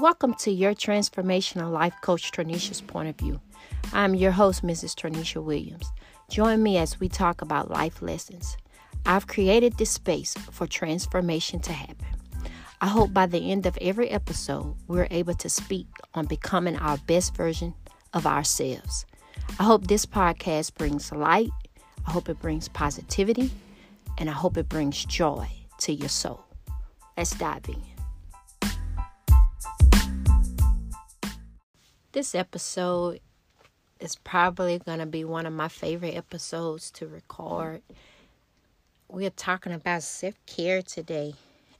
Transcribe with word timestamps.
Welcome 0.00 0.32
to 0.36 0.50
your 0.50 0.72
transformational 0.72 1.70
life 1.70 1.92
coach, 2.00 2.32
Tarneshia's 2.32 2.80
point 2.80 3.10
of 3.10 3.16
view. 3.16 3.38
I'm 3.92 4.14
your 4.14 4.30
host, 4.30 4.62
Mrs. 4.62 4.94
Tarneshia 4.94 5.44
Williams. 5.44 5.92
Join 6.30 6.62
me 6.62 6.78
as 6.78 6.98
we 6.98 7.10
talk 7.10 7.42
about 7.42 7.70
life 7.70 8.00
lessons. 8.00 8.56
I've 9.04 9.26
created 9.26 9.76
this 9.76 9.90
space 9.90 10.34
for 10.50 10.66
transformation 10.66 11.60
to 11.60 11.74
happen. 11.74 12.06
I 12.80 12.88
hope 12.88 13.12
by 13.12 13.26
the 13.26 13.52
end 13.52 13.66
of 13.66 13.76
every 13.82 14.08
episode, 14.08 14.74
we're 14.88 15.08
able 15.10 15.34
to 15.34 15.50
speak 15.50 15.88
on 16.14 16.24
becoming 16.24 16.76
our 16.76 16.96
best 16.96 17.36
version 17.36 17.74
of 18.14 18.26
ourselves. 18.26 19.04
I 19.60 19.64
hope 19.64 19.88
this 19.88 20.06
podcast 20.06 20.74
brings 20.74 21.12
light, 21.12 21.50
I 22.06 22.12
hope 22.12 22.30
it 22.30 22.40
brings 22.40 22.66
positivity, 22.66 23.50
and 24.16 24.30
I 24.30 24.32
hope 24.32 24.56
it 24.56 24.70
brings 24.70 25.04
joy 25.04 25.48
to 25.80 25.92
your 25.92 26.08
soul. 26.08 26.42
Let's 27.14 27.34
dive 27.34 27.68
in. 27.68 27.91
This 32.12 32.34
episode 32.34 33.20
is 33.98 34.16
probably 34.16 34.78
going 34.78 34.98
to 34.98 35.06
be 35.06 35.24
one 35.24 35.46
of 35.46 35.54
my 35.54 35.68
favorite 35.68 36.14
episodes 36.14 36.90
to 36.90 37.06
record. 37.06 37.80
We're 39.08 39.30
talking 39.30 39.72
about 39.72 40.02
self-care 40.02 40.82
today. 40.82 41.32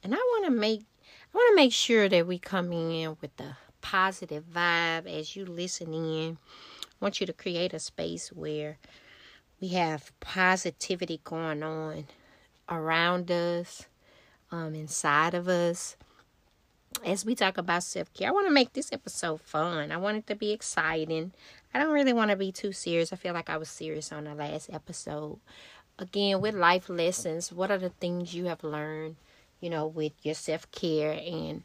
And 0.03 0.15
I 0.15 0.17
want 0.17 0.47
to 0.47 0.51
make 0.51 0.87
I 1.05 1.37
want 1.37 1.53
to 1.53 1.57
make 1.57 1.75
sure 1.75 2.09
that 2.09 2.27
we 2.27 2.39
come 2.39 2.73
in 2.73 3.15
with 3.21 3.39
a 3.41 3.59
positive 3.83 4.45
vibe 4.45 5.07
as 5.07 5.37
you 5.37 5.45
listen 5.45 5.93
in. 5.93 6.39
I 6.81 6.87
want 6.99 7.21
you 7.21 7.27
to 7.27 7.35
create 7.35 7.75
a 7.75 7.79
space 7.79 8.33
where 8.33 8.79
we 9.61 9.69
have 9.69 10.19
positivity 10.21 11.21
going 11.25 11.63
on 11.63 12.07
around 12.71 13.31
us, 13.31 13.85
um, 14.51 14.75
inside 14.75 15.35
of 15.35 15.47
us 15.47 15.99
as 17.05 17.25
we 17.25 17.35
talk 17.35 17.59
about 17.59 17.83
self 17.83 18.13
care, 18.15 18.29
I 18.29 18.33
want 18.33 18.47
to 18.47 18.53
make 18.53 18.73
this 18.73 18.93
episode 18.93 19.41
fun. 19.41 19.93
I 19.93 19.97
want 19.97 20.19
it 20.19 20.27
to 20.29 20.35
be 20.35 20.53
exciting. 20.53 21.33
I 21.75 21.79
don't 21.79 21.93
really 21.93 22.13
want 22.13 22.31
to 22.31 22.37
be 22.37 22.53
too 22.53 22.73
serious. 22.73 23.13
I 23.13 23.17
feel 23.17 23.35
like 23.35 23.51
I 23.51 23.57
was 23.57 23.69
serious 23.69 24.13
on 24.13 24.25
the 24.25 24.35
last 24.35 24.71
episode. 24.73 25.39
Again, 25.99 26.41
with 26.41 26.55
life 26.55 26.89
lessons, 26.89 27.53
what 27.53 27.71
are 27.71 27.79
the 27.79 27.91
things 27.91 28.35
you 28.35 28.47
have 28.47 28.65
learned, 28.65 29.17
you 29.61 29.71
know, 29.71 29.87
with 29.87 30.13
your 30.23 30.35
self 30.35 30.71
care 30.71 31.13
and, 31.13 31.63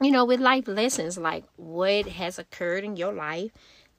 you 0.00 0.10
know, 0.10 0.24
with 0.24 0.40
life 0.40 0.68
lessons, 0.68 1.18
like 1.18 1.44
what 1.56 2.06
has 2.06 2.38
occurred 2.38 2.84
in 2.84 2.96
your 2.96 3.12
life 3.12 3.50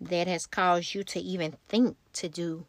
that 0.02 0.28
has 0.28 0.46
caused 0.46 0.94
you 0.94 1.04
to 1.04 1.20
even 1.20 1.56
think 1.68 1.96
to 2.14 2.28
do, 2.30 2.66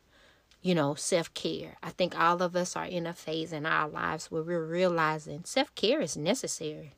you 0.63 0.75
know, 0.75 0.95
self 0.95 1.33
care. 1.35 1.77
I 1.83 1.91
think 1.91 2.19
all 2.19 2.43
of 2.43 2.57
us 2.57 2.77
are 2.77 2.87
in 2.87 3.07
a 3.07 3.13
phase 3.13 3.53
in 3.53 3.67
our 3.67 3.89
lives 3.89 4.31
where 4.31 4.43
we're 4.43 4.65
realizing 4.65 5.43
self 5.45 5.75
care 5.75 6.01
is 6.01 6.17
necessary 6.17 6.93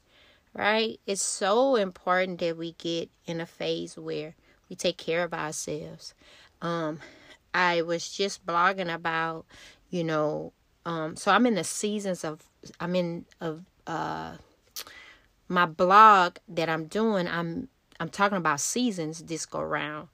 right? 0.56 0.98
It's 1.06 1.22
so 1.22 1.76
important 1.76 2.40
that 2.40 2.56
we 2.56 2.72
get 2.72 3.10
in 3.26 3.40
a 3.40 3.46
phase 3.46 3.98
where 3.98 4.34
we 4.68 4.76
take 4.76 4.96
care 4.96 5.22
of 5.22 5.34
ourselves. 5.34 6.14
Um, 6.62 7.00
I 7.52 7.82
was 7.82 8.08
just 8.08 8.44
blogging 8.46 8.92
about, 8.92 9.44
you 9.90 10.02
know, 10.02 10.52
um, 10.84 11.16
so 11.16 11.30
I'm 11.30 11.46
in 11.46 11.54
the 11.54 11.64
seasons 11.64 12.24
of, 12.24 12.42
I'm 12.80 12.94
in 12.94 13.26
of, 13.40 13.64
uh, 13.86 14.36
my 15.48 15.66
blog 15.66 16.38
that 16.48 16.68
I'm 16.68 16.86
doing. 16.86 17.28
I'm, 17.28 17.68
I'm 18.00 18.08
talking 18.08 18.38
about 18.38 18.60
seasons 18.60 19.22
this 19.22 19.46
go 19.46 19.60
around. 19.60 20.08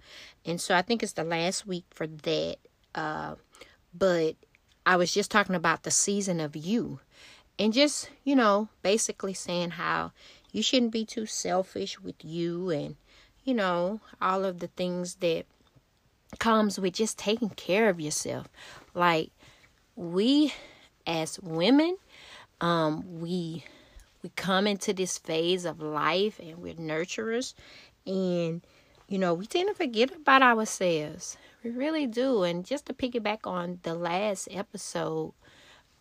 And 0.44 0.60
so 0.60 0.74
I 0.74 0.82
think 0.82 1.02
it's 1.02 1.12
the 1.12 1.24
last 1.24 1.66
week 1.66 1.84
for 1.90 2.06
that. 2.06 2.56
Uh, 2.94 3.36
but 3.94 4.36
I 4.84 4.96
was 4.96 5.12
just 5.12 5.30
talking 5.30 5.54
about 5.54 5.84
the 5.84 5.90
season 5.90 6.40
of 6.40 6.56
you 6.56 7.00
and 7.62 7.72
just, 7.72 8.10
you 8.24 8.34
know, 8.34 8.68
basically 8.82 9.32
saying 9.32 9.70
how 9.70 10.10
you 10.50 10.64
shouldn't 10.64 10.91
be 10.91 11.05
too 11.05 11.27
selfish 11.27 12.00
with 12.00 12.24
you 12.24 12.70
and, 12.70 12.96
you 13.44 13.55
know, 13.55 14.00
all 14.20 14.44
of 14.44 14.58
the 14.58 14.66
things 14.66 15.14
that 15.16 15.46
comes 16.40 16.80
with 16.80 16.94
just 16.94 17.18
taking 17.18 17.50
care 17.50 17.89
of 17.89 18.00
yourself. 18.00 18.48
Like 18.95 19.30
we 19.95 20.52
as 21.06 21.39
women, 21.39 21.98
um, 22.61 23.20
we 23.20 23.64
we 24.24 24.30
come 24.34 24.67
into 24.67 24.92
this 24.92 25.17
phase 25.18 25.64
of 25.64 25.80
life 25.80 26.40
and 26.40 26.58
we're 26.58 26.74
nurturers 26.74 27.55
and 28.06 28.61
you 29.08 29.18
know 29.18 29.34
we 29.34 29.46
tend 29.46 29.68
to 29.68 29.74
forget 29.74 30.14
about 30.14 30.42
ourselves 30.42 31.36
we 31.64 31.70
really 31.70 32.06
do 32.06 32.44
and 32.44 32.64
just 32.64 32.86
to 32.86 32.94
piggyback 32.94 33.40
on 33.42 33.80
the 33.83 33.94
last 33.94 34.46
episode 34.52 35.33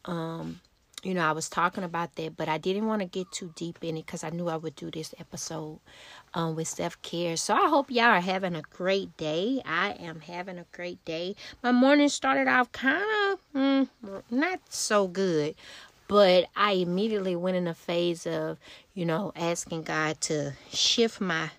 um 0.05 0.61
you 1.03 1.13
know, 1.13 1.21
I 1.21 1.31
was 1.31 1.49
talking 1.49 1.83
about 1.83 2.15
that, 2.15 2.37
but 2.37 2.47
I 2.47 2.57
didn't 2.57 2.85
want 2.85 3.01
to 3.01 3.07
get 3.07 3.31
too 3.31 3.51
deep 3.55 3.79
in 3.81 3.97
it 3.97 4.05
because 4.05 4.23
I 4.23 4.29
knew 4.29 4.49
I 4.49 4.57
would 4.57 4.75
do 4.75 4.91
this 4.91 5.15
episode 5.19 5.79
um, 6.33 6.55
with 6.55 6.67
self 6.67 7.01
care. 7.01 7.37
So 7.37 7.53
I 7.55 7.67
hope 7.67 7.89
y'all 7.89 8.05
are 8.05 8.21
having 8.21 8.55
a 8.55 8.61
great 8.61 9.15
day. 9.17 9.61
I 9.65 9.91
am 9.93 10.21
having 10.21 10.59
a 10.59 10.65
great 10.71 11.03
day. 11.05 11.35
My 11.63 11.71
morning 11.71 12.09
started 12.09 12.47
off 12.47 12.71
kind 12.71 13.03
of 13.31 13.39
mm, 13.55 13.89
not 14.29 14.59
so 14.69 15.07
good, 15.07 15.55
but 16.07 16.45
I 16.55 16.73
immediately 16.73 17.35
went 17.35 17.57
in 17.57 17.67
a 17.67 17.73
phase 17.73 18.27
of, 18.27 18.57
you 18.93 19.05
know, 19.05 19.31
asking 19.35 19.83
God 19.83 20.21
to 20.21 20.53
shift 20.71 21.19
my 21.19 21.49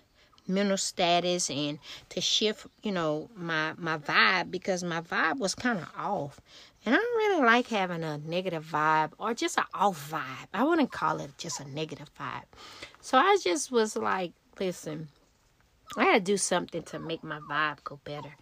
mental 0.47 0.77
status 0.77 1.49
and 1.49 1.79
to 2.09 2.19
shift 2.19 2.67
you 2.81 2.91
know 2.91 3.29
my 3.35 3.73
my 3.77 3.97
vibe 3.97 4.51
because 4.51 4.83
my 4.83 4.99
vibe 5.01 5.37
was 5.39 5.55
kind 5.55 5.79
of 5.79 5.87
off 5.97 6.41
and 6.85 6.95
I 6.95 6.97
don't 6.97 7.17
really 7.17 7.45
like 7.45 7.67
having 7.67 8.03
a 8.03 8.17
negative 8.17 8.65
vibe 8.65 9.11
or 9.17 9.33
just 9.33 9.57
an 9.57 9.63
off 9.73 10.11
vibe. 10.11 10.47
I 10.53 10.63
wouldn't 10.63 10.91
call 10.91 11.19
it 11.19 11.37
just 11.37 11.59
a 11.59 11.69
negative 11.69 12.09
vibe. 12.19 12.43
So 13.01 13.17
I 13.17 13.37
just 13.41 13.71
was 13.71 13.95
like, 13.95 14.33
listen, 14.59 15.07
I 15.95 16.05
gotta 16.05 16.19
do 16.19 16.37
something 16.37 16.83
to 16.83 16.99
make 16.99 17.23
my 17.23 17.39
vibe 17.39 17.83
go 17.83 17.99
better. 18.03 18.35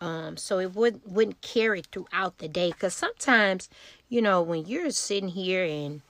Um, 0.00 0.36
so 0.36 0.58
it 0.58 0.74
wouldn't 0.74 1.08
wouldn't 1.08 1.40
carry 1.40 1.82
throughout 1.82 2.38
the 2.38 2.48
day. 2.48 2.72
Cause 2.72 2.94
sometimes, 2.94 3.68
you 4.08 4.20
know, 4.20 4.42
when 4.42 4.66
you're 4.66 4.90
sitting 4.90 5.28
here 5.28 5.64
and 5.64 6.02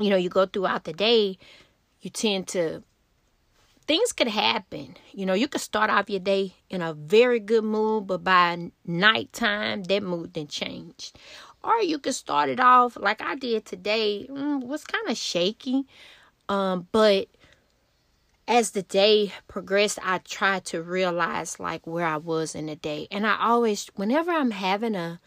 you 0.00 0.10
know, 0.10 0.16
you 0.16 0.28
go 0.28 0.46
throughout 0.46 0.84
the 0.84 0.92
day, 0.92 1.38
you 2.00 2.10
tend 2.10 2.48
to 2.48 2.82
things 3.88 4.12
could 4.12 4.28
happen. 4.28 4.96
You 5.12 5.26
know, 5.26 5.32
you 5.32 5.48
could 5.48 5.62
start 5.62 5.90
off 5.90 6.10
your 6.10 6.20
day 6.20 6.54
in 6.70 6.82
a 6.82 6.92
very 6.92 7.40
good 7.40 7.64
mood, 7.64 8.06
but 8.06 8.22
by 8.22 8.70
nighttime, 8.86 9.82
that 9.84 10.02
mood 10.02 10.34
then 10.34 10.46
changed. 10.46 11.18
Or 11.64 11.80
you 11.80 11.98
could 11.98 12.14
start 12.14 12.50
it 12.50 12.60
off 12.60 12.96
like 12.96 13.20
I 13.20 13.34
did 13.34 13.64
today, 13.64 14.28
mm, 14.30 14.64
was 14.64 14.84
kind 14.84 15.08
of 15.08 15.16
shaky. 15.16 15.86
Um, 16.48 16.86
but 16.92 17.28
as 18.46 18.70
the 18.70 18.82
day 18.82 19.32
progressed, 19.48 19.98
I 20.02 20.18
tried 20.18 20.66
to 20.66 20.82
realize 20.82 21.58
like 21.58 21.86
where 21.86 22.06
I 22.06 22.18
was 22.18 22.54
in 22.54 22.66
the 22.66 22.76
day. 22.76 23.08
And 23.10 23.26
I 23.26 23.38
always, 23.40 23.88
whenever 23.96 24.30
I'm 24.30 24.52
having 24.52 24.94
a, 24.94 25.18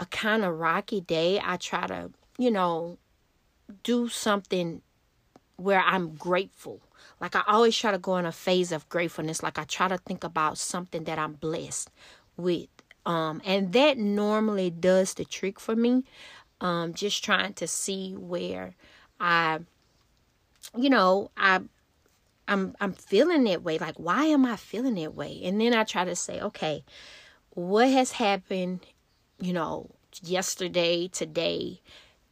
a 0.00 0.06
kind 0.06 0.44
of 0.44 0.58
rocky 0.58 1.00
day, 1.00 1.40
I 1.42 1.56
try 1.56 1.86
to, 1.86 2.10
you 2.36 2.50
know, 2.50 2.98
do 3.82 4.08
something 4.08 4.82
where 5.58 5.80
I'm 5.80 6.14
grateful 6.14 6.80
like 7.20 7.34
I 7.34 7.42
always 7.46 7.76
try 7.76 7.90
to 7.90 7.98
go 7.98 8.16
in 8.16 8.26
a 8.26 8.32
phase 8.32 8.72
of 8.72 8.88
gratefulness. 8.88 9.42
Like 9.42 9.58
I 9.58 9.64
try 9.64 9.88
to 9.88 9.98
think 9.98 10.24
about 10.24 10.58
something 10.58 11.04
that 11.04 11.18
I'm 11.18 11.34
blessed 11.34 11.90
with. 12.36 12.68
Um, 13.04 13.40
and 13.44 13.72
that 13.72 13.98
normally 13.98 14.70
does 14.70 15.14
the 15.14 15.24
trick 15.24 15.58
for 15.58 15.74
me. 15.74 16.04
Um, 16.60 16.92
just 16.94 17.24
trying 17.24 17.54
to 17.54 17.66
see 17.66 18.14
where 18.14 18.74
I, 19.18 19.60
you 20.76 20.90
know, 20.90 21.30
I 21.36 21.60
I'm 22.46 22.74
I'm 22.80 22.92
feeling 22.92 23.44
that 23.44 23.62
way. 23.62 23.78
Like, 23.78 23.96
why 23.96 24.24
am 24.26 24.44
I 24.44 24.56
feeling 24.56 24.94
that 24.96 25.14
way? 25.14 25.40
And 25.44 25.60
then 25.60 25.74
I 25.74 25.84
try 25.84 26.04
to 26.04 26.16
say, 26.16 26.40
okay, 26.40 26.84
what 27.50 27.88
has 27.88 28.12
happened, 28.12 28.80
you 29.40 29.52
know, 29.52 29.90
yesterday, 30.22 31.08
today, 31.08 31.80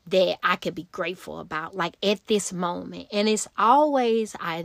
that 0.09 0.39
I 0.43 0.56
could 0.56 0.75
be 0.75 0.89
grateful 0.93 1.41
about, 1.41 1.77
like 1.77 1.97
at 2.03 2.27
this 2.27 2.53
moment. 2.53 3.09
And 3.12 3.28
it's 3.28 3.49
always, 3.59 4.37
I 4.41 4.64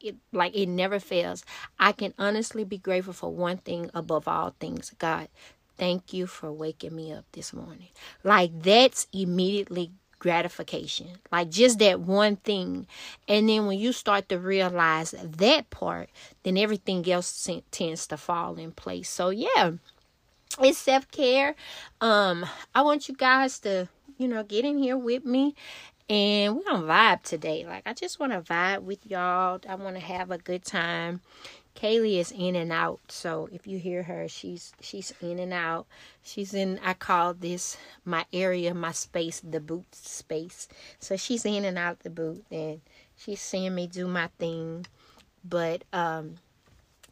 it, 0.00 0.16
like 0.32 0.56
it 0.56 0.66
never 0.66 0.98
fails. 0.98 1.44
I 1.78 1.92
can 1.92 2.14
honestly 2.18 2.64
be 2.64 2.78
grateful 2.78 3.12
for 3.12 3.30
one 3.30 3.58
thing 3.58 3.90
above 3.94 4.26
all 4.26 4.54
things. 4.58 4.92
God, 4.98 5.28
thank 5.76 6.12
you 6.12 6.26
for 6.26 6.52
waking 6.52 6.94
me 6.94 7.12
up 7.12 7.24
this 7.32 7.52
morning. 7.52 7.88
Like 8.24 8.62
that's 8.62 9.06
immediately 9.12 9.92
gratification. 10.18 11.08
Like 11.32 11.50
just 11.50 11.78
that 11.80 12.00
one 12.00 12.36
thing. 12.36 12.86
And 13.28 13.48
then 13.48 13.66
when 13.66 13.78
you 13.78 13.92
start 13.92 14.28
to 14.28 14.38
realize 14.38 15.14
that 15.18 15.70
part, 15.70 16.10
then 16.42 16.56
everything 16.56 17.10
else 17.10 17.48
tends 17.70 18.06
to 18.06 18.16
fall 18.16 18.56
in 18.56 18.72
place. 18.72 19.08
So 19.08 19.30
yeah, 19.30 19.72
it's 20.60 20.78
self-care. 20.78 21.54
Um 22.00 22.46
I 22.74 22.82
want 22.82 23.08
you 23.08 23.14
guys 23.14 23.58
to 23.60 23.88
you 24.20 24.28
know, 24.28 24.42
get 24.42 24.66
in 24.66 24.76
here 24.76 24.98
with 24.98 25.24
me 25.24 25.54
and 26.10 26.54
we're 26.54 26.64
gonna 26.64 26.86
vibe 26.86 27.22
today. 27.22 27.64
Like 27.64 27.84
I 27.86 27.94
just 27.94 28.20
wanna 28.20 28.42
vibe 28.42 28.82
with 28.82 29.06
y'all. 29.06 29.60
I 29.66 29.76
wanna 29.76 30.00
have 30.00 30.30
a 30.30 30.36
good 30.36 30.62
time. 30.62 31.22
Kaylee 31.74 32.18
is 32.18 32.30
in 32.30 32.56
and 32.56 32.70
out, 32.70 33.00
so 33.08 33.48
if 33.52 33.66
you 33.66 33.78
hear 33.78 34.02
her, 34.02 34.28
she's 34.28 34.72
she's 34.80 35.14
in 35.22 35.38
and 35.38 35.54
out. 35.54 35.86
She's 36.22 36.52
in. 36.52 36.78
I 36.84 36.92
call 36.92 37.32
this 37.32 37.78
my 38.04 38.26
area, 38.32 38.74
my 38.74 38.92
space, 38.92 39.40
the 39.40 39.60
boot 39.60 39.94
space. 39.94 40.68
So 40.98 41.16
she's 41.16 41.46
in 41.46 41.64
and 41.64 41.78
out 41.78 42.00
the 42.00 42.10
boot, 42.10 42.44
and 42.50 42.82
she's 43.16 43.40
seeing 43.40 43.74
me 43.74 43.86
do 43.86 44.06
my 44.06 44.28
thing. 44.38 44.84
But 45.42 45.84
um, 45.94 46.34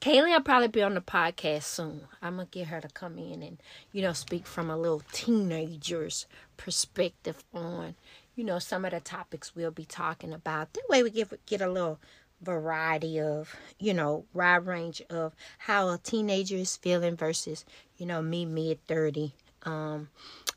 Kaylee 0.00 0.32
will 0.32 0.40
probably 0.40 0.68
be 0.68 0.82
on 0.82 0.94
the 0.94 1.00
podcast 1.00 1.64
soon. 1.64 2.02
I'm 2.22 2.36
gonna 2.36 2.48
get 2.50 2.68
her 2.68 2.80
to 2.80 2.88
come 2.88 3.18
in 3.18 3.42
and 3.42 3.58
you 3.92 4.02
know 4.02 4.12
speak 4.12 4.46
from 4.46 4.70
a 4.70 4.76
little 4.76 5.02
teenager's 5.12 6.26
perspective 6.56 7.44
on 7.52 7.94
you 8.36 8.44
know 8.44 8.58
some 8.58 8.84
of 8.84 8.92
the 8.92 9.00
topics 9.00 9.54
we'll 9.54 9.70
be 9.70 9.84
talking 9.84 10.32
about. 10.32 10.72
That 10.72 10.88
way 10.88 11.02
we 11.02 11.10
get 11.10 11.46
get 11.46 11.60
a 11.60 11.70
little 11.70 11.98
variety 12.40 13.20
of, 13.20 13.54
you 13.78 13.92
know, 13.92 14.24
wide 14.32 14.66
range 14.66 15.02
of 15.10 15.34
how 15.58 15.90
a 15.90 15.98
teenager 15.98 16.56
is 16.56 16.76
feeling 16.76 17.16
versus, 17.16 17.64
you 17.96 18.06
know, 18.06 18.22
me 18.22 18.44
mid 18.44 18.84
30. 18.86 19.34
Um, 19.64 20.08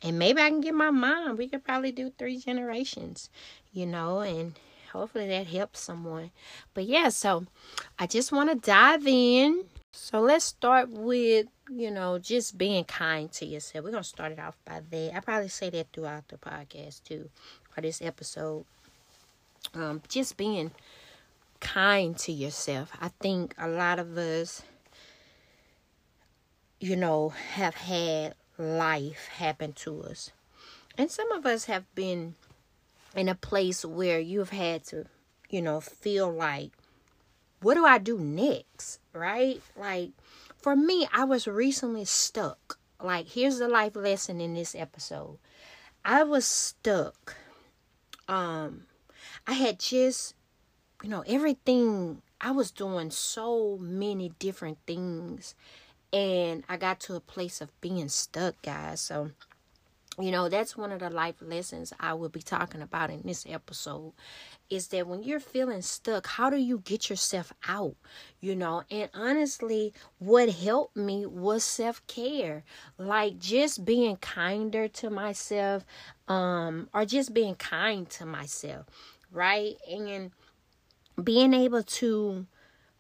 and 0.04 0.20
maybe 0.20 0.42
I 0.42 0.50
can 0.50 0.62
get 0.62 0.74
my 0.74 0.92
mom. 0.92 1.38
We 1.38 1.48
could 1.48 1.64
probably 1.64 1.92
do 1.92 2.12
three 2.18 2.38
generations, 2.38 3.30
you 3.74 3.86
know, 3.86 4.20
and 4.20 4.54
hopefully 4.92 5.28
that 5.28 5.48
helps 5.48 5.80
someone. 5.80 6.32
But 6.74 6.86
yeah, 6.86 7.10
so 7.10 7.46
I 7.98 8.08
just 8.08 8.32
want 8.32 8.50
to 8.50 8.56
dive 8.56 9.06
in. 9.08 9.66
So 9.92 10.22
let's 10.22 10.46
start 10.46 10.90
with, 10.90 11.48
you 11.70 11.92
know, 11.92 12.18
just 12.18 12.58
being 12.58 12.86
kind 12.86 13.32
to 13.34 13.46
yourself. 13.46 13.84
We're 13.84 13.92
going 13.92 14.04
to 14.04 14.10
start 14.10 14.32
it 14.32 14.40
off 14.40 14.58
by 14.66 14.82
that. 14.90 15.16
I 15.16 15.20
probably 15.20 15.50
say 15.50 15.70
that 15.72 15.88
throughout 15.92 16.28
the 16.30 16.38
podcast 16.38 17.04
too, 17.04 17.30
or 17.76 17.82
this 17.82 18.02
episode. 18.02 18.66
Um, 19.74 20.02
just 20.08 20.38
being 20.38 20.72
kind 21.60 22.18
to 22.20 22.32
yourself. 22.32 22.92
I 23.00 23.10
think 23.20 23.54
a 23.58 23.68
lot 23.68 24.00
of 24.00 24.18
us, 24.18 24.64
you 26.80 26.96
know, 26.96 27.30
have 27.30 27.76
had 27.76 28.36
life 28.58 29.28
happen 29.28 29.74
to 29.74 30.04
us. 30.04 30.32
And 30.98 31.10
some 31.10 31.32
of 31.32 31.46
us 31.46 31.66
have 31.66 31.84
been 31.96 32.36
in 33.16 33.30
a 33.30 33.36
place 33.36 33.86
where 33.86 34.20
you've 34.20 34.52
had 34.52 34.84
to, 34.86 35.06
you 35.50 35.62
know, 35.62 35.80
feel 35.82 36.32
like, 36.32 36.72
what 37.62 37.76
do 37.76 37.86
I 37.86 37.98
do 37.98 38.18
next? 38.18 39.00
Right? 39.14 39.62
Like, 39.76 40.12
for 40.58 40.76
me, 40.76 41.08
I 41.14 41.26
was 41.26 41.48
recently 41.48 42.06
stuck. 42.06 42.80
Like, 43.02 43.28
here's 43.30 43.60
the 43.60 43.68
life 43.68 43.96
lesson 43.96 44.42
in 44.42 44.54
this 44.54 44.76
episode. 44.76 45.38
I 46.06 46.24
was 46.24 46.46
stuck. 46.46 47.36
Um, 48.28 48.84
I 49.46 49.54
had 49.54 49.80
just 49.80 50.36
you 51.02 51.10
know, 51.10 51.24
everything 51.28 52.22
I 52.40 52.52
was 52.52 52.72
doing 52.72 53.12
so 53.12 53.78
many 53.80 54.30
different 54.40 54.78
things 54.86 55.56
and 56.14 56.64
I 56.68 56.78
got 56.78 57.00
to 57.02 57.16
a 57.16 57.20
place 57.20 57.62
of 57.62 57.80
being 57.82 58.10
stuck, 58.10 58.62
guys. 58.62 59.02
So, 59.02 59.32
you 60.20 60.32
know, 60.32 60.50
that's 60.50 60.76
one 60.76 60.92
of 60.92 61.00
the 61.00 61.10
life 61.10 61.36
lessons 61.42 61.94
I 62.00 62.14
will 62.14 62.30
be 62.30 62.42
talking 62.42 62.82
about 62.82 63.10
in 63.10 63.22
this 63.24 63.46
episode 63.48 64.14
is 64.70 64.88
that 64.90 65.08
when 65.08 65.24
you're 65.24 65.40
feeling 65.40 65.82
stuck, 65.82 66.28
how 66.28 66.50
do 66.50 66.58
you 66.58 66.80
get 66.80 67.10
yourself 67.10 67.54
out? 67.68 67.96
You 68.42 68.56
know, 68.56 68.84
and 68.92 69.10
honestly, 69.14 69.94
what 70.20 70.50
helped 70.50 70.98
me 70.98 71.26
was 71.26 71.64
self 71.64 72.06
care, 72.08 72.64
like 72.98 73.40
just 73.40 73.86
being 73.86 74.18
kinder 74.18 74.88
to 74.90 75.10
myself, 75.10 75.86
um, 76.28 76.90
or 76.94 77.06
just 77.06 77.34
being 77.34 77.56
kind 77.56 78.10
to 78.12 78.26
myself, 78.26 78.88
right? 79.32 79.76
And 79.90 80.32
being 81.24 81.54
able 81.54 81.84
to 81.84 82.46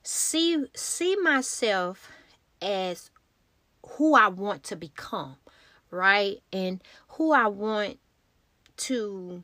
see 0.03 0.65
see 0.75 1.15
myself 1.17 2.09
as 2.61 3.11
who 3.85 4.15
I 4.15 4.27
want 4.27 4.63
to 4.63 4.75
become, 4.75 5.35
right? 5.91 6.41
And 6.51 6.81
who 7.09 7.31
I 7.33 7.47
want 7.47 7.99
to 8.77 9.43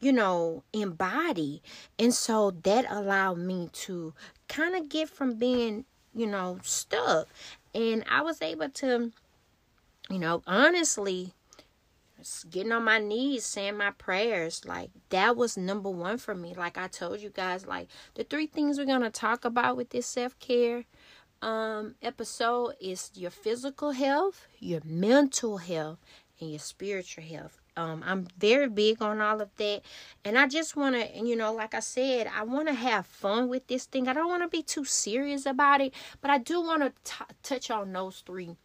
you 0.00 0.12
know 0.12 0.62
embody. 0.72 1.62
And 1.98 2.12
so 2.12 2.50
that 2.64 2.84
allowed 2.90 3.38
me 3.38 3.70
to 3.72 4.12
kind 4.48 4.76
of 4.76 4.88
get 4.88 5.08
from 5.08 5.38
being, 5.38 5.86
you 6.14 6.26
know, 6.26 6.58
stuck. 6.62 7.28
And 7.74 8.04
I 8.10 8.20
was 8.20 8.42
able 8.42 8.68
to 8.68 9.12
you 10.10 10.18
know, 10.18 10.42
honestly 10.46 11.32
getting 12.50 12.72
on 12.72 12.84
my 12.84 12.98
knees 12.98 13.44
saying 13.44 13.76
my 13.76 13.90
prayers 13.90 14.64
like 14.64 14.88
that 15.10 15.36
was 15.36 15.58
number 15.58 15.90
one 15.90 16.16
for 16.16 16.34
me 16.34 16.54
like 16.54 16.78
i 16.78 16.86
told 16.86 17.20
you 17.20 17.28
guys 17.28 17.66
like 17.66 17.86
the 18.14 18.24
three 18.24 18.46
things 18.46 18.78
we're 18.78 18.86
gonna 18.86 19.10
talk 19.10 19.44
about 19.44 19.76
with 19.76 19.90
this 19.90 20.06
self-care 20.06 20.84
um 21.44 21.94
episode 22.00 22.72
is 22.80 23.10
your 23.14 23.30
physical 23.30 23.90
health 23.90 24.46
your 24.60 24.80
mental 24.84 25.58
health 25.58 25.98
and 26.40 26.50
your 26.50 26.58
spiritual 26.58 27.22
health. 27.22 27.60
Um 27.76 28.02
i'm 28.06 28.26
very 28.38 28.68
big 28.68 29.02
on 29.02 29.20
all 29.20 29.40
of 29.42 29.50
that. 29.56 29.82
And 30.24 30.38
i 30.38 30.46
just 30.48 30.74
want 30.74 30.94
to 30.96 31.04
you 31.18 31.36
know 31.36 31.52
like 31.52 31.74
i 31.74 31.80
said 31.80 32.28
i 32.34 32.42
want 32.44 32.68
to 32.68 32.74
have 32.74 33.04
fun 33.06 33.48
with 33.48 33.66
this 33.66 33.84
thing. 33.84 34.08
I 34.08 34.14
don't 34.14 34.28
want 34.28 34.42
to 34.42 34.48
be 34.48 34.62
too 34.62 34.84
serious 34.84 35.44
about 35.44 35.82
it 35.82 35.92
but 36.22 36.30
i 36.30 36.38
do 36.38 36.60
want 36.62 36.82
to 36.82 37.26
touch 37.42 37.70
on 37.70 37.92
those 37.92 38.22
three 38.26 38.56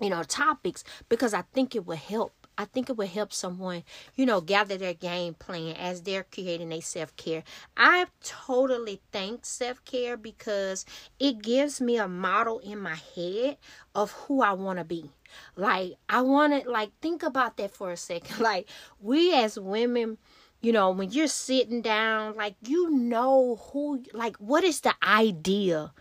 you 0.00 0.08
know 0.08 0.22
topics 0.22 0.84
because 1.10 1.34
i 1.34 1.42
think 1.52 1.76
it 1.76 1.86
will 1.86 1.96
help 1.96 2.41
I 2.58 2.66
think 2.66 2.90
it 2.90 2.96
would 2.96 3.08
help 3.08 3.32
someone, 3.32 3.82
you 4.14 4.26
know, 4.26 4.40
gather 4.40 4.76
their 4.76 4.94
game 4.94 5.34
plan 5.34 5.74
as 5.76 6.02
they're 6.02 6.24
creating 6.24 6.72
a 6.72 6.80
self 6.80 7.16
care. 7.16 7.42
I 7.76 8.06
totally 8.22 9.00
thank 9.10 9.44
self 9.46 9.84
care 9.84 10.16
because 10.16 10.84
it 11.18 11.42
gives 11.42 11.80
me 11.80 11.96
a 11.96 12.08
model 12.08 12.58
in 12.58 12.78
my 12.78 12.96
head 13.14 13.56
of 13.94 14.12
who 14.12 14.42
I 14.42 14.52
want 14.52 14.78
to 14.78 14.84
be. 14.84 15.10
Like, 15.56 15.94
I 16.08 16.20
want 16.20 16.62
to, 16.62 16.70
like, 16.70 16.90
think 17.00 17.22
about 17.22 17.56
that 17.56 17.70
for 17.70 17.90
a 17.90 17.96
second. 17.96 18.38
Like, 18.42 18.68
we 19.00 19.32
as 19.34 19.58
women, 19.58 20.18
you 20.60 20.72
know, 20.72 20.90
when 20.90 21.10
you're 21.10 21.28
sitting 21.28 21.80
down, 21.80 22.36
like, 22.36 22.56
you 22.66 22.90
know 22.90 23.56
who, 23.72 24.02
like, 24.12 24.36
what 24.36 24.64
is 24.64 24.80
the 24.80 24.94
ideal 25.02 25.94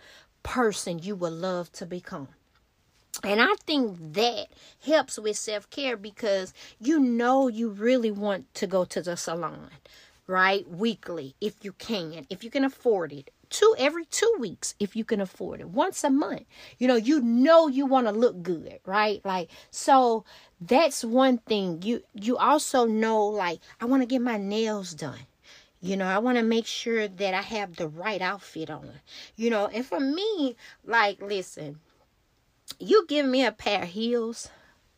person 0.43 0.99
you 0.99 1.15
would 1.15 1.33
love 1.33 1.71
to 1.73 1.85
become? 1.85 2.27
And 3.23 3.41
I 3.41 3.53
think 3.65 4.13
that 4.13 4.47
helps 4.83 5.17
with 5.19 5.37
self 5.37 5.69
care 5.69 5.95
because 5.97 6.53
you 6.79 6.99
know 6.99 7.47
you 7.47 7.69
really 7.69 8.11
want 8.11 8.53
to 8.55 8.67
go 8.67 8.83
to 8.85 9.01
the 9.01 9.15
salon, 9.15 9.69
right? 10.27 10.67
Weekly, 10.69 11.35
if 11.39 11.63
you 11.63 11.73
can, 11.73 12.25
if 12.29 12.43
you 12.43 12.49
can 12.49 12.63
afford 12.63 13.13
it. 13.13 13.31
Two 13.49 13.75
every 13.77 14.05
two 14.05 14.33
weeks, 14.39 14.75
if 14.79 14.95
you 14.95 15.03
can 15.03 15.19
afford 15.19 15.59
it. 15.59 15.69
Once 15.69 16.03
a 16.05 16.09
month, 16.09 16.45
you 16.79 16.87
know, 16.87 16.95
you 16.95 17.19
know 17.21 17.67
you 17.67 17.85
want 17.85 18.07
to 18.07 18.13
look 18.13 18.41
good, 18.41 18.79
right? 18.85 19.19
Like 19.25 19.49
so, 19.71 20.23
that's 20.59 21.03
one 21.03 21.37
thing. 21.39 21.81
You 21.83 22.03
you 22.13 22.37
also 22.37 22.85
know, 22.85 23.25
like, 23.25 23.59
I 23.81 23.85
want 23.85 24.01
to 24.03 24.07
get 24.07 24.21
my 24.21 24.37
nails 24.37 24.93
done. 24.93 25.27
You 25.81 25.97
know, 25.97 26.05
I 26.05 26.19
want 26.19 26.37
to 26.37 26.43
make 26.43 26.65
sure 26.67 27.07
that 27.07 27.33
I 27.33 27.41
have 27.41 27.75
the 27.75 27.87
right 27.87 28.21
outfit 28.21 28.69
on. 28.69 29.01
You 29.35 29.49
know, 29.49 29.67
and 29.67 29.85
for 29.85 29.99
me, 29.99 30.55
like, 30.85 31.21
listen, 31.21 31.79
you 32.81 33.05
give 33.07 33.25
me 33.25 33.45
a 33.45 33.51
pair 33.51 33.83
of 33.83 33.89
heels, 33.89 34.49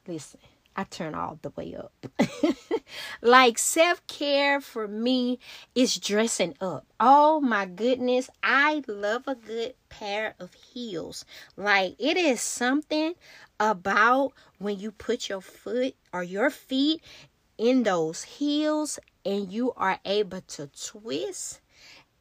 listen, 0.07 0.39
I 0.75 0.85
turn 0.85 1.13
all 1.13 1.37
the 1.41 1.51
way 1.51 1.75
up. 1.75 1.93
like 3.21 3.57
self 3.57 4.05
care 4.07 4.59
for 4.59 4.87
me 4.87 5.39
is 5.75 5.97
dressing 5.97 6.55
up. 6.61 6.85
Oh 6.99 7.39
my 7.41 7.65
goodness, 7.65 8.29
I 8.41 8.83
love 8.87 9.23
a 9.27 9.35
good 9.35 9.75
pair 9.89 10.35
of 10.39 10.53
heels. 10.53 11.25
Like 11.55 11.95
it 11.99 12.17
is 12.17 12.41
something 12.41 13.13
about 13.59 14.33
when 14.57 14.79
you 14.79 14.91
put 14.91 15.29
your 15.29 15.41
foot 15.41 15.95
or 16.11 16.23
your 16.23 16.49
feet 16.49 17.03
in 17.57 17.83
those 17.83 18.23
heels 18.23 18.97
and 19.25 19.51
you 19.51 19.73
are 19.77 19.99
able 20.05 20.41
to 20.41 20.67
twist 20.67 21.61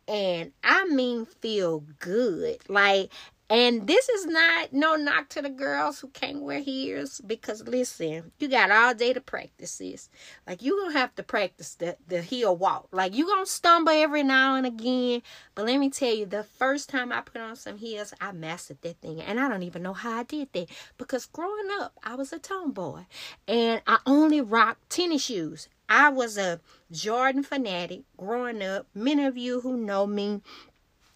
and 0.08 0.52
I 0.62 0.86
mean 0.86 1.26
feel 1.26 1.84
good. 1.98 2.58
Like 2.68 3.10
and 3.52 3.86
this 3.86 4.08
is 4.08 4.24
not 4.24 4.72
no 4.72 4.96
knock 4.96 5.28
to 5.28 5.42
the 5.42 5.50
girls 5.50 6.00
who 6.00 6.08
can't 6.08 6.40
wear 6.40 6.60
heels 6.60 7.20
because 7.26 7.62
listen, 7.68 8.32
you 8.38 8.48
got 8.48 8.70
all 8.70 8.94
day 8.94 9.12
to 9.12 9.20
practice 9.20 9.76
this. 9.76 10.08
Like 10.46 10.62
you 10.62 10.80
gonna 10.80 10.98
have 10.98 11.14
to 11.16 11.22
practice 11.22 11.74
the, 11.74 11.98
the 12.08 12.22
heel 12.22 12.56
walk. 12.56 12.88
Like 12.92 13.14
you 13.14 13.26
gonna 13.26 13.44
stumble 13.44 13.92
every 13.92 14.22
now 14.22 14.54
and 14.54 14.64
again. 14.64 15.20
But 15.54 15.66
let 15.66 15.78
me 15.78 15.90
tell 15.90 16.14
you, 16.14 16.24
the 16.24 16.44
first 16.44 16.88
time 16.88 17.12
I 17.12 17.20
put 17.20 17.42
on 17.42 17.56
some 17.56 17.76
heels, 17.76 18.14
I 18.22 18.32
mastered 18.32 18.80
that 18.80 19.02
thing. 19.02 19.20
And 19.20 19.38
I 19.38 19.50
don't 19.50 19.64
even 19.64 19.82
know 19.82 19.92
how 19.92 20.20
I 20.20 20.22
did 20.22 20.48
that. 20.54 20.70
Because 20.96 21.26
growing 21.26 21.68
up, 21.78 21.92
I 22.02 22.14
was 22.14 22.32
a 22.32 22.38
tomboy. 22.38 23.02
And 23.46 23.82
I 23.86 23.98
only 24.06 24.40
rocked 24.40 24.88
tennis 24.88 25.24
shoes. 25.24 25.68
I 25.90 26.08
was 26.08 26.38
a 26.38 26.58
Jordan 26.90 27.42
fanatic 27.42 28.00
growing 28.16 28.62
up. 28.62 28.86
Many 28.94 29.26
of 29.26 29.36
you 29.36 29.60
who 29.60 29.76
know 29.76 30.06
me 30.06 30.40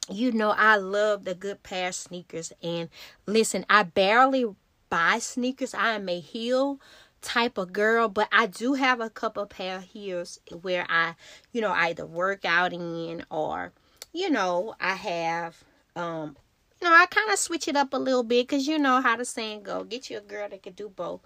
you 0.09 0.33
know 0.33 0.51
I 0.57 0.77
love 0.77 1.25
the 1.25 1.35
good 1.35 1.63
pair 1.63 1.89
of 1.89 1.95
sneakers. 1.95 2.53
And 2.63 2.89
listen, 3.27 3.67
I 3.69 3.83
barely 3.83 4.47
buy 4.89 5.19
sneakers. 5.19 5.75
I 5.75 5.95
am 5.95 6.09
a 6.09 6.21
heel 6.21 6.81
type 7.23 7.59
of 7.59 7.73
girl, 7.73 8.09
but 8.09 8.29
I 8.31 8.47
do 8.47 8.75
have 8.75 9.01
a 9.01 9.11
couple 9.11 9.45
pair 9.47 9.79
of 9.79 9.85
heels 9.85 10.41
where 10.63 10.87
I, 10.89 11.15
you 11.53 11.61
know, 11.61 11.73
either 11.73 12.07
work 12.07 12.45
out 12.45 12.73
in 12.73 13.25
or, 13.31 13.73
you 14.13 14.31
know, 14.31 14.75
I 14.81 14.95
have 14.95 15.65
um 15.95 16.37
you 16.81 16.89
know, 16.89 16.95
I 16.95 17.07
kind 17.07 17.33
of 17.33 17.39
switch 17.39 17.69
it 17.69 17.77
up 17.77 17.95
a 17.95 17.99
little 17.99 18.23
bit 18.23 18.47
because 18.47 18.69
you 18.69 18.79
know 18.79 19.01
how 19.01 19.17
the 19.17 19.25
saying 19.25 19.63
go. 19.63 19.83
Get 19.83 20.11
you 20.11 20.19
a 20.19 20.21
girl 20.21 20.49
that 20.49 20.63
can 20.63 20.75
do 20.75 20.91
both. 20.91 21.21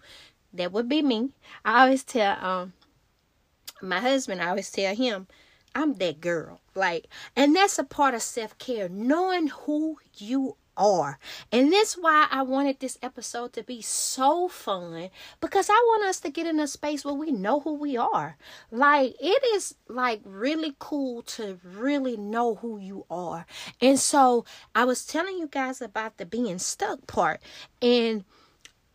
That 0.52 0.72
would 0.72 0.88
be 0.88 1.02
me. 1.02 1.30
I 1.64 1.82
always 1.82 2.04
tell 2.04 2.37
um 2.44 2.72
my 3.82 4.00
husband, 4.00 4.40
I 4.40 4.50
always 4.50 4.70
tell 4.70 4.94
him, 4.94 5.26
I'm 5.75 5.95
that 5.95 6.21
girl. 6.21 6.61
Like, 6.75 7.07
and 7.37 7.55
that's 7.55 7.79
a 7.79 7.85
part 7.85 8.15
of 8.15 8.23
self 8.23 8.57
care, 8.59 8.89
knowing 8.89 9.49
who 9.49 9.99
you 10.17 10.57
are. 10.77 11.19
And 11.53 11.73
that's 11.73 11.95
why 11.95 12.27
I 12.31 12.43
wanted 12.43 12.81
this 12.81 12.99
episode 13.03 13.53
to 13.53 13.62
be 13.62 13.83
so 13.83 14.49
fun 14.49 15.11
because 15.41 15.69
I 15.69 15.75
want 15.87 16.05
us 16.05 16.21
to 16.21 16.31
get 16.31 16.47
in 16.47 16.59
a 16.59 16.67
space 16.67 17.05
where 17.05 17.15
we 17.15 17.31
know 17.31 17.61
who 17.61 17.75
we 17.75 17.97
are. 17.97 18.37
Like, 18.71 19.15
it 19.21 19.43
is 19.55 19.75
like 19.89 20.21
really 20.25 20.75
cool 20.79 21.23
to 21.23 21.59
really 21.65 22.17
know 22.17 22.57
who 22.57 22.79
you 22.79 23.05
are. 23.11 23.47
And 23.81 23.99
so 23.99 24.45
I 24.75 24.85
was 24.85 25.05
telling 25.05 25.39
you 25.39 25.49
guys 25.49 25.83
about 25.83 26.17
the 26.17 26.27
being 26.27 26.59
stuck 26.59 27.07
part. 27.07 27.41
And 27.83 28.25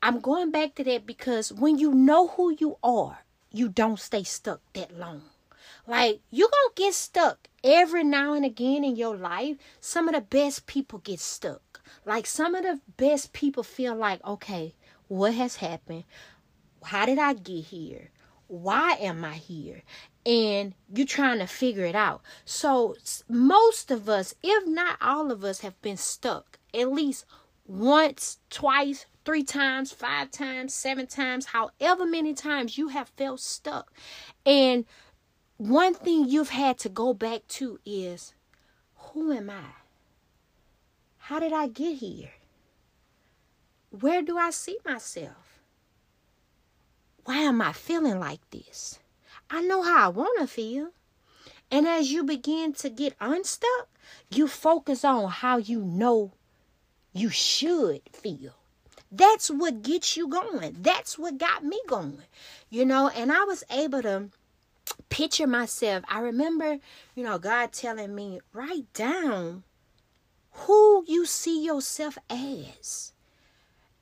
I'm 0.02 0.20
going 0.20 0.52
back 0.52 0.76
to 0.76 0.84
that 0.86 1.06
because 1.06 1.54
when 1.54 1.78
you 1.78 1.94
know 1.94 2.28
who 2.30 2.56
you 2.60 2.78
are, 2.84 3.20
you 3.52 3.70
don't 3.70 4.00
stay 4.00 4.24
stuck 4.24 4.62
that 4.74 4.98
long. 4.98 5.22
Like 5.88 6.22
you're 6.32 6.50
gonna 6.50 6.76
get 6.76 6.94
stuck 6.94 7.48
every 7.64 8.04
now 8.04 8.34
and 8.34 8.46
again 8.46 8.84
in 8.84 8.96
your 8.96 9.16
life. 9.16 9.58
Some 9.80 10.08
of 10.08 10.16
the 10.16 10.22
best 10.22 10.66
people 10.66 11.00
get 11.00 11.20
stuck. 11.20 11.82
Like 12.06 12.26
some 12.26 12.56
of 12.56 12.64
the 12.64 12.80
best 12.98 13.34
people 13.34 13.64
feel 13.64 13.96
like, 13.96 14.24
okay, 14.26 14.74
what 15.08 15.34
has 15.34 15.58
happened? 15.58 16.04
How 16.84 17.06
did 17.06 17.20
I 17.20 17.34
get 17.34 17.66
here? 17.66 18.10
Why 18.48 18.94
am 18.94 19.24
I 19.24 19.34
here? 19.34 19.84
And 20.26 20.74
you're 20.94 21.08
trying 21.08 21.40
to 21.40 21.48
figure 21.48 21.86
it 21.86 21.96
out. 21.96 22.22
So 22.46 22.96
most 23.28 23.92
of 23.92 24.08
us, 24.08 24.36
if 24.44 24.68
not 24.68 24.98
all 25.02 25.32
of 25.32 25.44
us, 25.44 25.62
have 25.62 25.80
been 25.82 25.98
stuck 25.98 26.60
at 26.74 26.92
least 26.92 27.26
once, 27.68 28.38
twice, 28.50 29.06
three 29.24 29.44
times, 29.44 29.92
five 29.92 30.30
times, 30.30 30.74
seven 30.74 31.08
times, 31.08 31.48
however 31.48 32.06
many 32.06 32.34
times 32.34 32.78
you 32.78 32.90
have 32.90 33.10
felt 33.10 33.40
stuck. 33.40 33.92
And 34.46 34.86
one 35.58 35.94
thing 35.94 36.28
you've 36.28 36.50
had 36.50 36.78
to 36.80 36.90
go 36.90 37.14
back 37.14 37.48
to 37.48 37.80
is 37.86 38.34
who 38.96 39.32
am 39.32 39.50
I? 39.50 39.76
How 41.18 41.40
did 41.40 41.54
I 41.54 41.68
get 41.68 41.98
here? 41.98 42.34
Where 43.90 44.22
do 44.22 44.38
I 44.38 44.50
see 44.50 44.78
myself? 44.86 45.62
Why 47.24 47.38
am 47.38 47.62
I 47.62 47.72
feeling 47.72 48.20
like 48.20 48.42
this? 48.52 49.00
I 49.50 49.62
know 49.62 49.82
how 49.82 50.06
I 50.06 50.10
want 50.10 50.40
to 50.40 50.48
feel. 50.48 50.90
And 51.72 51.88
as 51.88 52.12
you 52.12 52.24
begin 52.24 52.74
to 52.74 52.90
get 52.90 53.16
unstuck, 53.20 53.88
you 54.30 54.48
focus 54.48 55.06
on 55.06 55.30
how 55.30 55.58
you 55.58 55.82
know 55.82 56.34
you 57.14 57.30
should 57.30 58.02
feel. 58.12 58.54
That's 59.12 59.50
what 59.50 59.82
gets 59.82 60.18
you 60.18 60.28
going. 60.28 60.78
That's 60.82 61.18
what 61.18 61.38
got 61.38 61.64
me 61.64 61.80
going. 61.88 62.24
You 62.70 62.86
know, 62.86 63.08
and 63.08 63.32
I 63.32 63.46
was 63.46 63.64
able 63.72 64.02
to 64.02 64.30
picture 65.10 65.48
myself. 65.48 66.04
I 66.08 66.20
remember, 66.20 66.78
you 67.16 67.24
know, 67.24 67.38
God 67.38 67.72
telling 67.72 68.16
me, 68.16 68.40
write 68.54 68.92
down 68.94 69.64
who 70.52 71.04
you 71.08 71.26
see 71.26 71.64
yourself 71.64 72.18
as. 72.30 73.14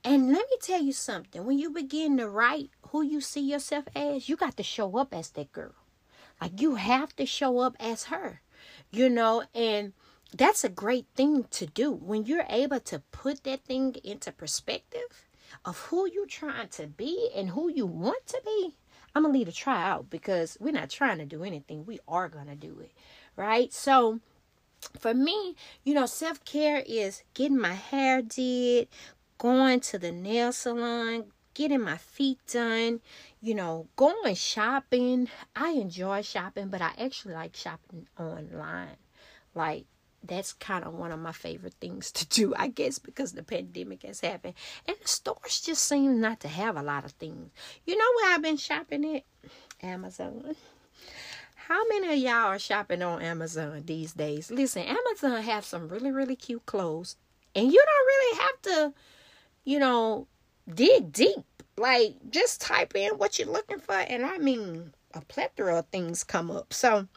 And 0.04 0.34
let 0.34 0.50
me 0.50 0.58
tell 0.62 0.82
you 0.82 0.92
something. 0.92 1.46
When 1.46 1.58
you 1.58 1.70
begin 1.70 2.18
to 2.18 2.28
write 2.28 2.70
who 2.90 3.02
you 3.02 3.22
see 3.22 3.42
yourself 3.42 3.86
as, 3.96 4.28
you 4.28 4.36
got 4.36 4.58
to 4.58 4.64
show 4.64 4.98
up 4.98 5.14
as 5.14 5.30
that 5.32 5.52
girl. 5.52 5.76
Like 6.42 6.60
you 6.60 6.76
have 6.76 7.16
to 7.16 7.26
show 7.26 7.60
up 7.60 7.76
as 7.80 8.06
her. 8.06 8.42
You 8.92 9.10
know, 9.10 9.44
and 9.56 9.94
that's 10.36 10.64
a 10.64 10.70
great 10.70 11.08
thing 11.16 11.46
to 11.52 11.66
do 11.66 11.92
when 11.92 12.26
you're 12.26 12.46
able 12.50 12.80
to 12.82 13.00
put 13.12 13.44
that 13.44 13.64
thing 13.66 13.96
into 14.04 14.32
perspective 14.32 15.28
of 15.64 15.78
who 15.78 16.10
you're 16.10 16.26
trying 16.26 16.70
to 16.70 16.88
be 16.88 17.30
and 17.36 17.52
who 17.52 17.70
you 17.70 17.86
want 17.86 18.26
to 18.28 18.42
be 18.44 18.76
I'm 19.16 19.24
gonna 19.24 19.34
leave 19.34 19.46
the 19.46 19.52
try 19.52 19.88
out 19.88 20.10
because 20.10 20.58
we're 20.60 20.74
not 20.74 20.90
trying 20.90 21.20
to 21.20 21.26
do 21.26 21.44
anything. 21.44 21.86
We 21.86 22.00
are 22.08 22.30
gonna 22.30 22.56
do 22.56 22.80
it, 22.80 22.92
right? 23.36 23.72
So 23.72 24.20
for 25.00 25.14
me, 25.14 25.56
you 25.84 25.94
know, 25.94 26.06
self 26.06 26.44
care 26.46 26.84
is 26.86 27.24
getting 27.34 27.60
my 27.60 27.74
hair 27.74 28.22
did, 28.22 28.88
going 29.38 29.80
to 29.82 30.00
the 30.00 30.12
nail 30.12 30.52
salon, 30.52 31.26
getting 31.54 31.82
my 31.82 31.98
feet 31.98 32.40
done, 32.52 33.02
you 33.42 33.54
know, 33.54 33.88
going 33.96 34.36
shopping. 34.36 35.30
I 35.56 35.72
enjoy 35.72 36.22
shopping, 36.22 36.70
but 36.70 36.82
I 36.82 36.92
actually 36.98 37.36
like 37.36 37.56
shopping 37.56 38.08
online. 38.20 38.98
Like 39.56 39.86
that's 40.24 40.54
kind 40.54 40.84
of 40.86 40.94
one 40.94 41.12
of 41.12 41.20
my 41.20 41.32
favorite 41.32 41.76
things 41.82 42.12
to 42.14 42.28
do, 42.28 42.54
I 42.58 42.68
guess, 42.68 43.00
because 43.00 43.34
the 43.34 43.44
pandemic 43.44 44.04
has 44.04 44.22
happened. 44.22 44.54
And 44.88 44.96
the 45.02 45.08
stores 45.08 45.62
just 45.62 45.84
seem 45.86 46.22
not 46.22 46.40
to 46.42 46.48
have 46.48 46.78
a 46.78 46.84
lot 46.84 47.06
of 47.06 47.12
things. 47.12 47.52
You 47.86 47.98
know 47.98 48.06
where 48.16 48.34
I've 48.34 48.42
been 48.42 48.58
shopping 48.58 49.16
at? 49.16 49.24
Amazon. 49.82 50.56
How 51.68 51.88
many 51.88 52.14
of 52.14 52.20
y'all 52.20 52.48
are 52.48 52.60
shopping 52.60 53.02
on 53.02 53.22
Amazon 53.22 53.84
these 53.86 54.14
days? 54.14 54.52
Listen, 54.52 54.84
Amazon 54.84 55.42
have 55.42 55.66
some 55.66 55.88
really, 55.88 56.12
really 56.12 56.36
cute 56.36 56.66
clothes. 56.66 57.16
And 57.56 57.72
you 57.72 57.84
don't 57.86 58.06
really 58.06 58.38
have 58.40 58.62
to, 58.62 58.94
you 59.64 59.80
know, 59.80 60.28
dig 60.74 61.12
deep. 61.12 61.46
Like, 61.78 62.16
just 62.30 62.62
type 62.62 62.96
in 62.96 63.18
what 63.18 63.40
you're 63.40 63.48
looking 63.48 63.80
for. 63.80 63.96
And 63.96 64.26
I 64.26 64.38
mean, 64.38 64.94
a 65.14 65.22
plethora 65.22 65.80
of 65.80 65.88
things 65.88 66.24
come 66.24 66.52
up. 66.52 66.74
So, 66.74 67.08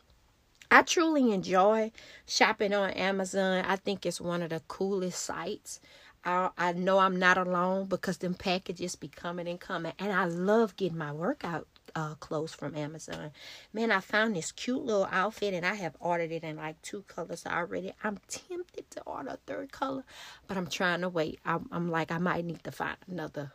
I 0.70 0.82
truly 0.82 1.32
enjoy 1.32 1.92
shopping 2.26 2.74
on 2.74 2.90
Amazon. 2.90 3.64
I 3.64 3.76
think 3.76 4.04
it's 4.04 4.20
one 4.20 4.42
of 4.42 4.50
the 4.50 4.60
coolest 4.68 5.22
sites. 5.22 5.80
I, 6.24 6.50
I 6.58 6.72
know 6.72 6.98
I'm 6.98 7.16
not 7.16 7.38
alone 7.38 7.86
because 7.86 8.18
them 8.18 8.34
packages 8.34 8.96
be 8.96 9.08
coming 9.08 9.46
and 9.46 9.60
coming. 9.60 9.92
And 9.98 10.12
I 10.12 10.24
love 10.24 10.76
getting 10.76 10.98
my 10.98 11.12
workout 11.12 11.68
uh, 11.94 12.14
clothes 12.16 12.52
from 12.52 12.76
Amazon. 12.76 13.30
Man, 13.72 13.90
I 13.90 14.00
found 14.00 14.36
this 14.36 14.52
cute 14.52 14.84
little 14.84 15.08
outfit 15.10 15.54
and 15.54 15.64
I 15.64 15.74
have 15.74 15.96
ordered 16.00 16.32
it 16.32 16.42
in 16.42 16.56
like 16.56 16.82
two 16.82 17.02
colors 17.02 17.46
already. 17.46 17.92
I'm 18.02 18.18
tempted 18.28 18.90
to 18.90 19.02
order 19.02 19.30
a 19.30 19.38
third 19.46 19.72
color, 19.72 20.04
but 20.46 20.56
I'm 20.56 20.66
trying 20.66 21.00
to 21.02 21.08
wait. 21.08 21.38
I'm, 21.44 21.68
I'm 21.72 21.90
like, 21.90 22.10
I 22.10 22.18
might 22.18 22.44
need 22.44 22.64
to 22.64 22.72
find 22.72 22.96
another, 23.08 23.52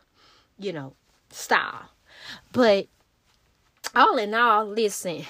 you 0.58 0.72
know, 0.72 0.94
style. 1.30 1.90
But 2.52 2.88
all 3.94 4.16
in 4.16 4.34
all, 4.34 4.66
listen, 4.66 5.24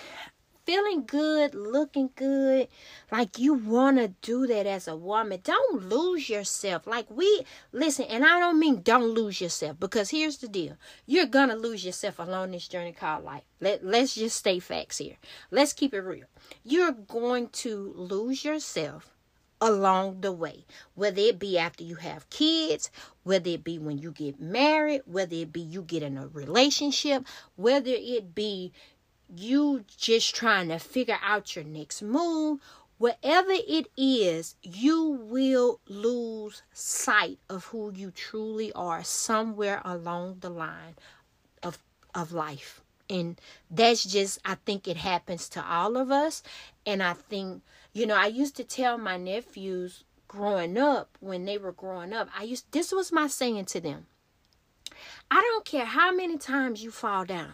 feeling 0.64 1.04
good, 1.04 1.54
looking 1.54 2.10
good, 2.14 2.68
like 3.10 3.38
you 3.38 3.54
want 3.54 3.98
to 3.98 4.08
do 4.22 4.46
that 4.46 4.66
as 4.66 4.88
a 4.88 4.96
woman. 4.96 5.40
Don't 5.42 5.88
lose 5.88 6.28
yourself. 6.28 6.86
Like 6.86 7.10
we 7.10 7.44
listen, 7.72 8.06
and 8.06 8.24
I 8.24 8.38
don't 8.38 8.58
mean 8.58 8.82
don't 8.82 9.14
lose 9.14 9.40
yourself 9.40 9.78
because 9.78 10.10
here's 10.10 10.38
the 10.38 10.48
deal. 10.48 10.76
You're 11.06 11.26
going 11.26 11.48
to 11.48 11.56
lose 11.56 11.84
yourself 11.84 12.18
along 12.18 12.52
this 12.52 12.68
journey 12.68 12.92
called 12.92 13.24
life. 13.24 13.42
Let 13.60 13.84
let's 13.84 14.14
just 14.14 14.36
stay 14.36 14.58
facts 14.58 14.98
here. 14.98 15.16
Let's 15.50 15.72
keep 15.72 15.94
it 15.94 16.00
real. 16.00 16.26
You're 16.64 16.92
going 16.92 17.48
to 17.48 17.92
lose 17.96 18.44
yourself 18.44 19.12
along 19.62 20.20
the 20.22 20.32
way, 20.32 20.66
whether 20.96 21.20
it 21.20 21.38
be 21.38 21.56
after 21.56 21.84
you 21.84 21.94
have 21.94 22.28
kids, 22.30 22.90
whether 23.22 23.48
it 23.50 23.62
be 23.62 23.78
when 23.78 23.96
you 23.96 24.10
get 24.10 24.40
married, 24.40 25.02
whether 25.06 25.36
it 25.36 25.52
be 25.52 25.60
you 25.60 25.82
get 25.82 26.02
in 26.02 26.18
a 26.18 26.26
relationship, 26.26 27.24
whether 27.54 27.92
it 27.92 28.34
be 28.34 28.72
you 29.34 29.84
just 29.96 30.34
trying 30.34 30.68
to 30.68 30.78
figure 30.78 31.18
out 31.22 31.56
your 31.56 31.64
next 31.64 32.02
move, 32.02 32.60
whatever 32.98 33.50
it 33.50 33.88
is, 33.96 34.54
you 34.62 35.10
will 35.10 35.80
lose 35.88 36.62
sight 36.72 37.38
of 37.48 37.66
who 37.66 37.92
you 37.92 38.10
truly 38.10 38.72
are 38.74 39.02
somewhere 39.02 39.80
along 39.84 40.38
the 40.40 40.50
line 40.50 40.94
of 41.62 41.78
of 42.14 42.32
life. 42.32 42.80
And 43.08 43.40
that's 43.70 44.04
just 44.04 44.38
I 44.44 44.54
think 44.54 44.86
it 44.86 44.98
happens 44.98 45.48
to 45.50 45.64
all 45.64 45.96
of 45.96 46.10
us. 46.10 46.42
And 46.86 47.02
I 47.02 47.14
think, 47.14 47.62
you 47.92 48.06
know, 48.06 48.16
I 48.16 48.26
used 48.26 48.56
to 48.56 48.64
tell 48.64 48.98
my 48.98 49.16
nephews 49.16 50.04
growing 50.28 50.78
up 50.78 51.18
when 51.20 51.44
they 51.44 51.58
were 51.58 51.72
growing 51.72 52.12
up, 52.12 52.28
I 52.38 52.44
used 52.44 52.70
this 52.72 52.92
was 52.92 53.12
my 53.12 53.26
saying 53.26 53.64
to 53.66 53.80
them. 53.80 54.06
I 55.30 55.40
don't 55.40 55.64
care 55.64 55.86
how 55.86 56.14
many 56.14 56.38
times 56.38 56.84
you 56.84 56.90
fall 56.90 57.24
down. 57.24 57.52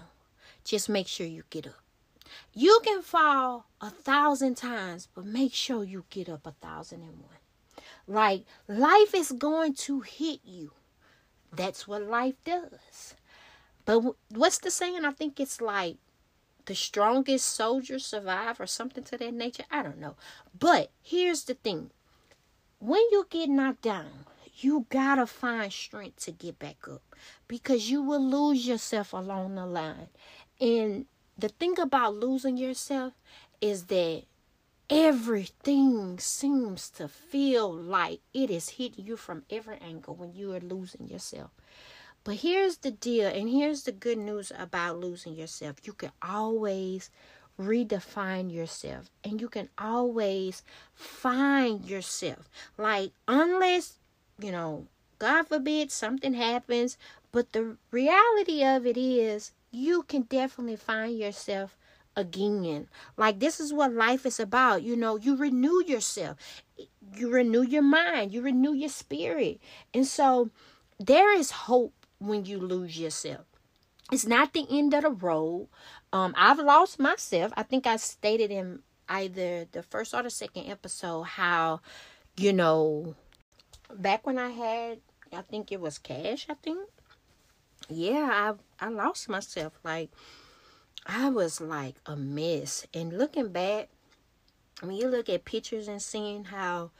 Just 0.68 0.90
make 0.90 1.08
sure 1.08 1.26
you 1.26 1.44
get 1.48 1.66
up. 1.66 1.80
You 2.52 2.80
can 2.84 3.00
fall 3.00 3.64
a 3.80 3.88
thousand 3.88 4.58
times, 4.58 5.08
but 5.14 5.24
make 5.24 5.54
sure 5.54 5.82
you 5.82 6.04
get 6.10 6.28
up 6.28 6.46
a 6.46 6.52
thousand 6.52 7.00
and 7.00 7.22
one. 7.22 7.84
Like 8.06 8.44
life 8.68 9.14
is 9.14 9.32
going 9.32 9.72
to 9.86 10.00
hit 10.00 10.40
you. 10.44 10.72
That's 11.50 11.88
what 11.88 12.02
life 12.02 12.34
does. 12.44 13.14
But 13.86 14.14
what's 14.28 14.58
the 14.58 14.70
saying? 14.70 15.06
I 15.06 15.12
think 15.12 15.40
it's 15.40 15.62
like 15.62 15.96
the 16.66 16.74
strongest 16.74 17.46
soldiers 17.46 18.04
survive 18.04 18.60
or 18.60 18.66
something 18.66 19.04
to 19.04 19.16
that 19.16 19.32
nature. 19.32 19.64
I 19.70 19.82
don't 19.82 19.98
know. 19.98 20.16
But 20.58 20.90
here's 21.02 21.44
the 21.44 21.54
thing 21.54 21.92
when 22.78 23.00
you 23.10 23.26
get 23.30 23.48
knocked 23.48 23.80
down, 23.80 24.26
you 24.60 24.84
gotta 24.90 25.26
find 25.26 25.72
strength 25.72 26.24
to 26.24 26.32
get 26.32 26.58
back 26.58 26.86
up 26.92 27.02
because 27.46 27.90
you 27.90 28.02
will 28.02 28.24
lose 28.24 28.66
yourself 28.66 29.12
along 29.12 29.54
the 29.54 29.66
line. 29.66 30.08
And 30.60 31.06
the 31.36 31.48
thing 31.48 31.78
about 31.78 32.16
losing 32.16 32.56
yourself 32.56 33.12
is 33.60 33.84
that 33.86 34.22
everything 34.90 36.18
seems 36.18 36.90
to 36.90 37.08
feel 37.08 37.72
like 37.72 38.20
it 38.32 38.50
is 38.50 38.70
hitting 38.70 39.06
you 39.06 39.16
from 39.16 39.44
every 39.50 39.78
angle 39.78 40.14
when 40.14 40.32
you 40.32 40.52
are 40.54 40.60
losing 40.60 41.08
yourself. 41.08 41.50
But 42.24 42.36
here's 42.36 42.78
the 42.78 42.90
deal, 42.90 43.28
and 43.28 43.48
here's 43.48 43.84
the 43.84 43.92
good 43.92 44.18
news 44.18 44.52
about 44.58 44.98
losing 44.98 45.34
yourself. 45.34 45.76
You 45.84 45.92
can 45.92 46.10
always 46.20 47.10
redefine 47.58 48.52
yourself, 48.52 49.10
and 49.24 49.40
you 49.40 49.48
can 49.48 49.68
always 49.78 50.62
find 50.94 51.84
yourself. 51.84 52.48
Like, 52.76 53.12
unless, 53.26 53.98
you 54.38 54.52
know, 54.52 54.86
God 55.18 55.48
forbid 55.48 55.90
something 55.90 56.34
happens, 56.34 56.96
but 57.32 57.52
the 57.52 57.76
reality 57.90 58.64
of 58.64 58.86
it 58.86 58.96
is, 58.96 59.52
you 59.70 60.02
can 60.02 60.22
definitely 60.22 60.76
find 60.76 61.18
yourself 61.18 61.76
again. 62.16 62.88
Like 63.16 63.38
this 63.38 63.60
is 63.60 63.72
what 63.72 63.92
life 63.92 64.26
is 64.26 64.40
about. 64.40 64.82
You 64.82 64.96
know, 64.96 65.16
you 65.16 65.36
renew 65.36 65.82
yourself. 65.86 66.36
You 67.14 67.30
renew 67.30 67.62
your 67.62 67.82
mind, 67.82 68.32
you 68.32 68.42
renew 68.42 68.72
your 68.72 68.88
spirit. 68.88 69.60
And 69.94 70.06
so 70.06 70.50
there 70.98 71.32
is 71.32 71.50
hope 71.50 71.94
when 72.18 72.44
you 72.44 72.58
lose 72.58 72.98
yourself. 72.98 73.46
It's 74.10 74.26
not 74.26 74.52
the 74.52 74.66
end 74.70 74.94
of 74.94 75.02
the 75.02 75.10
road. 75.10 75.68
Um 76.12 76.34
I've 76.36 76.58
lost 76.58 76.98
myself. 76.98 77.52
I 77.56 77.62
think 77.62 77.86
I 77.86 77.96
stated 77.96 78.50
in 78.50 78.80
either 79.08 79.66
the 79.70 79.82
first 79.82 80.12
or 80.12 80.22
the 80.22 80.30
second 80.30 80.68
episode 80.68 81.22
how 81.22 81.80
you 82.36 82.52
know 82.52 83.14
back 83.94 84.26
when 84.26 84.38
I 84.38 84.50
had 84.50 85.00
I 85.32 85.42
think 85.42 85.72
it 85.72 85.80
was 85.80 85.98
cash, 85.98 86.46
I 86.48 86.54
think. 86.54 86.80
Yeah, 87.88 88.54
I 88.80 88.86
I 88.86 88.90
lost 88.90 89.28
myself 89.28 89.72
like 89.82 90.10
I 91.06 91.30
was 91.30 91.60
like 91.60 91.96
a 92.04 92.16
mess. 92.16 92.86
And 92.92 93.16
looking 93.16 93.48
back, 93.48 93.88
when 94.80 94.96
you 94.96 95.08
look 95.08 95.28
at 95.28 95.44
pictures 95.46 95.88
and 95.88 96.02
seeing 96.02 96.44
how, 96.44 96.90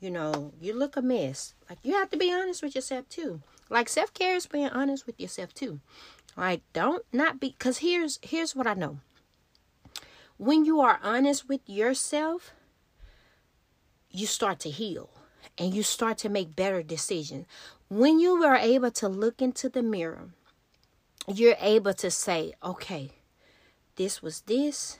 you 0.00 0.10
know, 0.10 0.52
you 0.60 0.72
look 0.72 0.96
a 0.96 1.02
mess. 1.02 1.54
Like, 1.68 1.78
you 1.82 1.92
have 1.94 2.10
to 2.10 2.16
be 2.16 2.32
honest 2.32 2.62
with 2.62 2.74
yourself 2.74 3.08
too. 3.08 3.42
Like, 3.68 3.88
self 3.88 4.12
care 4.14 4.36
is 4.36 4.46
being 4.46 4.68
honest 4.70 5.06
with 5.06 5.20
yourself 5.20 5.52
too. 5.52 5.80
Like, 6.36 6.62
don't 6.72 7.04
not 7.12 7.40
be, 7.40 7.50
because 7.50 7.78
here's, 7.78 8.18
here's 8.22 8.56
what 8.56 8.66
I 8.66 8.74
know. 8.74 9.00
When 10.38 10.64
you 10.64 10.80
are 10.80 11.00
honest 11.02 11.48
with 11.48 11.60
yourself, 11.66 12.54
you 14.10 14.26
start 14.26 14.60
to 14.60 14.70
heal 14.70 15.10
and 15.58 15.74
you 15.74 15.82
start 15.82 16.16
to 16.18 16.28
make 16.28 16.56
better 16.56 16.82
decisions. 16.82 17.46
When 17.90 18.20
you 18.20 18.42
are 18.44 18.56
able 18.56 18.92
to 18.92 19.08
look 19.08 19.42
into 19.42 19.68
the 19.68 19.82
mirror, 19.82 20.30
you're 21.34 21.56
able 21.60 21.94
to 21.94 22.10
say, 22.10 22.52
okay, 22.62 23.10
this 23.96 24.22
was 24.22 24.42
this. 24.42 24.98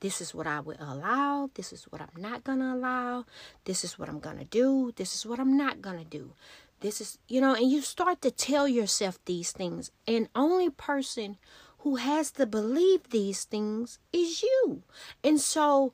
This 0.00 0.20
is 0.20 0.34
what 0.34 0.46
I 0.46 0.60
will 0.60 0.76
allow. 0.80 1.50
This 1.54 1.72
is 1.72 1.84
what 1.84 2.00
I'm 2.00 2.22
not 2.22 2.44
going 2.44 2.60
to 2.60 2.72
allow. 2.72 3.26
This 3.64 3.84
is 3.84 3.98
what 3.98 4.08
I'm 4.08 4.20
going 4.20 4.38
to 4.38 4.44
do. 4.44 4.92
This 4.96 5.14
is 5.14 5.26
what 5.26 5.38
I'm 5.38 5.56
not 5.56 5.82
going 5.82 5.98
to 5.98 6.04
do. 6.04 6.32
This 6.80 7.00
is, 7.02 7.18
you 7.28 7.40
know, 7.40 7.54
and 7.54 7.70
you 7.70 7.82
start 7.82 8.22
to 8.22 8.30
tell 8.30 8.66
yourself 8.66 9.18
these 9.26 9.52
things. 9.52 9.90
And 10.06 10.28
only 10.34 10.70
person 10.70 11.36
who 11.78 11.96
has 11.96 12.30
to 12.32 12.46
believe 12.46 13.10
these 13.10 13.44
things 13.44 13.98
is 14.12 14.42
you. 14.42 14.82
And 15.22 15.38
so 15.38 15.92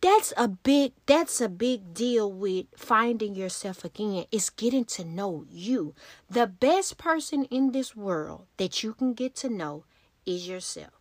that's 0.00 0.32
a 0.36 0.48
big 0.48 0.92
that's 1.06 1.40
a 1.40 1.48
big 1.48 1.92
deal 1.92 2.30
with 2.30 2.66
finding 2.76 3.34
yourself 3.34 3.84
again 3.84 4.24
is 4.32 4.50
getting 4.50 4.84
to 4.84 5.04
know 5.04 5.44
you 5.50 5.94
the 6.30 6.46
best 6.46 6.96
person 6.96 7.44
in 7.44 7.72
this 7.72 7.94
world 7.94 8.46
that 8.56 8.82
you 8.82 8.94
can 8.94 9.12
get 9.12 9.34
to 9.34 9.48
know 9.48 9.84
is 10.24 10.48
yourself 10.48 11.00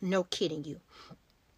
no 0.00 0.24
kidding 0.24 0.64
you. 0.64 0.80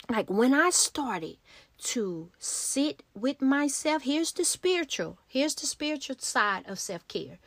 Like 0.08 0.28
when 0.28 0.52
I 0.52 0.70
started 0.70 1.36
to 1.84 2.30
sit 2.38 3.02
with 3.14 3.40
myself, 3.40 4.02
here's 4.02 4.32
the 4.32 4.44
spiritual, 4.44 5.18
here's 5.26 5.54
the 5.54 5.66
spiritual 5.66 6.16
side 6.18 6.64
of 6.68 6.78
self 6.78 7.06
care. 7.08 7.38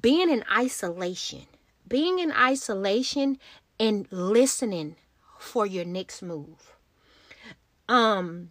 Being 0.00 0.30
in 0.30 0.44
isolation, 0.50 1.46
being 1.86 2.18
in 2.18 2.32
isolation 2.32 3.38
and 3.78 4.06
listening 4.10 4.96
for 5.38 5.66
your 5.66 5.84
next 5.84 6.22
move. 6.22 6.71
Um, 7.92 8.48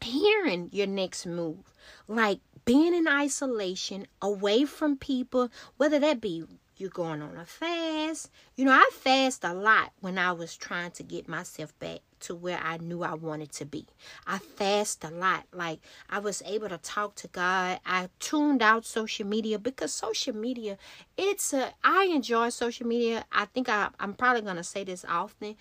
hearing 0.00 0.70
your 0.72 0.86
next 0.86 1.26
move, 1.26 1.74
like 2.08 2.40
being 2.64 2.94
in 2.94 3.06
isolation, 3.06 4.06
away 4.22 4.64
from 4.64 4.96
people, 4.96 5.50
whether 5.76 5.98
that 5.98 6.20
be 6.20 6.44
you're 6.80 6.88
going 6.88 7.20
on 7.20 7.36
a 7.36 7.44
fast. 7.44 8.30
You 8.56 8.64
know, 8.64 8.72
I 8.72 8.88
fast 8.92 9.44
a 9.44 9.52
lot 9.52 9.92
when 10.00 10.16
I 10.16 10.32
was 10.32 10.56
trying 10.56 10.92
to 10.92 11.02
get 11.02 11.28
myself 11.28 11.78
back 11.78 11.98
to 12.20 12.34
where 12.34 12.58
I 12.62 12.78
knew 12.78 13.02
I 13.02 13.14
wanted 13.14 13.52
to 13.52 13.66
be. 13.66 13.86
I 14.26 14.38
fast 14.38 15.04
a 15.04 15.10
lot. 15.10 15.44
Like 15.52 15.80
I 16.08 16.20
was 16.20 16.42
able 16.46 16.70
to 16.70 16.78
talk 16.78 17.16
to 17.16 17.28
God. 17.28 17.80
I 17.84 18.08
tuned 18.18 18.62
out 18.62 18.86
social 18.86 19.26
media 19.26 19.58
because 19.58 19.92
social 19.92 20.34
media, 20.34 20.78
it's 21.18 21.52
a 21.52 21.74
I 21.84 22.04
enjoy 22.04 22.48
social 22.48 22.86
media. 22.86 23.26
I 23.30 23.44
think 23.44 23.68
I, 23.68 23.90
I'm 24.00 24.14
probably 24.14 24.42
gonna 24.42 24.64
say 24.64 24.84
this 24.84 25.04
often, 25.06 25.56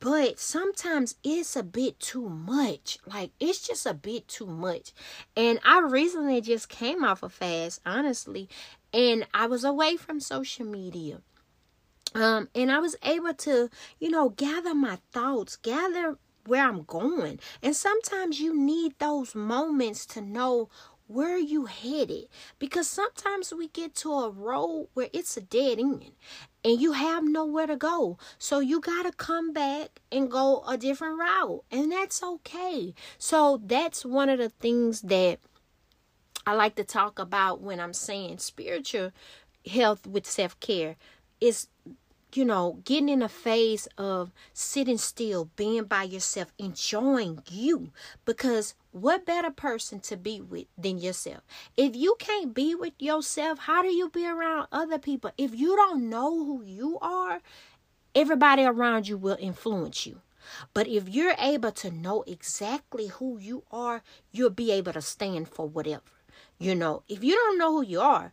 but 0.00 0.40
sometimes 0.40 1.16
it's 1.22 1.54
a 1.54 1.62
bit 1.62 2.00
too 2.00 2.28
much. 2.28 2.98
Like 3.06 3.30
it's 3.38 3.66
just 3.66 3.86
a 3.86 3.94
bit 3.94 4.26
too 4.28 4.46
much. 4.46 4.92
And 5.36 5.60
I 5.64 5.80
recently 5.80 6.40
just 6.40 6.68
came 6.68 7.04
off 7.04 7.22
a 7.22 7.28
fast, 7.28 7.80
honestly, 7.84 8.48
and 8.92 9.26
I 9.32 9.46
was 9.46 9.62
away 9.62 9.96
from 9.96 10.18
social 10.18 10.66
media. 10.66 11.20
Um, 12.14 12.48
and 12.54 12.72
I 12.72 12.80
was 12.80 12.96
able 13.04 13.34
to, 13.34 13.70
you 14.00 14.10
know, 14.10 14.30
gather 14.30 14.74
my 14.74 14.98
thoughts, 15.12 15.56
gather 15.56 16.18
where 16.46 16.66
I'm 16.66 16.82
going. 16.82 17.38
And 17.62 17.76
sometimes 17.76 18.40
you 18.40 18.58
need 18.58 18.98
those 18.98 19.34
moments 19.34 20.06
to 20.06 20.20
know 20.20 20.70
where 21.10 21.34
are 21.34 21.38
you 21.38 21.66
headed. 21.66 22.28
Because 22.58 22.86
sometimes 22.86 23.52
we 23.52 23.68
get 23.68 23.94
to 23.96 24.12
a 24.12 24.30
road 24.30 24.88
where 24.94 25.08
it's 25.12 25.36
a 25.36 25.40
dead 25.40 25.80
end 25.80 26.12
and 26.64 26.80
you 26.80 26.92
have 26.92 27.24
nowhere 27.24 27.66
to 27.66 27.76
go. 27.76 28.16
So 28.38 28.60
you 28.60 28.80
got 28.80 29.02
to 29.02 29.12
come 29.12 29.52
back 29.52 30.00
and 30.12 30.30
go 30.30 30.62
a 30.68 30.76
different 30.76 31.18
route 31.18 31.64
and 31.70 31.90
that's 31.90 32.22
okay. 32.22 32.94
So 33.18 33.60
that's 33.64 34.04
one 34.04 34.28
of 34.28 34.38
the 34.38 34.50
things 34.50 35.00
that 35.02 35.40
I 36.46 36.54
like 36.54 36.76
to 36.76 36.84
talk 36.84 37.18
about 37.18 37.60
when 37.60 37.80
I'm 37.80 37.94
saying 37.94 38.38
spiritual 38.38 39.10
health 39.66 40.06
with 40.06 40.26
self 40.26 40.58
care 40.60 40.96
is 41.40 41.66
you 42.36 42.44
know, 42.44 42.78
getting 42.84 43.08
in 43.08 43.22
a 43.22 43.28
phase 43.28 43.88
of 43.98 44.32
sitting 44.52 44.98
still, 44.98 45.50
being 45.56 45.84
by 45.84 46.04
yourself, 46.04 46.52
enjoying 46.58 47.42
you. 47.50 47.92
Because 48.24 48.74
what 48.92 49.26
better 49.26 49.50
person 49.50 50.00
to 50.00 50.16
be 50.16 50.40
with 50.40 50.66
than 50.76 50.98
yourself? 50.98 51.42
If 51.76 51.94
you 51.94 52.16
can't 52.18 52.54
be 52.54 52.74
with 52.74 52.94
yourself, 52.98 53.60
how 53.60 53.82
do 53.82 53.88
you 53.88 54.08
be 54.08 54.26
around 54.26 54.68
other 54.72 54.98
people? 54.98 55.30
If 55.38 55.54
you 55.54 55.76
don't 55.76 56.08
know 56.08 56.44
who 56.44 56.62
you 56.62 56.98
are, 57.00 57.40
everybody 58.14 58.64
around 58.64 59.08
you 59.08 59.16
will 59.16 59.36
influence 59.40 60.06
you. 60.06 60.20
But 60.74 60.88
if 60.88 61.08
you're 61.08 61.36
able 61.38 61.72
to 61.72 61.90
know 61.90 62.22
exactly 62.26 63.08
who 63.08 63.38
you 63.38 63.62
are, 63.70 64.02
you'll 64.32 64.50
be 64.50 64.72
able 64.72 64.92
to 64.92 65.02
stand 65.02 65.48
for 65.48 65.68
whatever. 65.68 66.02
You 66.58 66.74
know, 66.74 67.02
if 67.08 67.22
you 67.22 67.34
don't 67.34 67.58
know 67.58 67.72
who 67.72 67.82
you 67.82 68.00
are, 68.00 68.32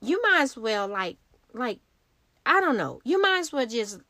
you 0.00 0.20
might 0.22 0.42
as 0.42 0.56
well 0.56 0.88
like 0.88 1.18
like 1.52 1.80
I 2.44 2.60
don't 2.60 2.76
know. 2.76 3.00
You 3.04 3.20
might 3.20 3.38
as 3.38 3.52
well 3.52 3.66
just 3.66 4.00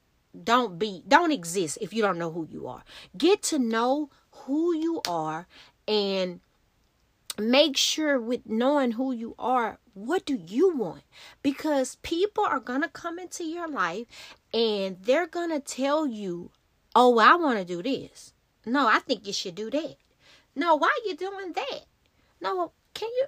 don't 0.45 0.79
be 0.79 1.03
don't 1.09 1.33
exist 1.33 1.79
if 1.81 1.93
you 1.93 2.03
don't 2.03 2.19
know 2.19 2.31
who 2.31 2.47
you 2.51 2.66
are. 2.66 2.85
Get 3.16 3.43
to 3.45 3.59
know 3.59 4.11
who 4.31 4.75
you 4.75 5.01
are 5.09 5.47
and 5.88 6.40
make 7.38 7.77
sure 7.77 8.21
with 8.21 8.47
knowing 8.47 8.93
who 8.93 9.12
you 9.12 9.35
are 9.38 9.79
what 9.95 10.25
do 10.25 10.35
you 10.35 10.75
want 10.77 11.03
because 11.43 11.97
people 11.97 12.45
are 12.45 12.61
going 12.61 12.83
to 12.83 12.88
come 12.88 13.19
into 13.19 13.45
your 13.45 13.69
life 13.69 14.07
and 14.53 14.97
they're 15.03 15.27
going 15.27 15.51
to 15.51 15.61
tell 15.61 16.07
you 16.07 16.51
oh 16.95 17.19
i 17.19 17.35
want 17.37 17.59
to 17.59 17.64
do 17.64 17.83
this 17.83 18.33
no 18.66 18.87
i 18.87 18.99
think 18.99 19.27
you 19.27 19.33
should 19.33 19.55
do 19.55 19.71
that 19.71 19.97
no 20.55 20.77
why 20.77 20.88
are 20.88 21.09
you 21.09 21.16
doing 21.16 21.53
that 21.53 21.81
no 22.40 22.73
can 22.95 23.09
you 23.09 23.27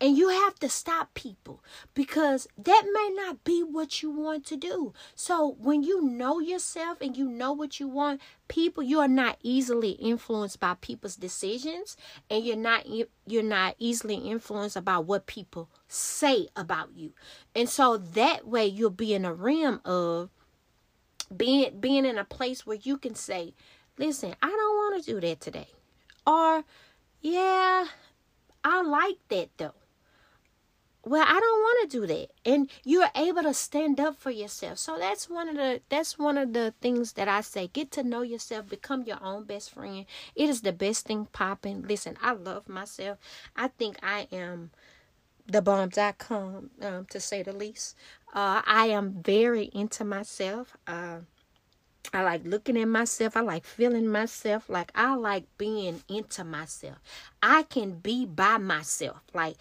and 0.00 0.18
you 0.18 0.28
have 0.28 0.56
to 0.56 0.68
stop 0.68 1.14
people 1.14 1.62
because 1.94 2.48
that 2.58 2.84
may 2.92 3.10
not 3.14 3.44
be 3.44 3.62
what 3.62 4.02
you 4.02 4.10
want 4.10 4.44
to 4.46 4.56
do. 4.56 4.92
So 5.14 5.56
when 5.58 5.82
you 5.82 6.02
know 6.02 6.40
yourself 6.40 7.00
and 7.00 7.16
you 7.16 7.28
know 7.28 7.52
what 7.52 7.78
you 7.78 7.86
want, 7.86 8.20
people 8.48 8.82
you 8.82 8.98
are 8.98 9.08
not 9.08 9.38
easily 9.42 9.92
influenced 9.92 10.58
by 10.58 10.74
people's 10.80 11.16
decisions 11.16 11.96
and 12.28 12.44
you're 12.44 12.56
not 12.56 12.86
you're 13.26 13.42
not 13.42 13.76
easily 13.78 14.16
influenced 14.16 14.76
about 14.76 15.06
what 15.06 15.26
people 15.26 15.70
say 15.86 16.48
about 16.56 16.90
you. 16.94 17.12
And 17.54 17.68
so 17.68 17.96
that 17.96 18.46
way 18.46 18.66
you'll 18.66 18.90
be 18.90 19.14
in 19.14 19.24
a 19.24 19.32
realm 19.32 19.80
of 19.84 20.28
being 21.34 21.78
being 21.78 22.04
in 22.04 22.18
a 22.18 22.24
place 22.24 22.66
where 22.66 22.78
you 22.82 22.98
can 22.98 23.14
say, 23.14 23.54
"Listen, 23.96 24.34
I 24.42 24.48
don't 24.48 24.76
want 24.76 25.04
to 25.04 25.12
do 25.12 25.20
that 25.20 25.40
today." 25.40 25.68
Or, 26.26 26.64
"Yeah, 27.22 27.86
I 28.62 28.82
like 28.82 29.18
that 29.28 29.50
though." 29.56 29.74
Well 31.04 31.24
i 31.26 31.38
don't 31.40 31.60
want 31.60 31.90
to 31.90 32.00
do 32.00 32.06
that 32.06 32.30
and 32.44 32.70
you're 32.84 33.10
able 33.16 33.42
to 33.42 33.54
stand 33.54 34.00
up 34.00 34.16
for 34.16 34.30
yourself 34.30 34.78
so 34.78 34.98
that's 34.98 35.28
one 35.28 35.48
of 35.48 35.56
the 35.56 35.80
that's 35.88 36.18
one 36.18 36.38
of 36.38 36.52
the 36.52 36.72
things 36.80 37.12
that 37.12 37.28
i 37.28 37.40
say 37.40 37.68
get 37.68 37.90
to 37.90 38.02
know 38.02 38.22
yourself 38.22 38.68
become 38.68 39.02
your 39.02 39.22
own 39.22 39.44
best 39.44 39.70
friend 39.70 40.06
it 40.34 40.48
is 40.48 40.62
the 40.62 40.72
best 40.72 41.06
thing 41.06 41.26
popping 41.32 41.82
listen 41.82 42.16
i 42.22 42.32
love 42.32 42.68
myself 42.68 43.18
i 43.56 43.68
think 43.68 43.96
i 44.02 44.26
am 44.32 44.70
the 45.46 45.60
bomb.com 45.60 46.70
um, 46.80 47.04
to 47.10 47.20
say 47.20 47.42
the 47.42 47.52
least 47.52 47.96
uh, 48.34 48.62
i 48.66 48.86
am 48.86 49.22
very 49.22 49.64
into 49.74 50.04
myself 50.04 50.76
uh, 50.86 51.18
I 52.12 52.22
like 52.22 52.44
looking 52.44 52.76
at 52.76 52.86
myself. 52.86 53.36
I 53.36 53.40
like 53.40 53.64
feeling 53.64 54.08
myself. 54.08 54.68
Like 54.68 54.92
I 54.94 55.14
like 55.14 55.44
being 55.56 56.02
into 56.08 56.44
myself. 56.44 56.98
I 57.42 57.62
can 57.62 57.98
be 57.98 58.26
by 58.26 58.58
myself. 58.58 59.22
Like 59.32 59.56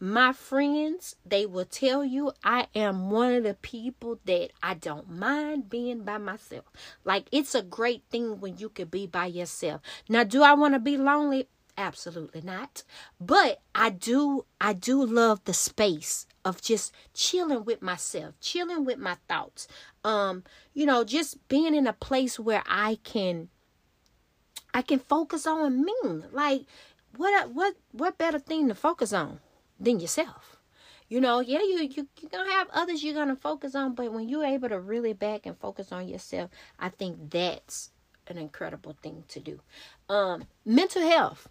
my 0.00 0.32
friends, 0.32 1.16
they 1.26 1.44
will 1.44 1.64
tell 1.64 2.04
you 2.04 2.32
I 2.44 2.68
am 2.74 3.10
one 3.10 3.34
of 3.34 3.42
the 3.42 3.54
people 3.54 4.20
that 4.26 4.50
I 4.62 4.74
don't 4.74 5.10
mind 5.10 5.68
being 5.68 6.04
by 6.04 6.18
myself. 6.18 6.66
Like 7.04 7.26
it's 7.32 7.54
a 7.54 7.62
great 7.62 8.04
thing 8.10 8.40
when 8.40 8.58
you 8.58 8.68
can 8.68 8.88
be 8.88 9.06
by 9.06 9.26
yourself. 9.26 9.80
Now, 10.08 10.24
do 10.24 10.42
I 10.42 10.54
want 10.54 10.74
to 10.74 10.80
be 10.80 10.96
lonely? 10.96 11.48
Absolutely 11.76 12.42
not. 12.42 12.84
But 13.20 13.60
I 13.74 13.90
do 13.90 14.44
I 14.60 14.72
do 14.72 15.04
love 15.04 15.44
the 15.44 15.54
space 15.54 16.26
of 16.44 16.62
just 16.62 16.92
chilling 17.12 17.64
with 17.64 17.82
myself, 17.82 18.34
chilling 18.40 18.84
with 18.84 18.98
my 18.98 19.16
thoughts. 19.28 19.66
Um, 20.04 20.44
you 20.74 20.86
know, 20.86 21.02
just 21.04 21.46
being 21.48 21.74
in 21.74 21.86
a 21.86 21.92
place 21.92 22.38
where 22.38 22.62
I 22.66 22.98
can 23.02 23.48
I 24.72 24.82
can 24.82 25.00
focus 25.00 25.46
on 25.46 25.84
me. 25.84 25.94
Like 26.32 26.66
what 27.16 27.50
what 27.50 27.74
what 27.90 28.18
better 28.18 28.38
thing 28.38 28.68
to 28.68 28.74
focus 28.74 29.12
on? 29.12 29.40
Than 29.78 30.00
yourself. 30.00 30.56
You 31.08 31.20
know, 31.20 31.40
yeah, 31.40 31.60
you 31.60 31.88
you 31.90 32.06
you're 32.20 32.30
gonna 32.30 32.50
have 32.50 32.68
others 32.70 33.02
you're 33.02 33.14
gonna 33.14 33.36
focus 33.36 33.74
on, 33.74 33.94
but 33.94 34.12
when 34.12 34.28
you're 34.28 34.44
able 34.44 34.68
to 34.68 34.78
really 34.78 35.14
back 35.14 35.46
and 35.46 35.58
focus 35.58 35.90
on 35.90 36.06
yourself, 36.08 36.50
I 36.78 36.90
think 36.90 37.30
that's 37.30 37.90
an 38.26 38.36
incredible 38.36 38.94
thing 39.02 39.24
to 39.28 39.40
do. 39.40 39.60
Um, 40.08 40.44
mental 40.66 41.02
health. 41.02 41.48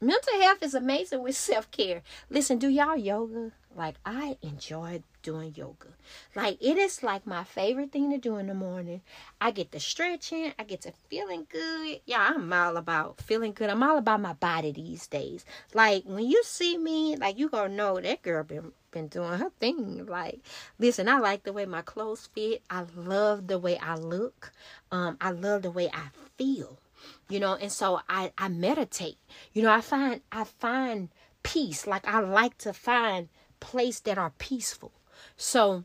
Mental 0.00 0.40
health 0.40 0.62
is 0.62 0.74
amazing 0.74 1.22
with 1.22 1.36
self 1.50 1.70
care. 1.70 2.02
Listen, 2.28 2.58
do 2.58 2.68
y'all 2.68 2.96
yoga? 2.96 3.52
Like 3.76 3.96
I 4.06 4.38
enjoy 4.40 5.02
doing 5.22 5.54
yoga. 5.54 5.88
Like 6.34 6.56
it 6.62 6.78
is 6.78 7.02
like 7.02 7.26
my 7.26 7.44
favorite 7.44 7.92
thing 7.92 8.10
to 8.10 8.18
do 8.18 8.36
in 8.36 8.46
the 8.46 8.54
morning. 8.54 9.02
I 9.38 9.50
get 9.50 9.70
the 9.70 9.80
stretching, 9.80 10.54
I 10.58 10.64
get 10.64 10.80
to 10.82 10.92
feeling 11.10 11.46
good. 11.50 12.00
Yeah, 12.06 12.32
I'm 12.34 12.50
all 12.52 12.78
about 12.78 13.20
feeling 13.20 13.52
good. 13.52 13.68
I'm 13.68 13.82
all 13.82 13.98
about 13.98 14.22
my 14.22 14.32
body 14.32 14.72
these 14.72 15.06
days. 15.06 15.44
Like 15.74 16.04
when 16.04 16.26
you 16.26 16.42
see 16.42 16.78
me, 16.78 17.16
like 17.16 17.38
you 17.38 17.50
gonna 17.50 17.74
know 17.74 18.00
that 18.00 18.22
girl 18.22 18.44
been 18.44 18.72
been 18.92 19.08
doing 19.08 19.38
her 19.38 19.50
thing. 19.60 20.06
Like, 20.06 20.40
listen, 20.78 21.06
I 21.06 21.18
like 21.18 21.42
the 21.42 21.52
way 21.52 21.66
my 21.66 21.82
clothes 21.82 22.30
fit. 22.34 22.62
I 22.70 22.84
love 22.96 23.46
the 23.46 23.58
way 23.58 23.76
I 23.78 23.96
look. 23.96 24.52
Um, 24.90 25.18
I 25.20 25.32
love 25.32 25.62
the 25.62 25.70
way 25.70 25.90
I 25.92 26.08
feel. 26.38 26.78
You 27.28 27.40
know, 27.40 27.54
and 27.54 27.70
so 27.70 28.00
I 28.08 28.32
I 28.38 28.48
meditate. 28.48 29.18
You 29.52 29.62
know, 29.62 29.72
I 29.72 29.82
find 29.82 30.22
I 30.32 30.44
find 30.44 31.10
peace. 31.42 31.86
Like 31.86 32.08
I 32.08 32.20
like 32.20 32.56
to 32.58 32.72
find 32.72 33.28
place 33.60 34.00
that 34.00 34.18
are 34.18 34.32
peaceful. 34.38 34.92
So 35.36 35.84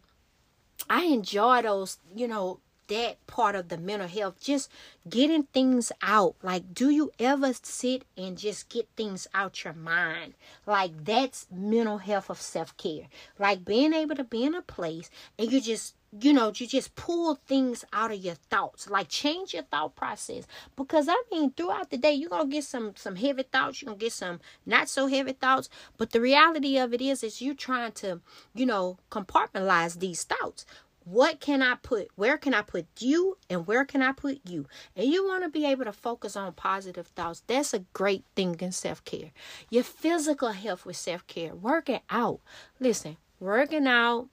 I 0.89 1.03
enjoy 1.03 1.61
those, 1.61 1.97
you 2.15 2.27
know, 2.27 2.59
that 2.87 3.25
part 3.25 3.55
of 3.55 3.69
the 3.69 3.77
mental 3.77 4.07
health, 4.07 4.41
just 4.41 4.69
getting 5.09 5.43
things 5.43 5.93
out. 6.01 6.35
Like, 6.43 6.73
do 6.73 6.89
you 6.89 7.11
ever 7.19 7.53
sit 7.53 8.03
and 8.17 8.37
just 8.37 8.67
get 8.67 8.89
things 8.97 9.27
out 9.33 9.63
your 9.63 9.73
mind? 9.73 10.33
Like, 10.65 11.05
that's 11.05 11.47
mental 11.49 11.99
health 11.99 12.29
of 12.29 12.41
self 12.41 12.75
care. 12.75 13.07
Like, 13.39 13.63
being 13.63 13.93
able 13.93 14.15
to 14.15 14.25
be 14.25 14.43
in 14.43 14.55
a 14.55 14.61
place 14.61 15.09
and 15.39 15.49
you 15.51 15.61
just 15.61 15.95
you 16.19 16.33
know, 16.33 16.51
you 16.53 16.67
just 16.67 16.95
pull 16.95 17.35
things 17.35 17.85
out 17.93 18.11
of 18.11 18.19
your 18.19 18.35
thoughts, 18.35 18.89
like 18.89 19.07
change 19.07 19.53
your 19.53 19.63
thought 19.63 19.95
process. 19.95 20.45
Because 20.75 21.07
I 21.07 21.15
mean, 21.31 21.51
throughout 21.51 21.89
the 21.89 21.97
day, 21.97 22.13
you're 22.13 22.29
gonna 22.29 22.49
get 22.49 22.65
some 22.65 22.93
some 22.95 23.15
heavy 23.15 23.43
thoughts, 23.43 23.81
you're 23.81 23.87
gonna 23.87 23.99
get 23.99 24.11
some 24.11 24.41
not 24.65 24.89
so 24.89 25.07
heavy 25.07 25.33
thoughts. 25.33 25.69
But 25.97 26.11
the 26.11 26.19
reality 26.19 26.77
of 26.77 26.93
it 26.93 27.01
is, 27.01 27.23
is 27.23 27.41
you 27.41 27.53
trying 27.53 27.93
to, 27.93 28.19
you 28.53 28.65
know, 28.65 28.97
compartmentalize 29.09 29.99
these 29.99 30.23
thoughts. 30.23 30.65
What 31.03 31.39
can 31.39 31.63
I 31.63 31.75
put? 31.81 32.09
Where 32.15 32.37
can 32.37 32.53
I 32.53 32.61
put 32.61 32.85
you 32.99 33.37
and 33.49 33.65
where 33.65 33.85
can 33.85 34.03
I 34.03 34.11
put 34.11 34.41
you? 34.47 34.67
And 34.95 35.11
you 35.11 35.25
want 35.25 35.43
to 35.43 35.49
be 35.49 35.65
able 35.65 35.85
to 35.85 35.91
focus 35.91 36.35
on 36.35 36.53
positive 36.53 37.07
thoughts. 37.07 37.41
That's 37.47 37.73
a 37.73 37.79
great 37.93 38.23
thing 38.35 38.55
in 38.59 38.71
self 38.71 39.03
care. 39.05 39.31
Your 39.69 39.83
physical 39.83 40.49
health 40.49 40.85
with 40.85 40.97
self 40.97 41.25
care, 41.25 41.55
working 41.55 42.01
out. 42.09 42.41
Listen, 42.79 43.17
working 43.39 43.87
out 43.87 44.27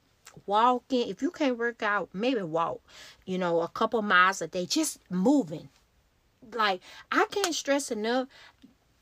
walking. 0.46 1.08
If 1.08 1.22
you 1.22 1.30
can't 1.30 1.58
work 1.58 1.82
out, 1.82 2.08
maybe 2.12 2.42
walk, 2.42 2.80
you 3.26 3.38
know, 3.38 3.60
a 3.60 3.68
couple 3.68 4.02
miles 4.02 4.42
a 4.42 4.46
day, 4.46 4.66
just 4.66 4.98
moving. 5.10 5.68
Like, 6.52 6.80
I 7.12 7.26
can't 7.30 7.54
stress 7.54 7.90
enough. 7.90 8.28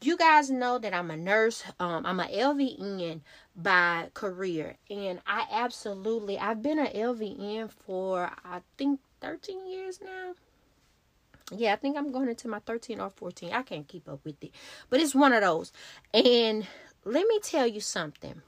You 0.02 0.16
guys 0.16 0.50
know 0.50 0.78
that 0.78 0.94
I'm 0.94 1.10
a 1.10 1.16
nurse. 1.16 1.64
Um, 1.80 2.04
I'm 2.04 2.20
an 2.20 2.28
LVN 2.28 3.20
by 3.54 4.10
career. 4.14 4.76
And 4.90 5.20
I 5.26 5.46
absolutely, 5.50 6.38
I've 6.38 6.62
been 6.62 6.78
an 6.78 6.88
LVN 6.88 7.70
for, 7.70 8.30
I 8.44 8.60
think, 8.76 9.00
13 9.20 9.66
years 9.66 10.00
now 10.02 10.34
yeah, 11.52 11.72
I 11.72 11.76
think 11.76 11.96
I'm 11.96 12.10
going 12.10 12.28
into 12.28 12.48
my 12.48 12.58
13 12.60 13.00
or 13.00 13.10
14. 13.10 13.52
I 13.52 13.62
can't 13.62 13.86
keep 13.86 14.08
up 14.08 14.20
with 14.24 14.42
it. 14.42 14.50
But 14.90 15.00
it's 15.00 15.14
one 15.14 15.32
of 15.32 15.42
those. 15.42 15.72
And 16.12 16.66
let 17.04 17.26
me 17.26 17.38
tell 17.40 17.66
you 17.66 17.80
something. 17.80 18.42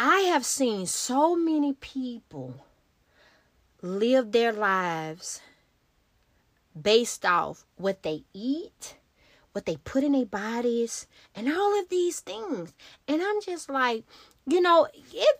I 0.00 0.20
have 0.30 0.46
seen 0.46 0.86
so 0.86 1.34
many 1.34 1.72
people 1.72 2.64
live 3.82 4.30
their 4.30 4.52
lives 4.52 5.40
based 6.80 7.26
off 7.26 7.66
what 7.74 8.04
they 8.04 8.22
eat, 8.32 8.94
what 9.50 9.66
they 9.66 9.74
put 9.78 10.04
in 10.04 10.12
their 10.12 10.24
bodies, 10.24 11.08
and 11.34 11.52
all 11.52 11.76
of 11.80 11.88
these 11.88 12.20
things. 12.20 12.74
And 13.08 13.20
I'm 13.20 13.40
just 13.42 13.68
like, 13.68 14.04
you 14.46 14.60
know, 14.60 14.86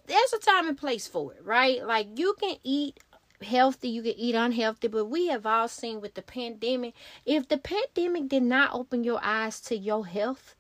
there's 0.09 0.33
a 0.33 0.41
time 0.41 0.67
and 0.67 0.77
place 0.77 1.07
for 1.07 1.35
it, 1.35 1.45
right? 1.45 1.87
Like 1.87 2.19
you 2.19 2.35
can 2.41 2.57
eat 2.65 2.99
healthy, 3.41 3.91
you 3.91 4.03
can 4.03 4.15
eat 4.17 4.35
unhealthy, 4.35 4.89
but 4.89 5.05
we 5.05 5.29
have 5.29 5.47
all 5.47 5.69
seen 5.69 6.01
with 6.01 6.15
the 6.15 6.23
pandemic, 6.23 6.95
if 7.25 7.47
the 7.47 7.59
pandemic 7.59 8.27
did 8.27 8.43
not 8.43 8.75
open 8.75 9.05
your 9.05 9.21
eyes 9.23 9.61
to 9.61 9.77
your 9.77 10.05
health 10.05 10.57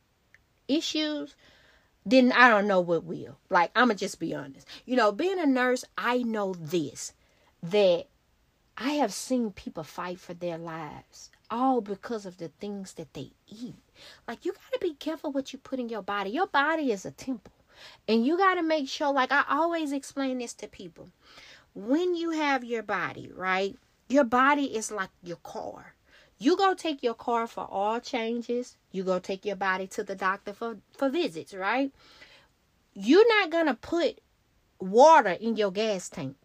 issues, 0.68 1.34
then 2.10 2.32
I 2.32 2.48
don't 2.48 2.66
know 2.66 2.80
what 2.80 3.04
will. 3.04 3.38
Like, 3.50 3.70
I'm 3.74 3.88
going 3.88 3.96
to 3.96 4.04
just 4.04 4.20
be 4.20 4.34
honest. 4.34 4.66
You 4.84 4.96
know, 4.96 5.12
being 5.12 5.38
a 5.38 5.46
nurse, 5.46 5.84
I 5.96 6.18
know 6.18 6.54
this 6.54 7.12
that 7.62 8.06
I 8.76 8.90
have 8.92 9.12
seen 9.12 9.50
people 9.50 9.82
fight 9.82 10.20
for 10.20 10.34
their 10.34 10.58
lives 10.58 11.30
all 11.50 11.80
because 11.80 12.26
of 12.26 12.38
the 12.38 12.48
things 12.48 12.94
that 12.94 13.14
they 13.14 13.32
eat. 13.48 13.74
Like, 14.26 14.44
you 14.44 14.52
got 14.52 14.72
to 14.74 14.78
be 14.80 14.94
careful 14.94 15.32
what 15.32 15.52
you 15.52 15.58
put 15.58 15.78
in 15.78 15.88
your 15.88 16.02
body. 16.02 16.30
Your 16.30 16.46
body 16.46 16.92
is 16.92 17.04
a 17.04 17.10
temple. 17.10 17.52
And 18.06 18.24
you 18.24 18.36
got 18.36 18.54
to 18.54 18.62
make 18.62 18.88
sure, 18.88 19.12
like, 19.12 19.32
I 19.32 19.44
always 19.48 19.92
explain 19.92 20.38
this 20.38 20.54
to 20.54 20.68
people. 20.68 21.08
When 21.74 22.14
you 22.14 22.30
have 22.30 22.64
your 22.64 22.82
body, 22.82 23.30
right? 23.34 23.76
Your 24.08 24.24
body 24.24 24.76
is 24.76 24.90
like 24.90 25.10
your 25.22 25.36
car. 25.36 25.94
You 26.38 26.56
go 26.56 26.74
take 26.74 27.02
your 27.02 27.14
car 27.14 27.46
for 27.46 27.66
all 27.68 28.00
changes. 28.00 28.76
You 28.92 29.02
go 29.02 29.18
take 29.18 29.44
your 29.44 29.56
body 29.56 29.86
to 29.88 30.04
the 30.04 30.14
doctor 30.14 30.52
for, 30.52 30.78
for 30.96 31.08
visits, 31.08 31.52
right? 31.52 31.92
You're 32.94 33.28
not 33.40 33.50
to 33.66 33.74
put 33.74 34.20
water 34.78 35.30
in 35.30 35.56
your 35.56 35.72
gas 35.72 36.08
tank. 36.08 36.36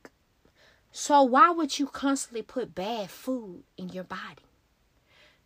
So 0.92 1.24
why 1.24 1.52
would 1.52 1.80
you 1.80 1.88
constantly 1.88 2.42
put 2.42 2.76
bad 2.76 3.10
food 3.10 3.64
in 3.78 3.90
your 3.90 4.04
body? 4.04 4.44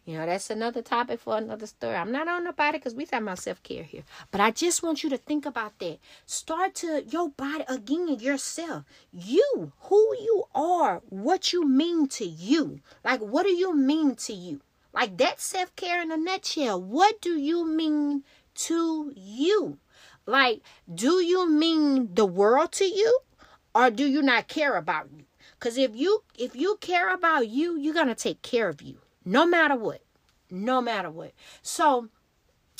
You 0.08 0.18
know, 0.18 0.26
that's 0.26 0.50
another 0.50 0.82
topic 0.82 1.20
for 1.20 1.38
another 1.38 1.68
story. 1.68 1.96
I'm 1.96 2.14
not 2.14 2.30
on 2.30 2.46
nobody 2.46 2.78
because 2.78 2.96
we 2.96 3.04
talking 3.04 3.28
about 3.28 3.40
self 3.40 3.62
care 3.62 3.84
here. 3.84 4.04
But 4.32 4.40
I 4.40 4.52
just 4.52 4.82
want 4.82 5.04
you 5.04 5.10
to 5.10 5.18
think 5.18 5.46
about 5.46 5.78
that. 5.80 6.00
Start 6.26 6.76
to 6.76 7.04
your 7.04 7.28
body 7.32 7.66
again, 7.68 8.18
yourself. 8.18 8.86
You, 9.12 9.74
who 9.82 10.16
you 10.18 10.46
are, 10.56 11.02
what 11.10 11.52
you 11.52 11.68
mean 11.68 12.08
to 12.08 12.26
you. 12.26 12.80
Like, 13.04 13.20
what 13.20 13.44
do 13.44 13.52
you 13.52 13.76
mean 13.76 14.16
to 14.16 14.32
you? 14.32 14.62
Like, 14.94 15.18
that 15.18 15.42
self 15.42 15.76
care 15.76 16.02
in 16.02 16.10
a 16.10 16.16
nutshell. 16.16 16.82
What 16.82 17.20
do 17.20 17.38
you 17.38 17.68
mean 17.68 18.24
to 18.68 19.12
you? 19.14 19.78
Like, 20.26 20.62
do 20.96 21.22
you 21.22 21.50
mean 21.52 22.16
the 22.16 22.26
world 22.26 22.72
to 22.74 22.86
you? 22.86 23.20
Or 23.76 23.92
do 23.92 24.08
you 24.08 24.22
not 24.22 24.48
care 24.48 24.78
about 24.78 25.10
you? 25.14 25.26
Because 25.60 25.78
if 25.78 25.94
you 25.94 26.24
if 26.38 26.56
you 26.56 26.78
care 26.80 27.14
about 27.14 27.50
you, 27.50 27.78
you're 27.78 27.94
gonna 27.94 28.16
take 28.16 28.42
care 28.42 28.70
of 28.70 28.82
you 28.82 29.00
no 29.28 29.46
matter 29.46 29.76
what. 29.76 30.02
No 30.50 30.82
matter 30.82 31.12
what. 31.12 31.34
So, 31.62 32.08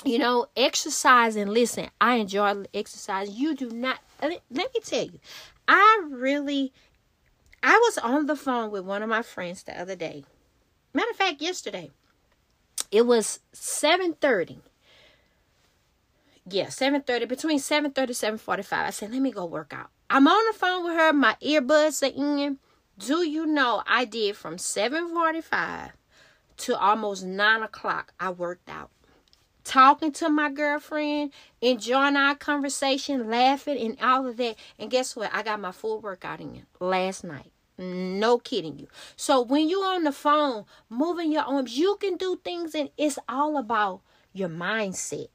you 0.06 0.18
know, 0.18 0.48
exercise 0.56 1.36
and 1.36 1.52
listen, 1.52 1.90
I 2.00 2.16
enjoy 2.16 2.64
exercise. 2.74 3.32
You 3.32 3.54
do 3.54 3.70
not, 3.70 4.00
let 4.22 4.42
me 4.50 4.80
tell 4.82 5.04
you, 5.04 5.20
I 5.68 6.04
really, 6.10 6.72
I 7.62 7.74
was 7.74 7.98
on 7.98 8.28
the 8.28 8.38
phone 8.38 8.72
with 8.72 8.86
one 8.86 9.04
of 9.04 9.10
my 9.10 9.22
friends 9.22 9.64
the 9.64 9.78
other 9.80 9.98
day. 9.98 10.24
Matter 10.94 11.12
of 11.12 11.18
fact, 11.18 11.42
yesterday, 11.42 11.92
it 12.92 13.06
was 13.06 13.42
7.30. 13.54 14.60
yeah, 16.50 16.68
7.30, 16.68 17.28
between 17.28 17.60
7.30 17.60 17.92
7.45. 18.40 18.72
I 18.72 18.90
said, 18.92 19.12
let 19.12 19.22
me 19.22 19.32
go 19.32 19.46
work 19.46 19.74
out. 19.74 19.90
I'm 20.10 20.30
on 20.30 20.46
the 20.50 20.58
phone 20.58 20.86
with 20.86 20.94
her. 20.94 21.12
My 21.12 21.36
earbuds 21.42 22.02
are 22.02 22.16
in. 22.16 22.60
Do 22.98 23.28
you 23.28 23.46
know 23.46 23.84
I 23.86 24.06
did 24.06 24.38
from 24.38 24.56
7.45 24.56 25.92
to 26.58 26.78
almost 26.78 27.26
9 27.26 27.64
o'clock. 27.64 28.14
I 28.20 28.30
worked 28.32 28.70
out. 28.70 28.92
Talking 29.64 30.14
to 30.14 30.30
my 30.30 30.50
girlfriend, 30.50 31.34
enjoying 31.60 32.16
our 32.16 32.36
conversation, 32.36 33.30
laughing, 33.30 33.78
and 33.78 33.98
all 34.02 34.26
of 34.26 34.38
that. 34.38 34.56
And 34.80 34.90
guess 34.90 35.16
what? 35.16 35.30
I 35.34 35.44
got 35.44 35.60
my 35.60 35.74
full 35.74 36.00
workout 36.00 36.40
in 36.40 36.66
last 36.80 37.24
night. 37.24 37.52
No 37.78 38.38
kidding 38.38 38.80
you. 38.80 38.88
So 39.18 39.42
when 39.42 39.70
you're 39.70 39.86
on 39.86 40.04
the 40.04 40.12
phone, 40.12 40.66
moving 40.90 41.32
your 41.32 41.44
arms, 41.44 41.78
you 41.78 41.98
can 42.00 42.16
do 42.16 42.40
things, 42.44 42.74
and 42.74 42.90
it's 42.98 43.20
all 43.28 43.58
about 43.58 44.02
your 44.34 44.50
mindset. 44.50 45.28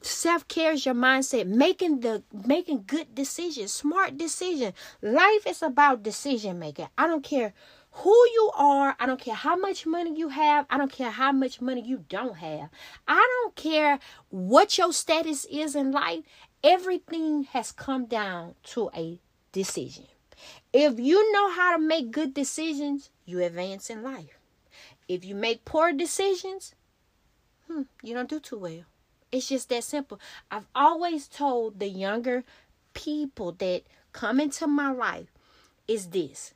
Self-care 0.00 0.72
is 0.72 0.86
your 0.86 0.94
mindset. 0.94 1.46
Making 1.46 2.00
the 2.00 2.22
making 2.46 2.84
good 2.86 3.14
decisions, 3.14 3.72
smart 3.72 4.16
decisions. 4.16 4.72
Life 5.02 5.46
is 5.46 5.60
about 5.62 6.04
decision 6.04 6.60
making. 6.60 6.88
I 6.96 7.08
don't 7.08 7.24
care 7.24 7.52
who 7.90 8.10
you 8.10 8.50
are. 8.54 8.96
I 8.98 9.06
don't 9.06 9.20
care 9.20 9.34
how 9.34 9.56
much 9.56 9.86
money 9.86 10.16
you 10.16 10.28
have. 10.28 10.66
I 10.70 10.78
don't 10.78 10.92
care 10.92 11.10
how 11.10 11.32
much 11.32 11.60
money 11.60 11.82
you 11.82 12.04
don't 12.08 12.36
have. 12.36 12.68
I 13.06 13.26
don't 13.42 13.54
care 13.56 13.98
what 14.30 14.78
your 14.78 14.92
status 14.92 15.44
is 15.46 15.74
in 15.74 15.92
life. 15.92 16.24
Everything 16.62 17.44
has 17.44 17.72
come 17.72 18.06
down 18.06 18.54
to 18.64 18.90
a 18.94 19.20
decision. 19.52 20.06
If 20.72 21.00
you 21.00 21.32
know 21.32 21.50
how 21.50 21.76
to 21.76 21.82
make 21.82 22.10
good 22.10 22.34
decisions, 22.34 23.10
you 23.24 23.42
advance 23.42 23.90
in 23.90 24.02
life. 24.02 24.38
If 25.08 25.24
you 25.24 25.34
make 25.34 25.64
poor 25.64 25.92
decisions, 25.92 26.74
hmm, 27.66 27.82
you 28.02 28.14
don't 28.14 28.28
do 28.28 28.40
too 28.40 28.58
well. 28.58 28.84
It's 29.32 29.48
just 29.48 29.68
that 29.70 29.84
simple. 29.84 30.20
I've 30.50 30.68
always 30.74 31.28
told 31.28 31.80
the 31.80 31.88
younger 31.88 32.44
people 32.94 33.52
that 33.52 33.82
come 34.12 34.40
into 34.40 34.66
my 34.66 34.90
life 34.90 35.32
is 35.86 36.08
this 36.08 36.54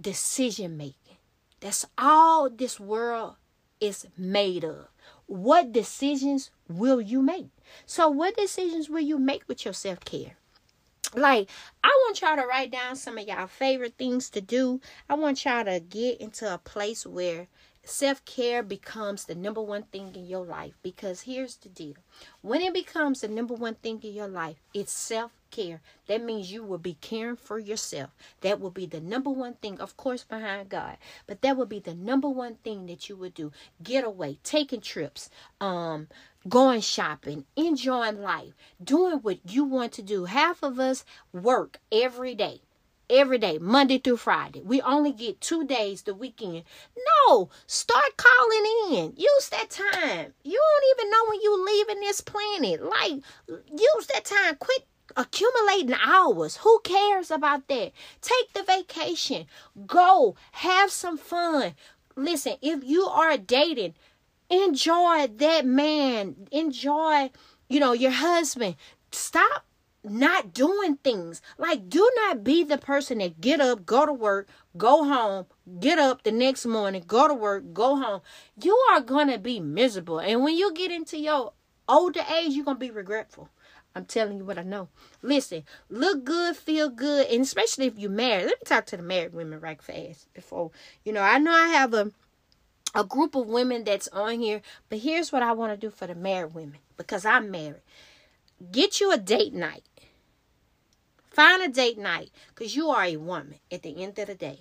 decision 0.00 0.76
making. 0.76 1.16
That's 1.60 1.86
all 1.96 2.48
this 2.48 2.78
world 2.78 3.34
is 3.80 4.06
made 4.16 4.64
of. 4.64 4.88
What 5.26 5.72
decisions 5.72 6.50
will 6.68 7.00
you 7.00 7.20
make? 7.20 7.50
So, 7.84 8.08
what 8.08 8.36
decisions 8.36 8.88
will 8.88 9.00
you 9.00 9.18
make 9.18 9.42
with 9.46 9.64
your 9.64 9.74
self 9.74 10.00
care? 10.00 10.36
Like, 11.14 11.48
I 11.82 11.88
want 11.88 12.20
y'all 12.20 12.36
to 12.36 12.46
write 12.46 12.70
down 12.70 12.96
some 12.96 13.18
of 13.18 13.26
y'all 13.26 13.46
favorite 13.46 13.94
things 13.98 14.30
to 14.30 14.40
do. 14.40 14.80
I 15.08 15.14
want 15.14 15.44
y'all 15.44 15.64
to 15.64 15.80
get 15.80 16.20
into 16.20 16.52
a 16.52 16.58
place 16.58 17.06
where 17.06 17.48
self 17.82 18.24
care 18.24 18.62
becomes 18.62 19.24
the 19.24 19.34
number 19.34 19.62
one 19.62 19.84
thing 19.84 20.14
in 20.14 20.26
your 20.26 20.44
life. 20.44 20.74
Because 20.82 21.22
here's 21.22 21.56
the 21.56 21.68
deal 21.68 21.94
when 22.42 22.60
it 22.60 22.74
becomes 22.74 23.20
the 23.20 23.28
number 23.28 23.54
one 23.54 23.74
thing 23.76 24.00
in 24.02 24.12
your 24.12 24.28
life, 24.28 24.56
it's 24.74 24.92
self 24.92 25.32
care. 25.50 25.80
That 26.06 26.22
means 26.22 26.52
you 26.52 26.62
will 26.62 26.78
be 26.78 26.96
caring 27.00 27.36
for 27.36 27.58
yourself. 27.58 28.10
That 28.40 28.60
will 28.60 28.70
be 28.70 28.86
the 28.86 29.00
number 29.00 29.30
one 29.30 29.54
thing, 29.54 29.80
of 29.80 29.96
course, 29.96 30.24
behind 30.24 30.68
God. 30.68 30.96
But 31.26 31.42
that 31.42 31.56
will 31.56 31.66
be 31.66 31.80
the 31.80 31.94
number 31.94 32.28
one 32.28 32.56
thing 32.56 32.86
that 32.86 33.08
you 33.08 33.16
would 33.16 33.34
do. 33.34 33.52
Get 33.82 34.04
away, 34.04 34.38
taking 34.42 34.80
trips, 34.80 35.30
um, 35.60 36.08
going 36.48 36.80
shopping, 36.80 37.44
enjoying 37.56 38.22
life, 38.22 38.54
doing 38.82 39.18
what 39.18 39.38
you 39.44 39.64
want 39.64 39.92
to 39.92 40.02
do. 40.02 40.24
Half 40.26 40.62
of 40.62 40.78
us 40.78 41.04
work 41.32 41.78
every 41.90 42.34
day. 42.34 42.60
Every 43.10 43.38
day, 43.38 43.56
Monday 43.56 43.96
through 43.96 44.18
Friday. 44.18 44.60
We 44.60 44.82
only 44.82 45.12
get 45.12 45.40
two 45.40 45.64
days 45.64 46.02
the 46.02 46.12
weekend. 46.12 46.64
No, 47.26 47.48
start 47.66 48.18
calling 48.18 48.66
in. 48.90 49.14
Use 49.16 49.48
that 49.48 49.70
time. 49.70 50.34
You 50.44 50.60
don't 50.60 50.98
even 50.98 51.10
know 51.10 51.24
when 51.26 51.40
you 51.40 51.66
leaving 51.66 52.00
this 52.00 52.20
planet. 52.20 52.84
Like, 52.84 53.22
use 53.48 54.06
that 54.12 54.26
time. 54.26 54.56
Quit 54.56 54.86
accumulating 55.16 55.94
hours. 56.04 56.58
Who 56.58 56.80
cares 56.84 57.30
about 57.30 57.68
that? 57.68 57.92
Take 58.20 58.52
the 58.52 58.62
vacation. 58.62 59.46
Go. 59.86 60.36
Have 60.52 60.90
some 60.90 61.18
fun. 61.18 61.74
Listen, 62.16 62.54
if 62.62 62.84
you 62.84 63.04
are 63.04 63.36
dating, 63.36 63.94
enjoy 64.50 65.28
that 65.36 65.64
man. 65.64 66.48
Enjoy, 66.50 67.30
you 67.68 67.80
know, 67.80 67.92
your 67.92 68.10
husband. 68.10 68.76
Stop 69.10 69.64
not 70.04 70.52
doing 70.52 70.96
things. 70.96 71.42
Like, 71.58 71.88
do 71.88 72.08
not 72.16 72.44
be 72.44 72.64
the 72.64 72.78
person 72.78 73.18
that 73.18 73.40
get 73.40 73.60
up, 73.60 73.84
go 73.84 74.06
to 74.06 74.12
work, 74.12 74.48
go 74.76 75.04
home, 75.04 75.46
get 75.80 75.98
up 75.98 76.22
the 76.22 76.32
next 76.32 76.66
morning, 76.66 77.04
go 77.06 77.28
to 77.28 77.34
work, 77.34 77.72
go 77.72 77.96
home. 77.96 78.20
You 78.62 78.76
are 78.92 79.00
going 79.00 79.28
to 79.28 79.38
be 79.38 79.60
miserable. 79.60 80.18
And 80.18 80.42
when 80.42 80.56
you 80.56 80.72
get 80.72 80.90
into 80.90 81.18
your 81.18 81.52
older 81.88 82.20
age, 82.20 82.52
you're 82.52 82.64
going 82.64 82.76
to 82.76 82.80
be 82.80 82.90
regretful. 82.90 83.48
I'm 83.98 84.04
telling 84.04 84.38
you 84.38 84.44
what 84.44 84.58
I 84.58 84.62
know. 84.62 84.88
Listen, 85.22 85.64
look 85.90 86.24
good, 86.24 86.56
feel 86.56 86.88
good, 86.88 87.26
and 87.26 87.42
especially 87.42 87.86
if 87.86 87.98
you're 87.98 88.10
married. 88.10 88.46
Let 88.46 88.60
me 88.60 88.64
talk 88.64 88.86
to 88.86 88.96
the 88.96 89.02
married 89.02 89.34
women 89.34 89.58
right 89.58 89.82
fast 89.82 90.32
before, 90.34 90.70
you 91.04 91.12
know, 91.12 91.20
I 91.20 91.38
know 91.38 91.50
I 91.50 91.68
have 91.68 91.92
a 91.94 92.12
a 92.94 93.04
group 93.04 93.34
of 93.34 93.46
women 93.48 93.84
that's 93.84 94.08
on 94.08 94.38
here, 94.38 94.62
but 94.88 95.00
here's 95.00 95.32
what 95.32 95.42
I 95.42 95.52
want 95.52 95.72
to 95.72 95.76
do 95.76 95.90
for 95.90 96.06
the 96.06 96.14
married 96.14 96.54
women 96.54 96.78
because 96.96 97.26
I'm 97.26 97.50
married. 97.50 97.82
Get 98.70 99.00
you 99.00 99.12
a 99.12 99.18
date 99.18 99.52
night. 99.52 99.84
Find 101.28 101.60
a 101.60 101.68
date 101.68 101.98
night 101.98 102.30
because 102.48 102.76
you 102.76 102.88
are 102.90 103.04
a 103.04 103.16
woman 103.16 103.56
at 103.70 103.82
the 103.82 104.02
end 104.02 104.18
of 104.18 104.28
the 104.28 104.34
day. 104.34 104.60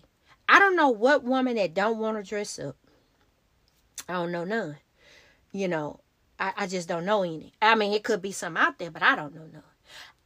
I 0.50 0.60
don't 0.60 0.76
know 0.76 0.90
what 0.90 1.24
woman 1.24 1.58
that 1.58 1.76
don't 1.76 2.00
want 2.00 2.18
to 2.18 2.28
dress 2.28 2.58
up. 2.58 2.76
I 4.10 4.14
don't 4.14 4.32
know 4.32 4.46
none. 4.46 4.78
You 5.52 5.68
know, 5.68 6.00
I, 6.40 6.54
I 6.58 6.68
just 6.68 6.88
don't 6.88 7.06
know 7.06 7.24
any. 7.24 7.54
I 7.62 7.76
mean, 7.76 7.94
it 7.94 8.04
could 8.04 8.22
be 8.22 8.32
some 8.32 8.58
out 8.58 8.78
there, 8.80 8.92
but 8.92 9.04
I 9.04 9.16
don't 9.16 9.36
know 9.36 9.48
none. 9.52 9.64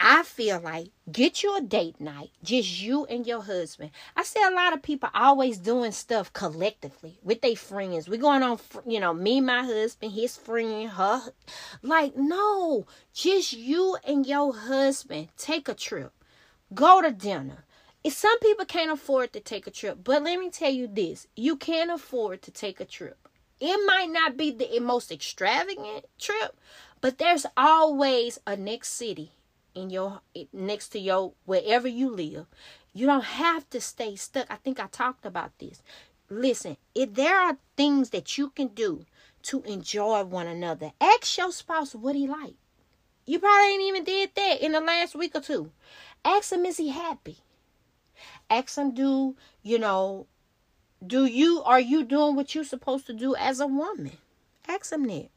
I 0.04 0.24
feel 0.24 0.60
like 0.60 0.88
get 1.12 1.43
you 1.43 1.56
a 1.56 1.62
date 1.62 2.02
night, 2.02 2.32
just 2.43 2.82
you 2.82 3.06
and 3.06 3.28
your 3.28 3.43
husband. 3.43 3.91
I 4.15 4.24
see 4.24 4.41
a 4.41 4.50
lot 4.50 4.74
of 4.74 4.82
people 4.82 5.10
always 5.13 5.60
doing 5.60 5.91
stuff 5.91 6.34
collectively 6.34 7.19
with 7.21 7.41
their 7.41 7.56
friends. 7.56 8.10
We 8.10 8.17
going 8.17 8.41
on, 8.41 8.60
you 8.88 9.00
know, 9.00 9.13
me, 9.13 9.41
my 9.41 9.63
husband, 9.63 10.13
his 10.13 10.38
friend, 10.38 10.89
her. 10.89 11.21
Like, 11.84 12.17
no, 12.17 12.88
just 13.13 13.54
you 13.54 13.95
and 14.04 14.26
your 14.26 14.56
husband 14.56 15.30
take 15.38 15.69
a 15.69 15.76
trip, 15.76 16.12
go 16.74 17.04
to 17.04 17.12
dinner. 17.12 17.63
If 18.04 18.13
some 18.13 18.39
people 18.39 18.65
can't 18.65 18.89
afford 18.89 19.32
to 19.34 19.39
take 19.39 19.67
a 19.67 19.71
trip, 19.71 20.00
but 20.04 20.24
let 20.24 20.39
me 20.39 20.50
tell 20.50 20.71
you 20.71 20.88
this: 20.88 21.28
you 21.36 21.56
can 21.56 21.91
afford 21.91 22.41
to 22.41 22.50
take 22.50 22.80
a 22.80 22.86
trip. 22.86 23.28
It 23.63 23.80
might 23.86 24.10
not 24.10 24.38
be 24.38 24.50
the 24.50 24.80
most 24.80 25.12
extravagant 25.12 26.06
trip, 26.17 26.60
but 27.00 27.19
there's 27.19 27.45
always 27.56 28.39
a 28.47 28.58
next 28.58 28.89
city 28.89 29.34
in 29.76 29.91
your 29.91 30.21
next 30.52 30.89
to 30.89 31.00
your 31.00 31.34
wherever 31.45 31.88
you 31.88 32.10
live. 32.10 32.47
You 32.91 33.06
don't 33.06 33.24
have 33.24 33.69
to 33.69 33.80
stay 33.80 34.15
stuck. 34.15 34.47
I 34.50 34.56
think 34.56 34.80
I 34.80 34.88
talked 34.88 35.28
about 35.28 35.58
this. 35.60 35.84
Listen, 36.28 36.76
if 36.95 37.13
there 37.13 37.39
are 37.39 37.58
things 37.78 38.10
that 38.10 38.36
you 38.36 38.50
can 38.50 38.69
do 38.69 39.06
to 39.43 39.62
enjoy 39.62 40.24
one 40.24 40.47
another, 40.47 40.93
ask 41.00 41.38
your 41.38 41.52
spouse 41.52 41.93
what 41.93 42.15
he 42.15 42.28
like. 42.28 42.56
You 43.28 43.38
probably 43.38 43.74
ain't 43.74 43.84
even 43.84 44.04
did 44.04 44.32
that 44.36 44.65
in 44.65 44.71
the 44.71 44.82
last 44.82 45.13
week 45.13 45.36
or 45.36 45.41
two. 45.41 45.71
Ask 46.26 46.52
him, 46.52 46.65
is 46.65 46.78
he 46.78 46.89
happy? 46.89 47.38
Ask 48.50 48.76
him, 48.76 48.95
do 48.95 49.36
you 49.62 49.78
know? 49.78 50.26
Do 51.06 51.26
you 51.26 51.64
are 51.64 51.80
you 51.80 52.04
doing 52.04 52.36
what 52.36 52.54
you're 52.54 52.64
supposed 52.64 53.08
to 53.08 53.14
do 53.14 53.36
as 53.36 53.60
a 53.60 53.66
woman? 53.66 54.18
Ask 54.68 54.92
him 54.92 55.06
that, 55.06 55.30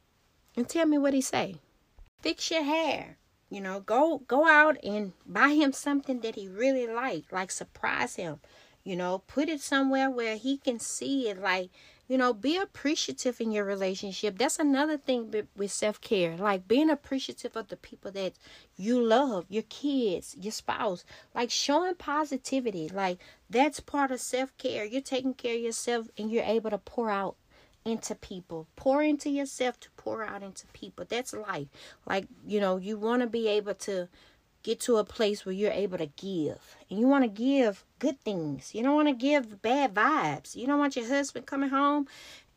and 0.55 0.69
tell 0.69 0.85
me 0.85 0.99
what 0.99 1.15
he 1.15 1.23
say. 1.23 1.57
Fix 2.21 2.51
your 2.51 2.65
hair. 2.65 3.17
You 3.49 3.63
know, 3.63 3.81
go 3.81 4.19
go 4.29 4.47
out 4.47 4.77
and 4.85 5.13
buy 5.27 5.49
him 5.51 5.73
something 5.73 6.21
that 6.21 6.35
he 6.35 6.49
really 6.49 6.87
like, 6.87 7.33
like 7.33 7.51
surprise 7.51 8.17
him. 8.17 8.41
You 8.85 8.97
know, 8.97 9.23
put 9.27 9.49
it 9.49 9.61
somewhere 9.61 10.11
where 10.11 10.37
he 10.37 10.59
can 10.59 10.79
see 10.79 11.29
it 11.29 11.41
like 11.41 11.71
you 12.07 12.19
know, 12.19 12.35
be 12.35 12.57
appreciative 12.59 13.41
in 13.41 13.51
your 13.51 13.65
relationship. 13.65 14.37
That's 14.37 14.59
another 14.59 14.99
thing 14.99 15.33
with 15.57 15.73
self 15.73 16.01
care. 16.01 16.37
Like 16.37 16.69
being 16.69 16.91
appreciative 16.91 17.57
of 17.57 17.69
the 17.69 17.77
people 17.77 18.11
that 18.13 18.35
you 18.77 19.01
love, 19.01 19.47
your 19.49 19.63
kids, 19.63 20.37
your 20.39 20.53
spouse. 20.53 21.05
Like 21.35 21.51
showing 21.51 21.95
positivity. 21.95 22.89
Like 22.89 23.19
that's 23.49 23.81
part 23.81 24.11
of 24.11 24.21
self 24.21 24.57
care. 24.59 24.85
You're 24.85 25.01
taking 25.01 25.35
care 25.35 25.55
of 25.55 25.63
yourself 25.63 26.09
and 26.19 26.31
you're 26.31 26.45
able 26.45 26.71
to 26.71 26.79
pour 26.79 27.11
out 27.11 27.37
into 27.87 28.15
people. 28.15 28.67
Pour 28.77 29.03
into 29.03 29.31
yourself 29.31 29.81
to 29.81 29.91
pour 29.97 30.25
out 30.25 30.43
into 30.43 30.67
people. 30.69 31.07
That's 31.09 31.33
life. 31.33 31.69
Like, 32.07 32.27
you 32.47 32.61
know, 32.61 32.77
you 32.77 32.99
want 32.99 33.23
to 33.23 33.27
be 33.27 33.49
able 33.49 33.75
to 33.75 34.09
get 34.65 34.81
to 34.81 34.97
a 34.97 35.05
place 35.05 35.47
where 35.47 35.53
you're 35.53 35.71
able 35.71 35.99
to 35.99 36.07
give. 36.07 36.77
And 36.91 36.99
you 36.99 37.07
want 37.07 37.23
to 37.23 37.29
give 37.29 37.85
good 38.01 38.21
things. 38.23 38.75
You 38.75 38.83
don't 38.83 38.97
want 38.97 39.09
to 39.09 39.15
give 39.15 39.63
bad 39.63 39.95
vibes. 39.95 40.57
You 40.57 40.67
don't 40.67 40.81
want 40.81 40.97
your 40.97 41.07
husband 41.07 41.47
coming 41.47 41.71
home 41.71 42.09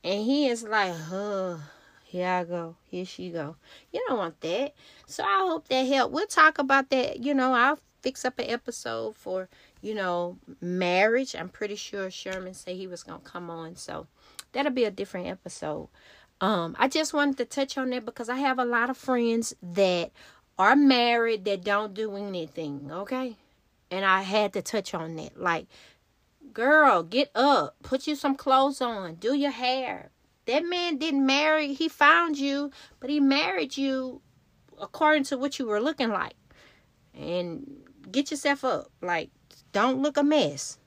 and 0.04 0.24
he 0.24 0.48
is 0.48 0.63
like, 0.63 0.96
huh, 0.96 1.58
here 2.06 2.28
I 2.28 2.43
go. 2.46 2.78
Here 2.88 3.06
she 3.06 3.30
go. 3.30 3.58
You 3.91 4.04
don't 4.08 4.17
want 4.17 4.39
that. 4.41 4.74
So 5.06 5.24
I 5.24 5.46
hope 5.48 5.67
that 5.67 5.86
helped. 5.86 6.13
We'll 6.13 6.28
talk 6.28 6.58
about 6.58 6.89
that. 6.89 7.20
You 7.20 7.34
know, 7.34 7.54
I'll 7.54 7.80
fix 8.02 8.24
up 8.24 8.39
an 8.39 8.50
episode 8.50 9.15
for, 9.15 9.50
you 9.82 9.93
know, 9.93 10.38
marriage. 10.62 11.36
I'm 11.36 11.50
pretty 11.50 11.76
sure 11.76 12.10
Sherman 12.10 12.54
said 12.54 12.78
he 12.78 12.88
was 12.88 13.04
going 13.04 13.20
to 13.20 13.30
come 13.30 13.50
on. 13.50 13.76
So 13.76 14.08
that'll 14.54 14.72
be 14.72 14.86
a 14.86 14.91
different 14.91 15.28
episode. 15.28 15.89
Um, 16.39 16.76
I 16.80 16.88
just 16.88 17.13
wanted 17.13 17.38
to 17.38 17.46
touch 17.46 17.78
on 17.78 17.89
that 17.89 18.06
because 18.06 18.30
I 18.30 18.38
have 18.38 18.60
a 18.60 18.65
lot 18.65 18.89
of 18.89 18.98
friends 18.98 19.56
that 19.62 20.12
are 20.58 20.76
married 20.76 21.46
that 21.46 21.63
don't 21.63 21.93
do 21.93 22.15
anything, 22.15 22.89
okay? 22.91 23.36
And 23.91 24.04
I 24.04 24.22
had 24.22 24.54
to 24.54 24.62
touch 24.62 24.93
on 24.93 25.15
that. 25.15 25.39
Like, 25.39 25.67
girl, 26.54 27.04
get 27.04 27.30
up, 27.36 27.76
put 27.84 28.08
you 28.08 28.15
some 28.15 28.36
clothes 28.36 28.82
on, 28.82 29.15
do 29.15 29.36
your 29.36 29.52
hair. 29.52 30.10
That 30.46 30.65
man 30.65 30.98
didn't 30.98 31.26
marry, 31.26 31.74
he 31.74 31.89
found 31.89 32.38
you, 32.38 32.72
but 33.00 33.10
he 33.10 33.20
married 33.20 33.78
you 33.78 34.22
according 34.82 35.26
to 35.26 35.38
what 35.38 35.60
you 35.60 35.67
were 35.67 35.82
looking 35.82 36.10
like. 36.10 36.36
And 37.13 37.84
get 38.12 38.32
yourself 38.32 38.63
up. 38.63 38.91
Like, 39.02 39.30
don't 39.72 40.02
look 40.02 40.17
a 40.17 40.24
mess. 40.24 40.78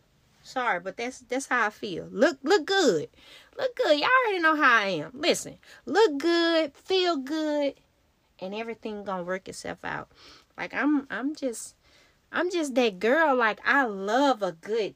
Sorry, 0.42 0.80
but 0.80 0.96
that's 0.96 1.20
that's 1.20 1.46
how 1.46 1.66
I 1.66 1.70
feel. 1.70 2.08
Look 2.10 2.38
look 2.42 2.66
good. 2.66 3.08
Look 3.58 3.76
good. 3.76 3.98
Y'all 3.98 4.08
already 4.24 4.42
know 4.42 4.56
how 4.56 4.78
I 4.78 4.86
am. 4.86 5.10
Listen, 5.14 5.58
look 5.84 6.18
good, 6.18 6.74
feel 6.74 7.16
good, 7.18 7.74
and 8.40 8.54
everything 8.54 9.04
gonna 9.04 9.22
work 9.22 9.48
itself 9.48 9.78
out. 9.84 10.08
Like 10.56 10.74
I'm 10.74 11.06
I'm 11.10 11.34
just 11.34 11.74
I'm 12.32 12.50
just 12.50 12.74
that 12.74 12.98
girl. 12.98 13.34
Like 13.34 13.60
I 13.64 13.84
love 13.84 14.42
a 14.42 14.52
good 14.52 14.94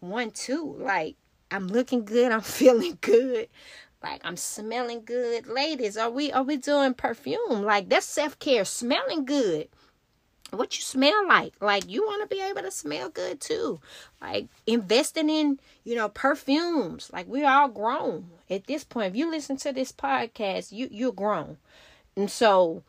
one 0.00 0.30
too. 0.30 0.76
Like 0.78 1.16
I'm 1.50 1.68
looking 1.68 2.04
good, 2.04 2.32
I'm 2.32 2.40
feeling 2.40 2.98
good. 3.00 3.48
Like 4.02 4.20
I'm 4.24 4.36
smelling 4.36 5.04
good. 5.04 5.46
Ladies, 5.46 5.96
are 5.96 6.10
we 6.10 6.32
are 6.32 6.42
we 6.42 6.56
doing 6.56 6.94
perfume? 6.94 7.62
Like 7.62 7.88
that's 7.88 8.06
self-care, 8.06 8.64
smelling 8.64 9.24
good 9.24 9.68
what 10.52 10.76
you 10.76 10.82
smell 10.82 11.26
like. 11.26 11.54
Like 11.60 11.88
you 11.88 12.04
want 12.04 12.22
to 12.28 12.34
be 12.34 12.42
able 12.42 12.62
to 12.62 12.70
smell 12.70 13.08
good 13.08 13.40
too. 13.40 13.80
Like 14.20 14.48
investing 14.66 15.30
in, 15.30 15.60
you 15.84 15.94
know, 15.94 16.08
perfumes. 16.08 17.10
Like 17.12 17.26
we're 17.26 17.48
all 17.48 17.68
grown 17.68 18.30
at 18.48 18.66
this 18.66 18.84
point. 18.84 19.08
If 19.08 19.16
you 19.16 19.30
listen 19.30 19.56
to 19.58 19.72
this 19.72 19.92
podcast, 19.92 20.72
you 20.72 20.88
you're 20.90 21.12
grown. 21.12 21.58
And 22.20 22.30
so 22.30 22.82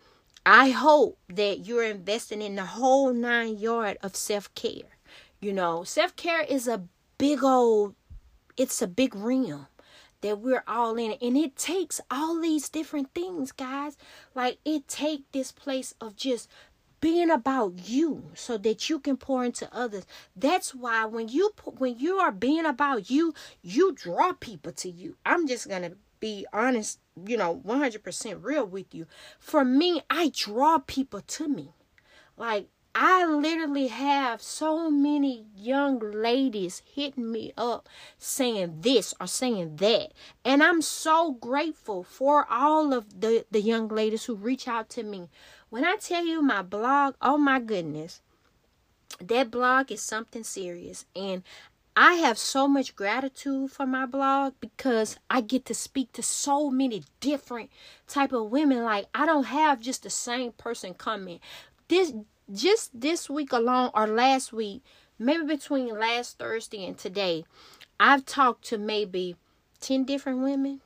I 0.46 0.72
hope 0.72 1.18
that 1.30 1.66
you're 1.66 1.86
investing 1.86 2.42
in 2.42 2.56
the 2.56 2.66
whole 2.66 3.14
nine 3.14 3.58
yard 3.58 3.98
of 4.04 4.14
self-care. 4.14 4.98
You 5.40 5.54
know, 5.54 5.86
self-care 5.86 6.42
is 6.42 6.68
a 6.68 6.84
big 7.18 7.42
old 7.42 7.96
it's 8.58 8.82
a 8.82 8.88
big 8.88 9.16
realm 9.16 9.68
that 10.20 10.40
we're 10.40 10.66
all 10.68 10.98
in. 10.98 11.14
And 11.22 11.38
it 11.38 11.56
takes 11.56 12.02
all 12.12 12.42
these 12.42 12.68
different 12.68 13.14
things 13.14 13.54
guys. 13.54 13.98
Like 14.36 14.58
it 14.66 14.90
take 14.90 15.32
this 15.32 15.54
place 15.54 15.96
of 16.02 16.18
just 16.18 16.50
being 17.00 17.32
about 17.32 17.88
you 17.88 18.32
so 18.34 18.58
that 18.58 18.90
you 18.90 19.00
can 19.00 19.16
pour 19.16 19.46
into 19.46 19.74
others. 19.74 20.06
That's 20.36 20.76
why 20.76 21.06
when 21.06 21.30
you 21.30 21.54
when 21.78 21.98
you 21.98 22.18
are 22.18 22.34
being 22.34 22.66
about 22.66 23.10
you 23.10 23.34
you 23.62 23.94
draw 23.94 24.34
people 24.34 24.74
to 24.74 24.90
you. 24.90 25.16
I'm 25.26 25.48
just 25.48 25.70
gonna 25.70 25.94
be 26.22 26.46
honest 26.54 27.00
you 27.28 27.36
know 27.36 27.62
100% 27.66 28.40
real 28.42 28.66
with 28.66 28.96
you 28.96 29.06
for 29.38 29.66
me 29.66 30.02
i 30.10 30.32
draw 30.34 30.78
people 30.78 31.20
to 31.20 31.50
me 31.50 31.74
like 32.38 32.68
I 32.94 33.26
literally 33.26 33.88
have 33.88 34.42
so 34.42 34.92
many 34.92 35.46
young 35.56 36.00
ladies 36.00 36.82
hitting 36.94 37.32
me 37.32 37.54
up 37.58 37.88
saying 38.18 38.82
this 38.82 39.14
or 39.20 39.28
saying 39.28 39.78
that. 39.78 40.12
And 40.44 40.62
I'm 40.62 40.82
so 40.82 41.32
grateful 41.32 42.04
for 42.04 42.46
all 42.52 42.94
of 42.94 43.22
the, 43.22 43.46
the 43.50 43.62
young 43.62 43.88
ladies 43.88 44.26
who 44.26 44.36
reach 44.36 44.68
out 44.68 44.90
to 44.90 45.04
me 45.04 45.30
when 45.70 45.86
I 45.86 45.96
tell 45.96 46.26
you 46.26 46.42
my 46.42 46.62
blog, 46.64 47.16
oh 47.22 47.38
my 47.38 47.62
goodness, 47.62 48.20
that 49.22 49.50
blog 49.50 49.90
is 49.90 50.02
something 50.02 50.44
serious. 50.44 51.06
And 51.16 51.44
I 51.96 52.14
have 52.16 52.38
so 52.38 52.68
much 52.68 52.96
gratitude 52.96 53.72
for 53.72 53.86
my 53.86 54.06
blog 54.06 54.54
because 54.62 55.18
I 55.30 55.42
get 55.42 55.66
to 55.66 55.74
speak 55.74 56.14
to 56.14 56.24
so 56.24 56.70
many 56.70 57.04
different 57.20 57.70
type 58.08 58.32
of 58.32 58.50
women. 58.50 58.84
Like 58.84 59.08
I 59.14 59.26
don't 59.26 59.46
have 59.46 59.82
just 59.82 60.04
the 60.04 60.10
same 60.10 60.54
person 60.54 60.94
coming. 60.94 61.40
This 61.90 62.14
just 62.52 63.00
this 63.00 63.30
week 63.30 63.52
alone 63.52 63.92
or 63.94 64.08
last 64.08 64.54
week, 64.54 64.84
maybe 65.20 65.44
between 65.46 66.00
last 66.00 66.40
Thursday 66.40 66.86
and 66.86 66.98
today, 66.98 67.44
I've 68.00 68.26
talked 68.26 68.66
to 68.66 68.78
maybe 68.78 69.36
10 69.82 70.06
different 70.06 70.40
women 70.40 70.82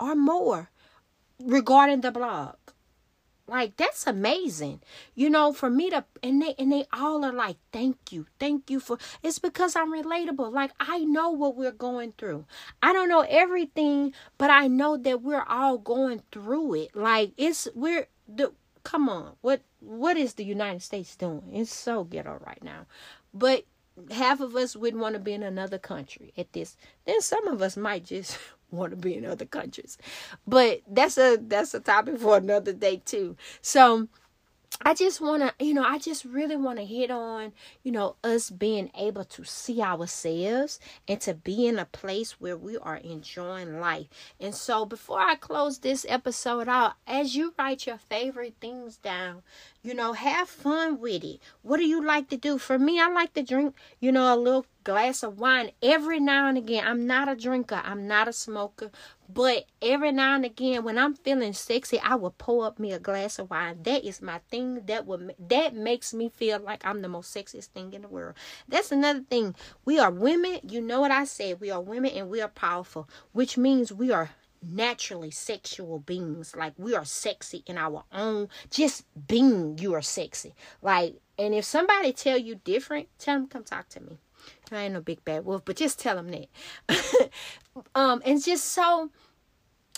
or 0.00 0.16
more 0.16 0.70
regarding 1.40 2.00
the 2.00 2.10
blog. 2.10 2.56
Like 3.46 3.76
that's 3.76 4.06
amazing. 4.06 4.80
You 5.14 5.28
know, 5.28 5.52
for 5.52 5.68
me 5.68 5.90
to 5.90 6.04
and 6.22 6.40
they 6.40 6.54
and 6.58 6.72
they 6.72 6.86
all 6.92 7.24
are 7.24 7.32
like, 7.32 7.56
thank 7.72 8.10
you. 8.10 8.26
Thank 8.40 8.70
you 8.70 8.80
for 8.80 8.98
it's 9.22 9.38
because 9.38 9.76
I'm 9.76 9.92
relatable. 9.92 10.52
Like 10.52 10.72
I 10.80 10.98
know 11.00 11.30
what 11.30 11.56
we're 11.56 11.72
going 11.72 12.14
through. 12.16 12.46
I 12.82 12.92
don't 12.92 13.08
know 13.08 13.26
everything, 13.28 14.14
but 14.38 14.50
I 14.50 14.66
know 14.66 14.96
that 14.96 15.22
we're 15.22 15.44
all 15.44 15.78
going 15.78 16.22
through 16.32 16.74
it. 16.74 16.96
Like 16.96 17.32
it's 17.36 17.68
we're 17.74 18.06
the 18.26 18.52
come 18.82 19.08
on. 19.08 19.32
What 19.42 19.60
what 19.80 20.16
is 20.16 20.34
the 20.34 20.44
United 20.44 20.82
States 20.82 21.14
doing? 21.14 21.42
It's 21.52 21.74
so 21.74 22.04
ghetto 22.04 22.40
right 22.46 22.62
now. 22.62 22.86
But 23.34 23.64
half 24.10 24.40
of 24.40 24.56
us 24.56 24.74
wouldn't 24.74 25.02
want 25.02 25.14
to 25.14 25.20
be 25.20 25.32
in 25.32 25.42
another 25.42 25.78
country 25.78 26.32
at 26.36 26.52
this. 26.52 26.76
Then 27.04 27.20
some 27.20 27.46
of 27.46 27.62
us 27.62 27.76
might 27.76 28.04
just 28.04 28.38
want 28.76 28.90
to 28.90 28.96
be 28.96 29.16
in 29.16 29.24
other 29.24 29.44
countries. 29.44 29.98
But 30.46 30.82
that's 30.88 31.18
a 31.18 31.36
that's 31.40 31.74
a 31.74 31.80
topic 31.80 32.18
for 32.18 32.36
another 32.36 32.72
day 32.72 33.02
too. 33.04 33.36
So 33.62 34.08
I 34.80 34.92
just 34.92 35.20
want 35.20 35.42
to, 35.42 35.64
you 35.64 35.72
know, 35.72 35.84
I 35.84 35.98
just 35.98 36.24
really 36.24 36.56
want 36.56 36.78
to 36.78 36.84
hit 36.84 37.10
on, 37.10 37.52
you 37.84 37.92
know, 37.92 38.16
us 38.24 38.50
being 38.50 38.90
able 38.98 39.24
to 39.24 39.44
see 39.44 39.80
ourselves 39.80 40.80
and 41.06 41.20
to 41.20 41.34
be 41.34 41.66
in 41.66 41.78
a 41.78 41.84
place 41.84 42.40
where 42.40 42.56
we 42.56 42.76
are 42.78 42.96
enjoying 42.96 43.78
life. 43.78 44.08
And 44.40 44.54
so, 44.54 44.84
before 44.84 45.20
I 45.20 45.36
close 45.36 45.78
this 45.78 46.04
episode 46.08 46.68
out, 46.68 46.94
as 47.06 47.36
you 47.36 47.54
write 47.58 47.86
your 47.86 47.98
favorite 47.98 48.56
things 48.60 48.96
down, 48.96 49.42
you 49.82 49.94
know, 49.94 50.12
have 50.12 50.48
fun 50.48 50.98
with 50.98 51.22
it. 51.22 51.40
What 51.62 51.76
do 51.76 51.84
you 51.84 52.04
like 52.04 52.28
to 52.30 52.36
do? 52.36 52.58
For 52.58 52.78
me, 52.78 53.00
I 53.00 53.08
like 53.08 53.34
to 53.34 53.42
drink, 53.42 53.76
you 54.00 54.10
know, 54.10 54.34
a 54.34 54.36
little 54.36 54.66
glass 54.82 55.22
of 55.22 55.38
wine 55.38 55.70
every 55.82 56.20
now 56.20 56.48
and 56.48 56.58
again. 56.58 56.84
I'm 56.86 57.06
not 57.06 57.28
a 57.28 57.36
drinker, 57.36 57.80
I'm 57.84 58.06
not 58.06 58.28
a 58.28 58.32
smoker, 58.32 58.90
but 59.28 59.64
every 59.80 60.12
now 60.12 60.34
and 60.34 60.44
again 60.44 60.84
when 60.84 60.98
I'm 60.98 61.14
feeling 61.14 61.52
sexy, 61.52 61.98
I 62.00 62.14
will 62.14 62.34
pour 62.36 62.66
up 62.66 62.78
me 62.78 62.92
a 62.92 62.98
glass 62.98 63.38
of 63.38 63.50
wine. 63.50 63.82
That 63.82 64.04
is 64.04 64.20
my 64.20 64.38
thing. 64.50 64.84
That 64.86 65.06
would 65.06 65.34
that 65.48 65.74
makes 65.74 66.12
me 66.12 66.28
feel 66.28 66.60
like 66.60 66.84
I'm 66.84 67.02
the 67.02 67.08
most 67.08 67.34
sexiest 67.34 67.68
thing 67.68 67.92
in 67.94 68.02
the 68.02 68.08
world. 68.08 68.34
That's 68.68 68.92
another 68.92 69.22
thing. 69.22 69.54
We 69.84 69.98
are 69.98 70.10
women, 70.10 70.60
you 70.62 70.80
know 70.80 71.00
what 71.00 71.10
I 71.10 71.24
said. 71.24 71.60
We 71.60 71.70
are 71.70 71.80
women 71.80 72.10
and 72.12 72.28
we 72.28 72.40
are 72.40 72.48
powerful, 72.48 73.08
which 73.32 73.56
means 73.56 73.92
we 73.92 74.12
are 74.12 74.30
naturally 74.62 75.30
sexual 75.30 75.98
beings. 76.00 76.54
Like 76.56 76.74
we 76.76 76.94
are 76.94 77.04
sexy 77.04 77.62
in 77.66 77.78
our 77.78 78.04
own 78.12 78.48
just 78.70 79.04
being 79.26 79.78
you 79.78 79.94
are 79.94 80.02
sexy. 80.02 80.54
Like 80.82 81.16
and 81.38 81.54
if 81.54 81.64
somebody 81.64 82.12
tell 82.12 82.38
you 82.38 82.56
different, 82.56 83.08
tell 83.18 83.36
them 83.36 83.48
come 83.48 83.64
talk 83.64 83.88
to 83.90 84.00
me. 84.00 84.18
I 84.72 84.84
ain't 84.84 84.94
no 84.94 85.00
big 85.00 85.24
bad 85.24 85.44
wolf, 85.44 85.62
but 85.64 85.76
just 85.76 85.98
tell 85.98 86.16
them 86.16 86.28
that. 86.28 87.30
um 87.94 88.22
and 88.24 88.42
just 88.42 88.64
so 88.66 89.10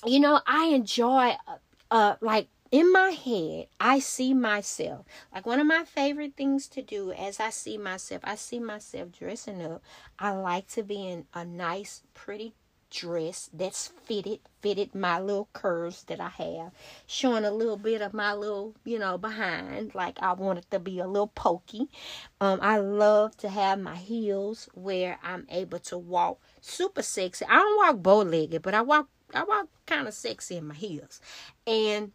you 0.04 0.20
know, 0.20 0.40
I 0.46 0.66
enjoy 0.66 1.34
uh, 1.46 1.58
uh 1.90 2.16
like 2.20 2.48
in 2.70 2.92
my 2.92 3.10
head, 3.10 3.68
I 3.78 4.00
see 4.00 4.34
myself. 4.34 5.06
Like 5.32 5.46
one 5.46 5.60
of 5.60 5.66
my 5.66 5.84
favorite 5.84 6.34
things 6.36 6.68
to 6.68 6.82
do 6.82 7.12
as 7.12 7.38
I 7.38 7.50
see 7.50 7.78
myself, 7.78 8.22
I 8.24 8.34
see 8.34 8.58
myself 8.58 9.12
dressing 9.12 9.62
up. 9.62 9.82
I 10.18 10.30
like 10.32 10.66
to 10.68 10.82
be 10.82 11.06
in 11.06 11.26
a 11.32 11.44
nice, 11.44 12.02
pretty 12.12 12.54
dress 12.96 13.50
that's 13.52 13.88
fitted 14.04 14.40
fitted 14.62 14.94
my 14.94 15.20
little 15.20 15.48
curves 15.52 16.02
that 16.04 16.18
I 16.18 16.28
have, 16.28 16.72
showing 17.06 17.44
a 17.44 17.50
little 17.50 17.76
bit 17.76 18.00
of 18.00 18.14
my 18.14 18.32
little, 18.32 18.74
you 18.84 18.98
know, 18.98 19.18
behind. 19.18 19.94
Like 19.94 20.18
I 20.20 20.32
want 20.32 20.58
it 20.58 20.70
to 20.70 20.78
be 20.78 20.98
a 20.98 21.06
little 21.06 21.28
pokey. 21.28 21.88
Um, 22.40 22.58
I 22.62 22.78
love 22.78 23.36
to 23.38 23.48
have 23.48 23.78
my 23.78 23.96
heels 23.96 24.68
where 24.74 25.18
I'm 25.22 25.46
able 25.50 25.78
to 25.80 25.98
walk 25.98 26.40
super 26.60 27.02
sexy. 27.02 27.44
I 27.44 27.56
don't 27.56 27.76
walk 27.76 28.02
bow 28.02 28.22
legged, 28.22 28.62
but 28.62 28.74
I 28.74 28.82
walk 28.82 29.08
I 29.34 29.44
walk 29.44 29.68
kind 29.86 30.08
of 30.08 30.14
sexy 30.14 30.56
in 30.56 30.68
my 30.68 30.74
heels. 30.74 31.20
And 31.66 32.12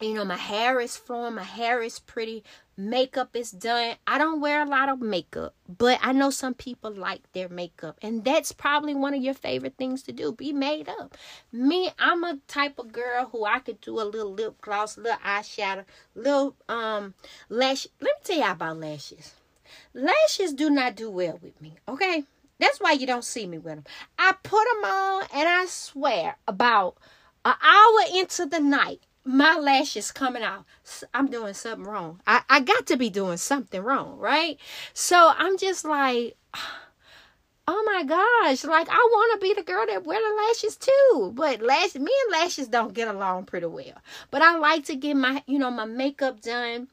you 0.00 0.14
know, 0.14 0.24
my 0.24 0.36
hair 0.36 0.80
is 0.80 0.96
flowing, 0.96 1.36
my 1.36 1.44
hair 1.44 1.82
is 1.82 1.98
pretty, 2.00 2.42
makeup 2.76 3.34
is 3.34 3.50
done. 3.50 3.94
I 4.06 4.18
don't 4.18 4.40
wear 4.40 4.62
a 4.62 4.68
lot 4.68 4.88
of 4.88 5.00
makeup, 5.00 5.54
but 5.68 5.98
I 6.02 6.12
know 6.12 6.30
some 6.30 6.54
people 6.54 6.92
like 6.92 7.20
their 7.32 7.48
makeup, 7.48 7.98
and 8.02 8.24
that's 8.24 8.52
probably 8.52 8.94
one 8.94 9.14
of 9.14 9.22
your 9.22 9.34
favorite 9.34 9.76
things 9.78 10.02
to 10.04 10.12
do 10.12 10.32
be 10.32 10.52
made 10.52 10.88
up. 10.88 11.16
Me, 11.52 11.90
I'm 11.98 12.24
a 12.24 12.38
type 12.48 12.78
of 12.78 12.92
girl 12.92 13.28
who 13.30 13.44
I 13.44 13.60
could 13.60 13.80
do 13.80 14.00
a 14.00 14.02
little 14.02 14.32
lip 14.32 14.60
gloss, 14.60 14.98
little 14.98 15.18
eyeshadow, 15.24 15.84
little 16.14 16.56
um 16.68 17.14
lash. 17.48 17.86
Let 18.00 18.16
me 18.18 18.24
tell 18.24 18.38
you 18.38 18.52
about 18.52 18.78
lashes. 18.78 19.34
Lashes 19.94 20.52
do 20.52 20.70
not 20.70 20.96
do 20.96 21.10
well 21.10 21.38
with 21.40 21.60
me, 21.60 21.74
okay? 21.88 22.24
That's 22.58 22.80
why 22.80 22.92
you 22.92 23.06
don't 23.06 23.24
see 23.24 23.46
me 23.46 23.58
with 23.58 23.74
them. 23.74 23.84
I 24.18 24.32
put 24.42 24.64
them 24.72 24.84
on, 24.90 25.22
and 25.34 25.48
I 25.48 25.66
swear, 25.66 26.36
about 26.46 26.96
an 27.44 27.54
hour 27.62 28.18
into 28.18 28.46
the 28.46 28.60
night, 28.60 29.00
my 29.24 29.56
lashes 29.56 30.12
coming 30.12 30.42
out. 30.42 30.64
I'm 31.12 31.28
doing 31.28 31.54
something 31.54 31.84
wrong. 31.84 32.20
I, 32.26 32.42
I 32.48 32.60
got 32.60 32.86
to 32.88 32.96
be 32.96 33.10
doing 33.10 33.38
something 33.38 33.82
wrong, 33.82 34.18
right? 34.18 34.58
So 34.92 35.32
I'm 35.36 35.56
just 35.56 35.84
like, 35.84 36.36
oh 37.66 37.82
my 37.86 38.04
gosh, 38.04 38.64
like 38.64 38.88
I 38.88 39.08
want 39.10 39.40
to 39.40 39.46
be 39.46 39.54
the 39.54 39.62
girl 39.62 39.86
that 39.86 40.04
wear 40.04 40.20
the 40.20 40.42
lashes 40.46 40.76
too. 40.76 41.32
But 41.34 41.62
lash, 41.62 41.94
me 41.94 42.12
and 42.24 42.32
lashes 42.32 42.68
don't 42.68 42.94
get 42.94 43.08
along 43.08 43.46
pretty 43.46 43.66
well. 43.66 44.02
But 44.30 44.42
I 44.42 44.58
like 44.58 44.84
to 44.86 44.96
get 44.96 45.16
my, 45.16 45.42
you 45.46 45.58
know, 45.58 45.70
my 45.70 45.86
makeup 45.86 46.42
done 46.42 46.88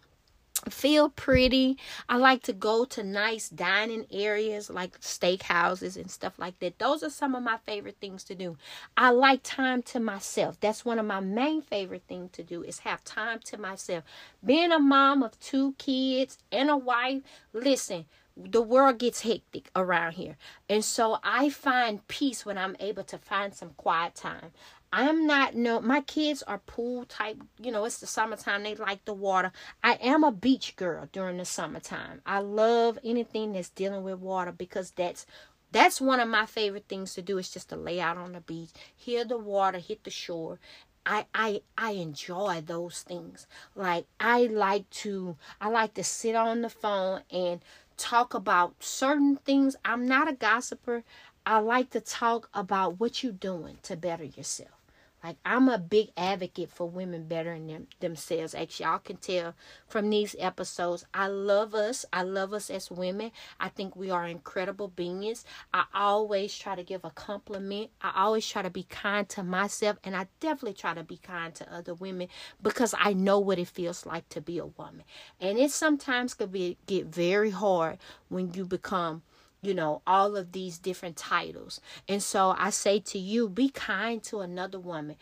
feel 0.69 1.09
pretty. 1.09 1.77
I 2.07 2.17
like 2.17 2.43
to 2.43 2.53
go 2.53 2.85
to 2.85 3.03
nice 3.03 3.49
dining 3.49 4.05
areas 4.11 4.69
like 4.69 4.99
steakhouses 4.99 5.97
and 5.97 6.09
stuff 6.09 6.37
like 6.37 6.59
that. 6.59 6.79
Those 6.79 7.03
are 7.03 7.09
some 7.09 7.35
of 7.35 7.43
my 7.43 7.57
favorite 7.65 7.97
things 7.99 8.23
to 8.25 8.35
do. 8.35 8.57
I 8.95 9.09
like 9.09 9.41
time 9.43 9.81
to 9.83 9.99
myself. 9.99 10.59
That's 10.59 10.85
one 10.85 10.99
of 10.99 11.05
my 11.05 11.19
main 11.19 11.61
favorite 11.61 12.03
things 12.07 12.31
to 12.33 12.43
do 12.43 12.63
is 12.63 12.79
have 12.79 13.03
time 13.03 13.39
to 13.45 13.57
myself. 13.57 14.03
Being 14.43 14.71
a 14.71 14.79
mom 14.79 15.23
of 15.23 15.39
two 15.39 15.73
kids 15.77 16.37
and 16.51 16.69
a 16.69 16.77
wife, 16.77 17.21
listen, 17.53 18.05
the 18.37 18.61
world 18.61 18.99
gets 18.99 19.21
hectic 19.21 19.69
around 19.75 20.13
here. 20.13 20.37
And 20.69 20.83
so 20.83 21.19
I 21.23 21.49
find 21.49 22.07
peace 22.07 22.45
when 22.45 22.57
I'm 22.57 22.75
able 22.79 23.03
to 23.03 23.17
find 23.17 23.53
some 23.53 23.71
quiet 23.71 24.15
time. 24.15 24.51
I'm 24.93 25.25
not 25.25 25.55
no 25.55 25.79
my 25.79 26.01
kids 26.01 26.43
are 26.43 26.57
pool 26.59 27.05
type, 27.05 27.37
you 27.61 27.71
know, 27.71 27.85
it's 27.85 27.99
the 27.99 28.07
summertime, 28.07 28.63
they 28.63 28.75
like 28.75 29.05
the 29.05 29.13
water. 29.13 29.53
I 29.83 29.93
am 30.01 30.23
a 30.23 30.31
beach 30.31 30.75
girl 30.75 31.07
during 31.11 31.37
the 31.37 31.45
summertime. 31.45 32.21
I 32.25 32.39
love 32.39 32.99
anything 33.03 33.53
that's 33.53 33.69
dealing 33.69 34.03
with 34.03 34.19
water 34.19 34.51
because 34.51 34.91
that's 34.91 35.25
that's 35.71 36.01
one 36.01 36.19
of 36.19 36.27
my 36.27 36.45
favorite 36.45 36.85
things 36.89 37.13
to 37.13 37.21
do 37.21 37.37
is 37.37 37.49
just 37.49 37.69
to 37.69 37.77
lay 37.77 38.01
out 38.01 38.17
on 38.17 38.33
the 38.33 38.41
beach, 38.41 38.71
hear 38.95 39.23
the 39.23 39.37
water 39.37 39.79
hit 39.79 40.03
the 40.03 40.09
shore. 40.09 40.59
I 41.05 41.25
I 41.33 41.61
I 41.77 41.91
enjoy 41.91 42.61
those 42.65 43.01
things. 43.01 43.47
Like 43.75 44.05
I 44.19 44.47
like 44.47 44.89
to 45.01 45.37
I 45.61 45.69
like 45.69 45.93
to 45.93 46.03
sit 46.03 46.35
on 46.35 46.61
the 46.61 46.69
phone 46.69 47.21
and 47.31 47.61
talk 47.97 48.33
about 48.33 48.75
certain 48.83 49.37
things. 49.37 49.77
I'm 49.85 50.05
not 50.05 50.27
a 50.27 50.33
gossiper. 50.33 51.03
I 51.45 51.59
like 51.59 51.91
to 51.91 52.01
talk 52.01 52.49
about 52.53 52.99
what 52.99 53.23
you're 53.23 53.31
doing 53.31 53.77
to 53.83 53.95
better 53.95 54.25
yourself. 54.25 54.80
Like 55.23 55.37
I'm 55.45 55.69
a 55.69 55.77
big 55.77 56.09
advocate 56.17 56.69
for 56.69 56.89
women 56.89 57.27
bettering 57.27 57.67
them, 57.67 57.87
themselves. 57.99 58.55
Actually, 58.55 58.85
y'all 58.85 58.99
can 58.99 59.17
tell 59.17 59.53
from 59.87 60.09
these 60.09 60.35
episodes. 60.39 61.05
I 61.13 61.27
love 61.27 61.75
us. 61.75 62.05
I 62.11 62.23
love 62.23 62.53
us 62.53 62.69
as 62.69 62.89
women. 62.89 63.31
I 63.59 63.69
think 63.69 63.95
we 63.95 64.09
are 64.09 64.25
incredible 64.27 64.87
beings. 64.87 65.45
I 65.73 65.85
always 65.93 66.57
try 66.57 66.75
to 66.75 66.83
give 66.83 67.05
a 67.05 67.11
compliment. 67.11 67.91
I 68.01 68.11
always 68.15 68.47
try 68.47 68.61
to 68.61 68.69
be 68.69 68.83
kind 68.83 69.27
to 69.29 69.43
myself, 69.43 69.97
and 70.03 70.15
I 70.15 70.27
definitely 70.39 70.73
try 70.73 70.93
to 70.93 71.03
be 71.03 71.17
kind 71.17 71.53
to 71.55 71.73
other 71.73 71.93
women 71.93 72.27
because 72.61 72.95
I 72.97 73.13
know 73.13 73.39
what 73.39 73.59
it 73.59 73.67
feels 73.67 74.05
like 74.05 74.27
to 74.29 74.41
be 74.41 74.57
a 74.57 74.65
woman. 74.65 75.03
And 75.39 75.57
it 75.57 75.71
sometimes 75.71 76.33
could 76.33 76.51
be 76.51 76.77
get 76.87 77.05
very 77.05 77.51
hard 77.51 77.97
when 78.29 78.53
you 78.53 78.65
become 78.65 79.21
you 79.61 79.73
know, 79.73 80.01
all 80.07 80.35
of 80.35 80.51
these 80.51 80.77
different 80.77 81.17
titles. 81.17 81.81
And 82.07 82.21
so 82.21 82.55
I 82.57 82.71
say 82.71 82.99
to 82.99 83.19
you, 83.19 83.47
be 83.47 83.69
kind 83.69 84.23
to 84.23 84.39
another 84.39 84.79
woman. 84.79 85.17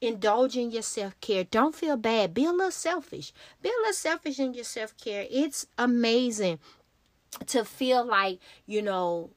Indulge 0.00 0.56
in 0.56 0.70
your 0.70 0.82
self 0.82 1.18
care. 1.20 1.44
Don't 1.44 1.74
feel 1.74 1.96
bad. 1.96 2.34
Be 2.34 2.44
a 2.44 2.50
little 2.52 2.70
selfish. 2.70 3.32
Be 3.62 3.70
a 3.70 3.80
little 3.80 3.92
selfish 3.94 4.38
in 4.38 4.52
your 4.54 4.64
self 4.64 4.96
care. 4.98 5.26
It's 5.30 5.66
amazing 5.78 6.58
to 7.46 7.64
feel 7.64 8.04
like, 8.04 8.40
you 8.66 8.82
know, 8.82 9.30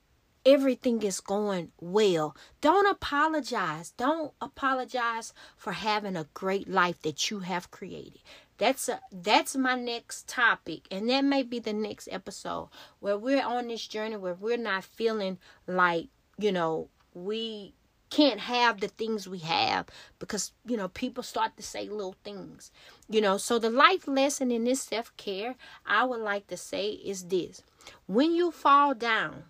everything 0.46 1.02
is 1.04 1.22
going 1.22 1.72
well. 1.80 2.36
Don't 2.60 2.90
apologize. 2.90 3.92
Don't 3.92 4.34
apologize 4.42 5.34
for 5.56 5.74
having 5.74 6.16
a 6.16 6.28
great 6.34 6.70
life 6.70 7.02
that 7.04 7.30
you 7.30 7.40
have 7.40 7.72
created. 7.72 8.20
That's 8.60 8.90
a 8.90 9.00
that's 9.10 9.56
my 9.56 9.76
next 9.76 10.28
topic 10.28 10.82
and 10.92 11.10
that 11.10 11.24
may 11.24 11.44
be 11.44 11.60
the 11.60 11.74
next 11.74 12.10
episode 12.12 12.68
where 13.00 13.18
we're 13.18 13.44
on 13.44 13.70
this 13.70 13.88
journey 13.88 14.18
where 14.18 14.34
we're 14.34 14.58
not 14.58 14.84
feeling 14.84 15.40
like, 15.66 16.08
you 16.38 16.52
know, 16.52 16.90
we 17.14 17.74
can't 18.10 18.42
have 18.42 18.82
the 18.82 18.90
things 18.90 19.30
we 19.30 19.40
have 19.40 19.86
because 20.18 20.52
you 20.66 20.76
know 20.76 20.88
people 20.90 21.24
start 21.24 21.56
to 21.56 21.64
say 21.64 21.88
little 21.88 22.16
things 22.24 22.72
you 23.10 23.22
know. 23.22 23.38
So 23.38 23.60
the 23.60 23.70
life 23.70 24.08
lesson 24.08 24.52
in 24.52 24.64
this 24.66 24.82
self-care 24.82 25.56
i 25.86 26.04
would 26.04 26.20
like 26.20 26.48
to 26.48 26.58
say 26.58 26.90
is 26.90 27.26
this. 27.26 27.64
When 28.08 28.34
you 28.34 28.52
fall 28.52 28.94
down 28.94 29.44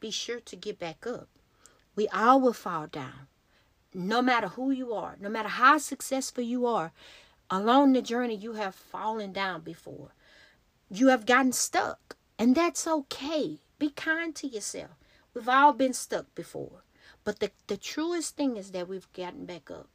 be 0.00 0.10
sure 0.10 0.40
to 0.40 0.56
get 0.56 0.78
back 0.78 1.06
up. 1.06 1.28
We 1.94 2.08
all 2.08 2.40
will 2.40 2.52
fall 2.52 2.86
down 2.88 3.28
no 3.94 4.20
matter 4.22 4.48
who 4.48 4.70
you 4.70 4.92
are 4.92 5.16
no 5.20 5.28
matter 5.28 5.48
how 5.48 5.78
successful 5.78 6.42
you 6.42 6.66
are 6.66 6.92
Along 7.50 7.92
the 7.92 8.02
journey, 8.02 8.34
you 8.34 8.54
have 8.54 8.74
fallen 8.74 9.32
down 9.32 9.60
before. 9.60 10.10
You 10.90 11.08
have 11.08 11.26
gotten 11.26 11.52
stuck, 11.52 12.16
and 12.38 12.54
that's 12.54 12.86
okay. 12.86 13.58
Be 13.78 13.90
kind 13.90 14.34
to 14.36 14.46
yourself. 14.46 14.90
We've 15.32 15.48
all 15.48 15.72
been 15.72 15.92
stuck 15.92 16.34
before. 16.34 16.82
But 17.24 17.40
the, 17.40 17.50
the 17.66 17.76
truest 17.76 18.36
thing 18.36 18.56
is 18.56 18.70
that 18.72 18.88
we've 18.88 19.12
gotten 19.12 19.46
back 19.46 19.70
up. 19.70 19.88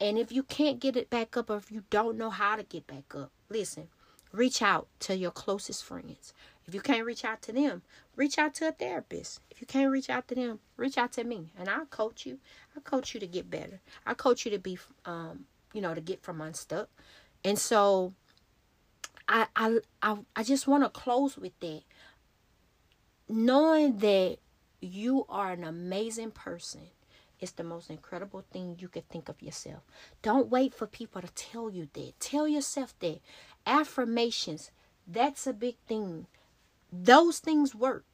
And 0.00 0.18
if 0.18 0.32
you 0.32 0.42
can't 0.42 0.80
get 0.80 0.96
it 0.96 1.08
back 1.08 1.36
up, 1.36 1.48
or 1.48 1.56
if 1.56 1.70
you 1.70 1.84
don't 1.90 2.18
know 2.18 2.30
how 2.30 2.56
to 2.56 2.62
get 2.62 2.86
back 2.86 3.14
up, 3.14 3.30
listen, 3.48 3.88
reach 4.32 4.60
out 4.60 4.88
to 5.00 5.16
your 5.16 5.30
closest 5.30 5.84
friends. 5.84 6.34
If 6.66 6.74
you 6.74 6.80
can't 6.80 7.06
reach 7.06 7.24
out 7.24 7.42
to 7.42 7.52
them, 7.52 7.82
reach 8.16 8.38
out 8.38 8.54
to 8.54 8.68
a 8.68 8.72
therapist. 8.72 9.40
If 9.50 9.60
you 9.60 9.66
can't 9.66 9.92
reach 9.92 10.10
out 10.10 10.28
to 10.28 10.34
them, 10.34 10.60
reach 10.76 10.98
out 10.98 11.12
to 11.12 11.24
me, 11.24 11.50
and 11.58 11.68
I'll 11.68 11.86
coach 11.86 12.26
you. 12.26 12.38
I'll 12.74 12.82
coach 12.82 13.14
you 13.14 13.20
to 13.20 13.26
get 13.26 13.50
better. 13.50 13.80
I'll 14.06 14.14
coach 14.14 14.44
you 14.44 14.50
to 14.50 14.58
be 14.58 14.78
um, 15.04 15.44
you 15.74 15.82
know, 15.82 15.92
to 15.92 16.00
get 16.00 16.22
from 16.22 16.40
unstuck. 16.40 16.88
And 17.44 17.58
so 17.58 18.14
I 19.28 19.46
I 19.54 19.78
I, 20.00 20.18
I 20.34 20.42
just 20.42 20.66
want 20.66 20.84
to 20.84 20.88
close 20.88 21.36
with 21.36 21.58
that. 21.60 21.82
Knowing 23.28 23.98
that 23.98 24.38
you 24.80 25.26
are 25.28 25.52
an 25.52 25.64
amazing 25.64 26.30
person 26.30 26.82
is 27.40 27.52
the 27.52 27.64
most 27.64 27.90
incredible 27.90 28.44
thing 28.52 28.76
you 28.78 28.88
could 28.88 29.08
think 29.08 29.28
of 29.28 29.42
yourself. 29.42 29.82
Don't 30.22 30.48
wait 30.48 30.72
for 30.72 30.86
people 30.86 31.20
to 31.20 31.28
tell 31.34 31.68
you 31.70 31.88
that. 31.92 32.20
Tell 32.20 32.46
yourself 32.46 32.94
that. 33.00 33.20
Affirmations, 33.66 34.70
that's 35.06 35.46
a 35.46 35.52
big 35.52 35.76
thing. 35.88 36.26
Those 36.92 37.38
things 37.38 37.74
work. 37.74 38.04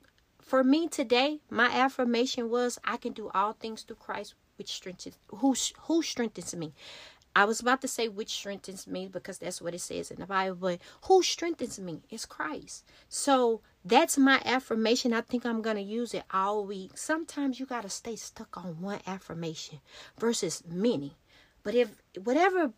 For 0.41 0.65
me 0.65 0.89
today, 0.89 1.41
my 1.51 1.67
affirmation 1.67 2.51
was 2.51 2.79
I 2.85 2.97
can 2.97 3.13
do 3.13 3.31
all 3.35 3.53
things 3.53 3.83
through 3.83 3.97
Christ 3.97 4.35
which 4.61 4.73
strengthens 4.73 5.17
who 5.29 5.55
who 5.83 6.03
strengthens 6.03 6.55
me. 6.55 6.75
I 7.35 7.45
was 7.45 7.61
about 7.61 7.81
to 7.83 7.89
say 7.89 8.09
which 8.09 8.31
strengthens 8.31 8.87
me 8.87 9.07
because 9.07 9.39
that's 9.39 9.63
what 9.63 9.75
it 9.75 9.81
says 9.81 10.11
in 10.11 10.21
the 10.21 10.27
Bible, 10.27 10.57
but 10.57 10.81
who 11.05 11.23
strengthens 11.23 11.79
me? 11.79 12.03
It's 12.11 12.27
Christ. 12.27 12.85
So 13.09 13.61
that's 13.85 14.19
my 14.19 14.43
affirmation. 14.45 15.13
I 15.13 15.21
think 15.21 15.47
I'm 15.47 15.63
going 15.63 15.77
to 15.77 15.83
use 15.83 16.13
it 16.13 16.25
all 16.33 16.67
week. 16.67 16.99
Sometimes 16.99 17.61
you 17.61 17.67
got 17.67 17.83
to 17.83 17.89
stay 17.89 18.17
stuck 18.17 18.57
on 18.57 18.81
one 18.81 19.01
affirmation 19.07 19.81
versus 20.19 20.63
many. 20.69 21.17
But 21.63 21.75
if 21.75 22.03
whatever 22.23 22.73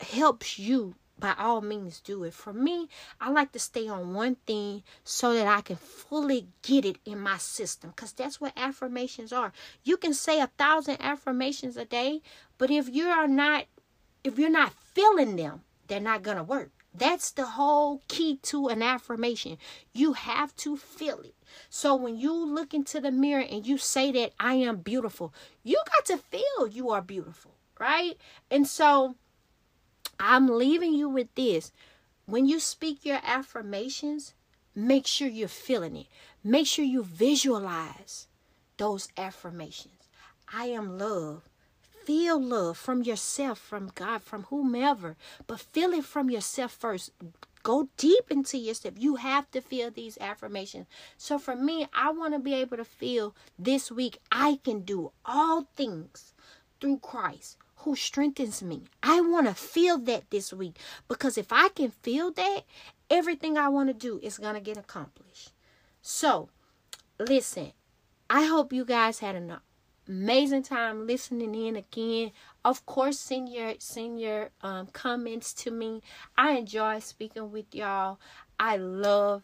helps 0.00 0.58
you, 0.58 0.94
by 1.18 1.34
all 1.38 1.60
means 1.60 2.00
do 2.00 2.24
it. 2.24 2.34
For 2.34 2.52
me, 2.52 2.88
I 3.20 3.30
like 3.30 3.52
to 3.52 3.58
stay 3.58 3.86
on 3.88 4.14
one 4.14 4.36
thing 4.46 4.82
so 5.04 5.34
that 5.34 5.46
I 5.46 5.60
can 5.60 5.76
fully 5.76 6.48
get 6.62 6.84
it 6.84 6.96
in 7.04 7.20
my 7.20 7.38
system 7.38 7.90
because 7.90 8.12
that's 8.12 8.40
what 8.40 8.52
affirmations 8.56 9.32
are. 9.32 9.52
You 9.84 9.96
can 9.96 10.14
say 10.14 10.40
a 10.40 10.48
thousand 10.58 10.96
affirmations 11.00 11.76
a 11.76 11.84
day, 11.84 12.22
but 12.58 12.70
if 12.70 12.88
you 12.92 13.06
are 13.06 13.28
not 13.28 13.66
if 14.24 14.38
you're 14.38 14.50
not 14.50 14.72
feeling 14.72 15.36
them, 15.36 15.62
they're 15.88 16.00
not 16.00 16.22
going 16.22 16.36
to 16.36 16.42
work. 16.42 16.70
That's 16.94 17.30
the 17.30 17.46
whole 17.46 18.02
key 18.08 18.38
to 18.42 18.68
an 18.68 18.82
affirmation. 18.82 19.56
You 19.92 20.12
have 20.12 20.54
to 20.56 20.76
feel 20.76 21.20
it. 21.20 21.34
So 21.70 21.94
when 21.94 22.18
you 22.18 22.34
look 22.34 22.74
into 22.74 23.00
the 23.00 23.10
mirror 23.10 23.44
and 23.48 23.66
you 23.66 23.78
say 23.78 24.12
that 24.12 24.32
I 24.38 24.54
am 24.54 24.78
beautiful, 24.78 25.32
you 25.62 25.80
got 25.86 26.06
to 26.06 26.18
feel 26.18 26.66
you 26.66 26.90
are 26.90 27.00
beautiful, 27.00 27.52
right? 27.78 28.18
And 28.50 28.66
so 28.66 29.16
I'm 30.20 30.48
leaving 30.48 30.92
you 30.92 31.08
with 31.08 31.34
this. 31.34 31.72
When 32.26 32.46
you 32.46 32.60
speak 32.60 33.04
your 33.04 33.20
affirmations, 33.24 34.34
make 34.74 35.06
sure 35.06 35.28
you're 35.28 35.48
feeling 35.48 35.96
it. 35.96 36.06
Make 36.44 36.66
sure 36.66 36.84
you 36.84 37.02
visualize 37.02 38.28
those 38.76 39.08
affirmations. 39.16 40.08
I 40.52 40.66
am 40.66 40.98
love. 40.98 41.48
Feel 42.04 42.42
love 42.42 42.76
from 42.78 43.02
yourself, 43.02 43.58
from 43.58 43.90
God, 43.94 44.22
from 44.22 44.44
whomever, 44.44 45.16
but 45.46 45.60
feel 45.60 45.92
it 45.92 46.04
from 46.04 46.30
yourself 46.30 46.72
first. 46.72 47.12
Go 47.62 47.88
deep 47.96 48.24
into 48.28 48.58
yourself. 48.58 48.94
You 48.98 49.16
have 49.16 49.50
to 49.52 49.60
feel 49.60 49.90
these 49.90 50.18
affirmations. 50.18 50.86
So 51.16 51.38
for 51.38 51.54
me, 51.54 51.86
I 51.94 52.10
want 52.10 52.34
to 52.34 52.40
be 52.40 52.54
able 52.54 52.76
to 52.76 52.84
feel 52.84 53.36
this 53.58 53.90
week 53.90 54.18
I 54.32 54.58
can 54.64 54.80
do 54.80 55.12
all 55.24 55.68
things 55.76 56.34
through 56.80 56.98
Christ 56.98 57.56
who 57.76 57.94
strengthens 57.94 58.62
me. 58.62 58.82
I 59.02 59.20
want 59.20 59.46
to 59.46 59.54
feel 59.54 59.98
that 59.98 60.30
this 60.30 60.52
week 60.52 60.78
because 61.08 61.38
if 61.38 61.52
I 61.52 61.68
can 61.68 61.90
feel 61.90 62.32
that, 62.32 62.62
everything 63.10 63.56
I 63.56 63.68
want 63.68 63.88
to 63.88 63.94
do 63.94 64.18
is 64.22 64.38
going 64.38 64.54
to 64.54 64.60
get 64.60 64.76
accomplished. 64.76 65.52
So, 66.00 66.48
listen, 67.18 67.72
I 68.28 68.46
hope 68.46 68.72
you 68.72 68.84
guys 68.84 69.20
had 69.20 69.36
an 69.36 69.56
amazing 70.12 70.62
time 70.62 71.06
listening 71.06 71.54
in 71.54 71.76
again. 71.76 72.32
Of 72.64 72.84
course, 72.84 73.18
send 73.18 73.48
your 73.48 73.74
send 73.78 74.20
your 74.20 74.50
um, 74.60 74.88
comments 74.92 75.54
to 75.54 75.70
me. 75.70 76.02
I 76.36 76.52
enjoy 76.52 76.98
speaking 76.98 77.50
with 77.50 77.74
y'all. 77.74 78.18
I 78.60 78.76
love 78.76 79.42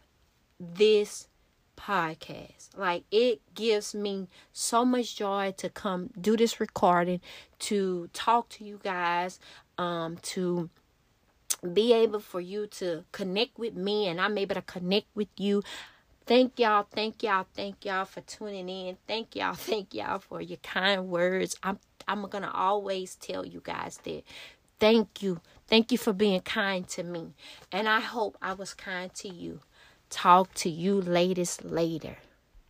this 0.61 1.29
podcast. 1.77 2.77
Like 2.77 3.05
it 3.11 3.41
gives 3.55 3.95
me 3.95 4.29
so 4.53 4.85
much 4.85 5.17
joy 5.17 5.55
to 5.57 5.71
come 5.71 6.11
do 6.21 6.37
this 6.37 6.61
recording, 6.61 7.21
to 7.61 8.11
talk 8.13 8.51
to 8.51 8.65
you 8.65 8.79
guys, 8.83 9.41
um, 9.79 10.19
to 10.35 10.69
be 11.73 11.95
able 11.95 12.21
for 12.21 12.41
you 12.41 12.67
to 12.67 13.05
connect 13.11 13.59
with 13.59 13.75
me 13.75 14.07
and 14.07 14.21
I'm 14.21 14.37
able 14.37 14.55
to 14.55 14.63
connect 14.63 15.07
with 15.15 15.29
you. 15.39 15.63
Thank 16.29 16.61
y'all, 16.61 16.87
thank 16.91 17.25
y'all, 17.25 17.47
thank 17.55 17.87
y'all 17.87 18.07
for 18.07 18.23
tuning 18.23 18.71
in. 18.71 18.99
Thank 19.09 19.37
y'all, 19.37 19.55
thank 19.57 19.95
y'all 19.95 20.21
for 20.21 20.43
your 20.43 20.59
kind 20.59 21.09
words. 21.09 21.59
I'm 21.65 21.81
I'm 22.09 22.29
gonna 22.29 22.53
always 22.55 23.17
tell 23.17 23.47
you 23.47 23.63
guys 23.65 23.99
that. 24.05 24.25
Thank 24.81 25.23
you. 25.23 25.41
Thank 25.69 25.93
you 25.93 25.99
for 25.99 26.15
being 26.15 26.43
kind 26.43 26.89
to 26.91 27.05
me. 27.05 27.35
And 27.73 27.89
I 27.89 28.01
hope 28.01 28.39
I 28.43 28.55
was 28.55 28.75
kind 28.75 29.15
to 29.17 29.29
you. 29.29 29.61
Talk 30.11 30.55
to 30.57 30.71
you 30.71 31.01
ladies 31.01 31.61
later. 31.65 32.19